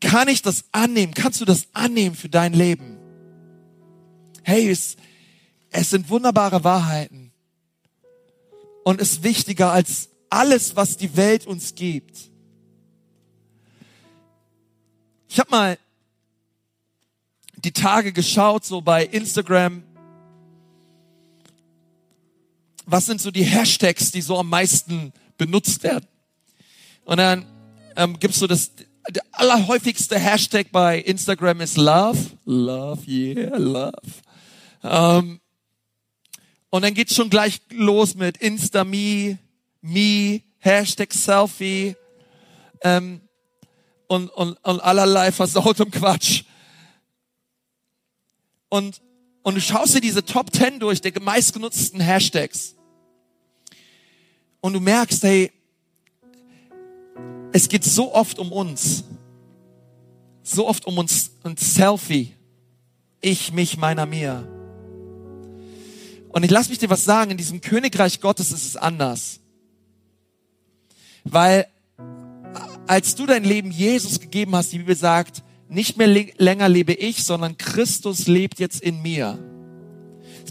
Kann 0.00 0.28
ich 0.28 0.42
das 0.42 0.64
annehmen? 0.72 1.12
Kannst 1.14 1.40
du 1.40 1.44
das 1.44 1.68
annehmen 1.72 2.16
für 2.16 2.28
dein 2.28 2.54
Leben? 2.54 2.96
Hey, 4.42 4.70
es, 4.70 4.96
es 5.70 5.90
sind 5.90 6.08
wunderbare 6.08 6.64
Wahrheiten 6.64 7.32
und 8.82 9.00
ist 9.00 9.22
wichtiger 9.22 9.72
als 9.72 10.08
alles, 10.30 10.76
was 10.76 10.96
die 10.96 11.16
Welt 11.16 11.46
uns 11.46 11.74
gibt. 11.74 12.30
Ich 15.28 15.38
habe 15.38 15.50
mal 15.50 15.78
die 17.56 17.72
Tage 17.72 18.12
geschaut, 18.12 18.64
so 18.64 18.80
bei 18.80 19.04
Instagram. 19.04 19.82
Was 22.90 23.06
sind 23.06 23.20
so 23.20 23.30
die 23.30 23.44
Hashtags, 23.44 24.10
die 24.10 24.20
so 24.20 24.36
am 24.36 24.48
meisten 24.48 25.12
benutzt 25.38 25.84
werden? 25.84 26.08
Und 27.04 27.18
dann 27.18 27.46
ähm, 27.94 28.18
gibt's 28.18 28.40
so 28.40 28.48
das, 28.48 28.72
der 29.08 29.22
allerhäufigste 29.30 30.18
Hashtag 30.18 30.72
bei 30.72 30.98
Instagram 30.98 31.60
ist 31.60 31.76
Love. 31.76 32.18
Love, 32.44 33.08
yeah, 33.08 33.56
Love. 33.56 33.92
Ähm, 34.82 35.40
und 36.70 36.82
dann 36.82 36.92
geht's 36.92 37.14
schon 37.14 37.30
gleich 37.30 37.60
los 37.70 38.16
mit 38.16 38.38
Insta-Me, 38.38 39.38
Me, 39.82 40.42
Hashtag 40.58 41.12
Selfie 41.12 41.94
ähm, 42.82 43.20
und, 44.08 44.30
und, 44.30 44.56
und 44.64 44.80
allerlei 44.80 45.30
versautem 45.30 45.92
Quatsch. 45.92 46.42
Und, 48.68 49.00
und 49.42 49.54
du 49.54 49.60
schaust 49.60 49.94
dir 49.94 50.00
diese 50.00 50.24
Top 50.24 50.52
10 50.52 50.80
durch, 50.80 51.00
der 51.00 51.12
meistgenutzten 51.22 52.00
Hashtags. 52.00 52.74
Und 54.60 54.74
du 54.74 54.80
merkst, 54.80 55.22
hey, 55.22 55.52
es 57.52 57.68
geht 57.68 57.84
so 57.84 58.14
oft 58.14 58.38
um 58.38 58.52
uns. 58.52 59.04
So 60.42 60.66
oft 60.66 60.86
um 60.86 60.98
uns, 60.98 61.32
ein 61.42 61.56
Selfie. 61.56 62.34
Ich, 63.20 63.52
mich, 63.52 63.76
meiner, 63.76 64.06
mir. 64.06 64.46
Und 66.30 66.44
ich 66.44 66.50
lass 66.50 66.68
mich 66.68 66.78
dir 66.78 66.90
was 66.90 67.04
sagen, 67.04 67.32
in 67.32 67.36
diesem 67.36 67.60
Königreich 67.60 68.20
Gottes 68.20 68.52
ist 68.52 68.64
es 68.64 68.76
anders. 68.76 69.40
Weil 71.24 71.66
als 72.86 73.14
du 73.14 73.26
dein 73.26 73.44
Leben 73.44 73.70
Jesus 73.70 74.20
gegeben 74.20 74.54
hast, 74.56 74.72
die 74.72 74.78
Bibel 74.78 74.96
sagt, 74.96 75.42
nicht 75.68 75.96
mehr 75.96 76.08
länger 76.08 76.68
lebe 76.68 76.92
ich, 76.92 77.22
sondern 77.24 77.56
Christus 77.56 78.26
lebt 78.26 78.58
jetzt 78.58 78.80
in 78.80 79.02
mir. 79.02 79.38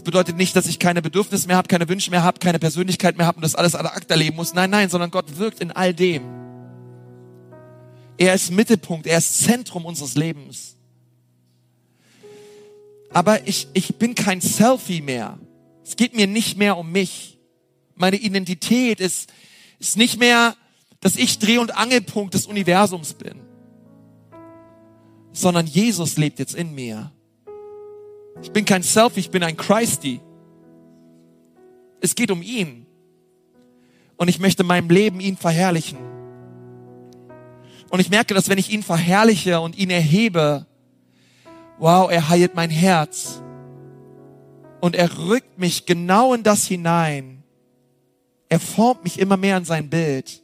Das 0.00 0.04
bedeutet 0.06 0.38
nicht, 0.38 0.56
dass 0.56 0.66
ich 0.66 0.78
keine 0.78 1.02
Bedürfnisse 1.02 1.46
mehr 1.46 1.58
habe, 1.58 1.68
keine 1.68 1.86
Wünsche 1.86 2.10
mehr 2.10 2.22
habe, 2.22 2.38
keine 2.38 2.58
Persönlichkeit 2.58 3.18
mehr 3.18 3.26
habe 3.26 3.36
und 3.36 3.42
das 3.42 3.54
alles 3.54 3.74
ad 3.74 3.86
acta 3.86 4.14
leben 4.14 4.34
muss. 4.34 4.54
Nein, 4.54 4.70
nein, 4.70 4.88
sondern 4.88 5.10
Gott 5.10 5.36
wirkt 5.36 5.60
in 5.60 5.72
all 5.72 5.92
dem. 5.92 6.22
Er 8.16 8.32
ist 8.32 8.50
Mittelpunkt, 8.50 9.06
er 9.06 9.18
ist 9.18 9.44
Zentrum 9.44 9.84
unseres 9.84 10.14
Lebens. 10.14 10.76
Aber 13.10 13.46
ich, 13.46 13.68
ich 13.74 13.96
bin 13.96 14.14
kein 14.14 14.40
Selfie 14.40 15.02
mehr. 15.02 15.38
Es 15.84 15.96
geht 15.96 16.16
mir 16.16 16.26
nicht 16.26 16.56
mehr 16.56 16.78
um 16.78 16.90
mich. 16.90 17.38
Meine 17.94 18.16
Identität 18.16 19.00
ist, 19.00 19.30
ist 19.80 19.98
nicht 19.98 20.18
mehr, 20.18 20.56
dass 21.00 21.16
ich 21.16 21.38
Dreh- 21.38 21.58
und 21.58 21.76
Angelpunkt 21.76 22.32
des 22.32 22.46
Universums 22.46 23.12
bin, 23.12 23.38
sondern 25.34 25.66
Jesus 25.66 26.16
lebt 26.16 26.38
jetzt 26.38 26.54
in 26.54 26.74
mir. 26.74 27.12
Ich 28.42 28.52
bin 28.52 28.64
kein 28.64 28.82
Selfie, 28.82 29.20
ich 29.20 29.30
bin 29.30 29.42
ein 29.42 29.56
Christi. 29.56 30.20
Es 32.00 32.14
geht 32.14 32.30
um 32.30 32.42
ihn. 32.42 32.86
Und 34.16 34.28
ich 34.28 34.38
möchte 34.38 34.64
meinem 34.64 34.90
Leben 34.90 35.20
ihn 35.20 35.36
verherrlichen. 35.36 35.98
Und 37.90 38.00
ich 38.00 38.10
merke, 38.10 38.34
dass 38.34 38.48
wenn 38.48 38.58
ich 38.58 38.70
ihn 38.70 38.82
verherrliche 38.82 39.60
und 39.60 39.76
ihn 39.76 39.90
erhebe, 39.90 40.66
wow, 41.78 42.10
er 42.10 42.28
heilt 42.28 42.54
mein 42.54 42.70
Herz. 42.70 43.42
Und 44.80 44.94
er 44.94 45.18
rückt 45.18 45.58
mich 45.58 45.86
genau 45.86 46.32
in 46.34 46.42
das 46.42 46.66
hinein. 46.66 47.42
Er 48.48 48.60
formt 48.60 49.04
mich 49.04 49.18
immer 49.18 49.36
mehr 49.36 49.56
in 49.56 49.64
sein 49.64 49.90
Bild. 49.90 50.42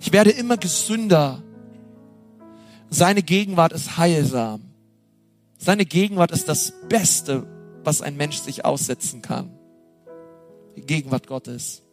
Ich 0.00 0.12
werde 0.12 0.30
immer 0.30 0.56
gesünder. 0.56 1.42
Seine 2.90 3.22
Gegenwart 3.22 3.72
ist 3.72 3.96
heilsam. 3.96 4.71
Seine 5.64 5.86
Gegenwart 5.86 6.32
ist 6.32 6.48
das 6.48 6.72
Beste, 6.88 7.46
was 7.84 8.02
ein 8.02 8.16
Mensch 8.16 8.38
sich 8.38 8.64
aussetzen 8.64 9.22
kann. 9.22 9.48
Die 10.74 10.80
Gegenwart 10.80 11.28
Gottes. 11.28 11.84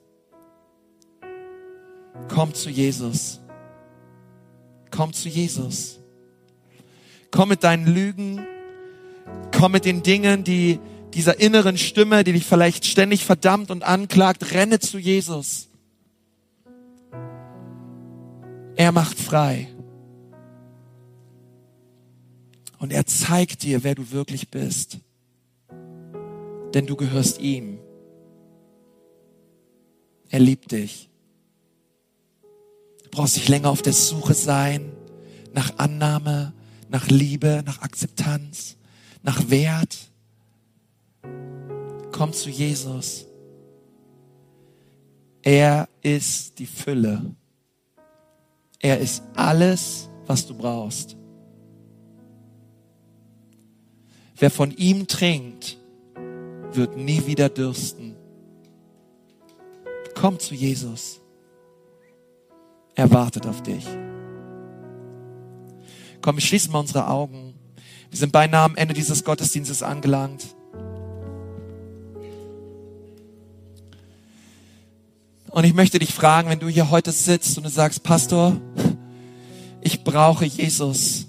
Komm 2.30 2.56
zu 2.56 2.72
Jesus. 2.72 3.40
Komm 4.90 5.14
zu 5.14 5.30
Jesus. 5.30 6.00
Komm 7.30 7.50
mit 7.50 7.64
deinen 7.64 7.86
Lügen. 7.86 8.44
Komm 9.56 9.74
mit 9.74 9.86
den 9.86 10.02
Dingen, 10.02 10.44
die 10.44 10.80
dieser 11.14 11.40
inneren 11.40 11.78
Stimme, 11.78 12.24
die 12.24 12.34
dich 12.34 12.48
vielleicht 12.48 12.86
ständig 12.86 13.24
verdammt 13.24 13.70
und 13.70 13.84
anklagt. 13.84 14.52
Renne 14.52 14.80
zu 14.80 14.98
Jesus. 14.98 15.70
Er 18.76 18.92
macht 18.92 19.20
frei. 19.20 19.68
Und 22.80 22.94
er 22.94 23.06
zeigt 23.06 23.64
dir, 23.64 23.84
wer 23.84 23.94
du 23.94 24.12
wirklich 24.12 24.50
bist. 24.50 25.00
Denn 26.74 26.88
du 26.88 26.96
gehörst 26.96 27.40
ihm. 27.40 27.80
Er 30.30 30.40
liebt 30.40 30.72
dich. 30.72 31.10
Du 33.04 33.10
brauchst 33.12 33.36
nicht 33.36 33.50
länger 33.50 33.70
auf 33.70 33.82
der 33.82 33.94
Suche 33.94 34.34
sein 34.34 34.92
nach 35.54 35.78
Annahme, 35.78 36.54
nach 36.90 37.08
Liebe, 37.08 37.64
nach 37.66 37.82
Akzeptanz, 37.82 38.78
nach 39.24 39.50
Wert. 39.50 39.98
Komm 42.12 42.34
zu 42.34 42.50
Jesus. 42.50 43.26
Er 45.42 45.90
ist 46.02 46.60
die 46.60 46.66
Fülle. 46.66 47.36
Er 48.80 49.00
ist 49.00 49.24
alles, 49.36 50.10
was 50.26 50.46
du 50.46 50.56
brauchst. 50.56 51.19
Wer 54.40 54.50
von 54.50 54.72
ihm 54.72 55.08
trinkt, 55.08 55.78
wird 56.72 56.96
nie 56.96 57.26
wieder 57.26 57.50
dürsten. 57.50 58.16
Komm 60.16 60.40
zu 60.40 60.56
Jesus. 60.56 61.20
Er 62.96 63.12
wartet 63.12 63.46
auf 63.46 63.62
dich. 63.64 63.86
Komm, 66.22 66.36
wir 66.36 66.42
schließen 66.42 66.72
mal 66.72 66.80
unsere 66.80 67.08
Augen. 67.08 67.54
Wir 68.10 68.18
sind 68.18 68.32
beinahe 68.32 68.64
am 68.64 68.76
Ende 68.76 68.94
dieses 68.94 69.24
Gottesdienstes 69.24 69.84
angelangt. 69.84 70.56
Und 75.50 75.64
ich 75.64 75.74
möchte 75.74 76.00
dich 76.00 76.14
fragen, 76.14 76.50
wenn 76.50 76.60
du 76.60 76.68
hier 76.68 76.90
heute 76.90 77.12
sitzt 77.12 77.58
und 77.58 77.64
du 77.64 77.70
sagst, 77.70 78.04
Pastor, 78.04 78.60
ich 79.82 80.04
brauche 80.04 80.46
Jesus. 80.46 81.29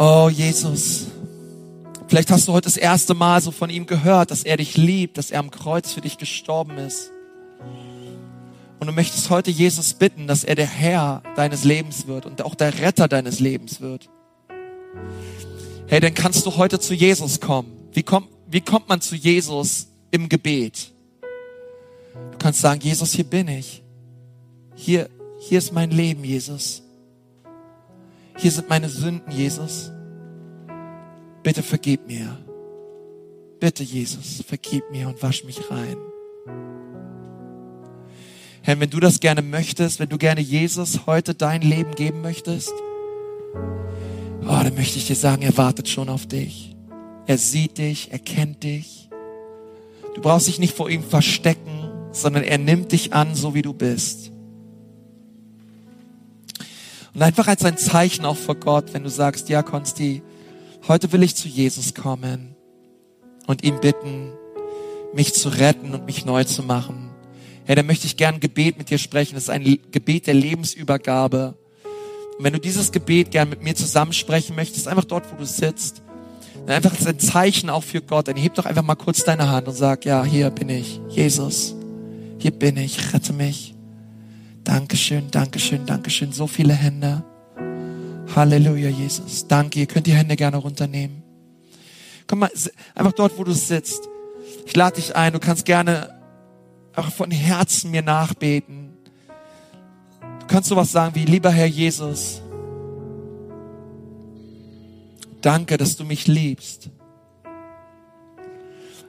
Oh, 0.00 0.30
Jesus. 0.32 1.08
Vielleicht 2.06 2.30
hast 2.30 2.46
du 2.46 2.52
heute 2.52 2.66
das 2.66 2.76
erste 2.76 3.14
Mal 3.14 3.40
so 3.42 3.50
von 3.50 3.68
ihm 3.68 3.84
gehört, 3.86 4.30
dass 4.30 4.44
er 4.44 4.56
dich 4.56 4.76
liebt, 4.76 5.18
dass 5.18 5.32
er 5.32 5.40
am 5.40 5.50
Kreuz 5.50 5.92
für 5.92 6.00
dich 6.00 6.18
gestorben 6.18 6.78
ist. 6.78 7.10
Und 8.78 8.86
du 8.86 8.92
möchtest 8.92 9.28
heute 9.28 9.50
Jesus 9.50 9.94
bitten, 9.94 10.28
dass 10.28 10.44
er 10.44 10.54
der 10.54 10.68
Herr 10.68 11.24
deines 11.34 11.64
Lebens 11.64 12.06
wird 12.06 12.26
und 12.26 12.42
auch 12.42 12.54
der 12.54 12.78
Retter 12.78 13.08
deines 13.08 13.40
Lebens 13.40 13.80
wird. 13.80 14.08
Hey, 15.88 15.98
dann 15.98 16.14
kannst 16.14 16.46
du 16.46 16.56
heute 16.56 16.78
zu 16.78 16.94
Jesus 16.94 17.40
kommen. 17.40 17.72
Wie 17.92 18.04
kommt, 18.04 18.28
wie 18.46 18.60
kommt 18.60 18.88
man 18.88 19.00
zu 19.00 19.16
Jesus 19.16 19.88
im 20.12 20.28
Gebet? 20.28 20.92
Du 22.30 22.38
kannst 22.38 22.60
sagen, 22.60 22.80
Jesus, 22.80 23.14
hier 23.14 23.24
bin 23.24 23.48
ich. 23.48 23.82
Hier, 24.76 25.10
hier 25.40 25.58
ist 25.58 25.72
mein 25.72 25.90
Leben, 25.90 26.22
Jesus. 26.22 26.84
Hier 28.38 28.52
sind 28.52 28.68
meine 28.68 28.88
Sünden, 28.88 29.32
Jesus. 29.32 29.90
Bitte 31.42 31.62
vergib 31.62 32.06
mir. 32.06 32.38
Bitte, 33.58 33.82
Jesus, 33.82 34.44
vergib 34.46 34.84
mir 34.92 35.08
und 35.08 35.20
wasch 35.22 35.42
mich 35.42 35.68
rein. 35.70 35.96
Herr, 38.62 38.78
wenn 38.78 38.90
du 38.90 39.00
das 39.00 39.18
gerne 39.18 39.42
möchtest, 39.42 39.98
wenn 39.98 40.08
du 40.08 40.18
gerne 40.18 40.40
Jesus 40.40 41.06
heute 41.06 41.34
dein 41.34 41.62
Leben 41.62 41.96
geben 41.96 42.20
möchtest, 42.20 42.72
oh, 44.42 44.60
dann 44.62 44.74
möchte 44.76 44.98
ich 44.98 45.08
dir 45.08 45.16
sagen, 45.16 45.42
er 45.42 45.56
wartet 45.56 45.88
schon 45.88 46.08
auf 46.08 46.26
dich. 46.26 46.76
Er 47.26 47.38
sieht 47.38 47.78
dich, 47.78 48.12
er 48.12 48.20
kennt 48.20 48.62
dich. 48.62 49.08
Du 50.14 50.20
brauchst 50.20 50.46
dich 50.46 50.60
nicht 50.60 50.76
vor 50.76 50.88
ihm 50.88 51.02
verstecken, 51.02 51.90
sondern 52.12 52.44
er 52.44 52.58
nimmt 52.58 52.92
dich 52.92 53.12
an, 53.12 53.34
so 53.34 53.54
wie 53.54 53.62
du 53.62 53.72
bist. 53.72 54.30
Und 57.18 57.24
einfach 57.24 57.48
als 57.48 57.64
ein 57.64 57.76
Zeichen 57.76 58.24
auch 58.24 58.36
vor 58.36 58.54
Gott, 58.54 58.94
wenn 58.94 59.02
du 59.02 59.10
sagst, 59.10 59.48
ja, 59.48 59.64
Konsti, 59.64 60.22
heute 60.86 61.10
will 61.10 61.24
ich 61.24 61.34
zu 61.34 61.48
Jesus 61.48 61.92
kommen 61.92 62.54
und 63.48 63.64
ihn 63.64 63.80
bitten, 63.80 64.30
mich 65.12 65.34
zu 65.34 65.48
retten 65.48 65.94
und 65.94 66.06
mich 66.06 66.24
neu 66.24 66.44
zu 66.44 66.62
machen. 66.62 67.10
Ja, 67.66 67.74
dann 67.74 67.86
möchte 67.86 68.06
ich 68.06 68.16
gern 68.16 68.34
ein 68.34 68.40
Gebet 68.40 68.78
mit 68.78 68.90
dir 68.90 68.98
sprechen. 68.98 69.34
Das 69.34 69.42
ist 69.42 69.50
ein 69.50 69.64
Gebet 69.90 70.28
der 70.28 70.34
Lebensübergabe. 70.34 71.58
Und 72.38 72.44
wenn 72.44 72.52
du 72.52 72.60
dieses 72.60 72.92
Gebet 72.92 73.32
gern 73.32 73.48
mit 73.48 73.64
mir 73.64 73.74
zusammensprechen 73.74 74.54
möchtest, 74.54 74.86
einfach 74.86 75.04
dort, 75.04 75.24
wo 75.32 75.36
du 75.36 75.44
sitzt, 75.44 76.02
dann 76.66 76.76
einfach 76.76 76.92
als 76.92 77.04
ein 77.08 77.18
Zeichen 77.18 77.68
auch 77.68 77.82
für 77.82 78.00
Gott, 78.00 78.28
dann 78.28 78.36
heb 78.36 78.54
doch 78.54 78.64
einfach 78.64 78.84
mal 78.84 78.94
kurz 78.94 79.24
deine 79.24 79.50
Hand 79.50 79.66
und 79.66 79.74
sag, 79.74 80.04
ja, 80.04 80.22
hier 80.22 80.50
bin 80.50 80.68
ich, 80.68 81.00
Jesus, 81.08 81.74
hier 82.38 82.52
bin 82.52 82.76
ich, 82.76 83.12
rette 83.12 83.32
mich. 83.32 83.74
Dankeschön, 84.68 85.30
Dankeschön, 85.30 85.86
Dankeschön. 85.86 86.30
So 86.30 86.46
viele 86.46 86.74
Hände. 86.74 87.24
Halleluja, 88.36 88.90
Jesus. 88.90 89.48
Danke. 89.48 89.80
Ihr 89.80 89.86
könnt 89.86 90.06
die 90.06 90.12
Hände 90.12 90.36
gerne 90.36 90.58
runternehmen. 90.58 91.22
Komm 92.26 92.40
mal, 92.40 92.50
einfach 92.94 93.12
dort, 93.12 93.38
wo 93.38 93.44
du 93.44 93.52
sitzt. 93.52 94.06
Ich 94.66 94.76
lade 94.76 94.96
dich 94.96 95.16
ein. 95.16 95.32
Du 95.32 95.38
kannst 95.38 95.64
gerne 95.64 96.20
auch 96.94 97.10
von 97.10 97.30
Herzen 97.30 97.90
mir 97.90 98.02
nachbeten. 98.02 98.90
Du 100.40 100.46
kannst 100.46 100.68
sowas 100.68 100.92
sagen 100.92 101.14
wie, 101.14 101.24
lieber 101.24 101.50
Herr 101.50 101.64
Jesus, 101.64 102.42
danke, 105.40 105.78
dass 105.78 105.96
du 105.96 106.04
mich 106.04 106.26
liebst. 106.26 106.90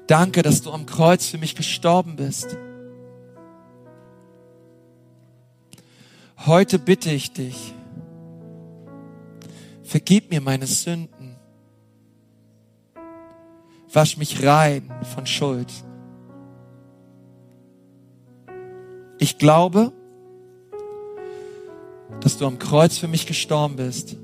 Danke, 0.07 0.41
dass 0.41 0.61
du 0.61 0.71
am 0.71 0.85
Kreuz 0.85 1.27
für 1.27 1.37
mich 1.37 1.53
gestorben 1.53 2.15
bist. 2.15 2.55
Heute 6.45 6.79
bitte 6.79 7.11
ich 7.11 7.33
dich, 7.33 7.73
vergib 9.83 10.31
mir 10.31 10.39
meine 10.39 10.67
Sünden, 10.67 11.35
wasch 13.91 14.15
mich 14.15 14.41
rein 14.45 14.89
von 15.13 15.25
Schuld. 15.25 15.67
Ich 19.17 19.37
glaube, 19.37 19.91
dass 22.21 22.37
du 22.37 22.47
am 22.47 22.57
Kreuz 22.57 22.97
für 22.97 23.09
mich 23.09 23.27
gestorben 23.27 23.75
bist 23.75 24.15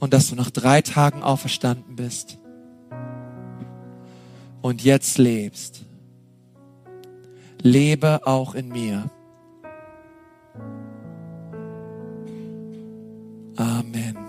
und 0.00 0.12
dass 0.12 0.28
du 0.28 0.34
nach 0.34 0.50
drei 0.50 0.82
Tagen 0.82 1.22
auferstanden 1.22 1.96
bist 1.96 2.38
und 4.60 4.84
jetzt 4.84 5.16
lebst. 5.16 5.86
Lebe 7.62 8.26
auch 8.26 8.54
in 8.54 8.68
mir. 8.68 9.10
Amen. 13.58 14.23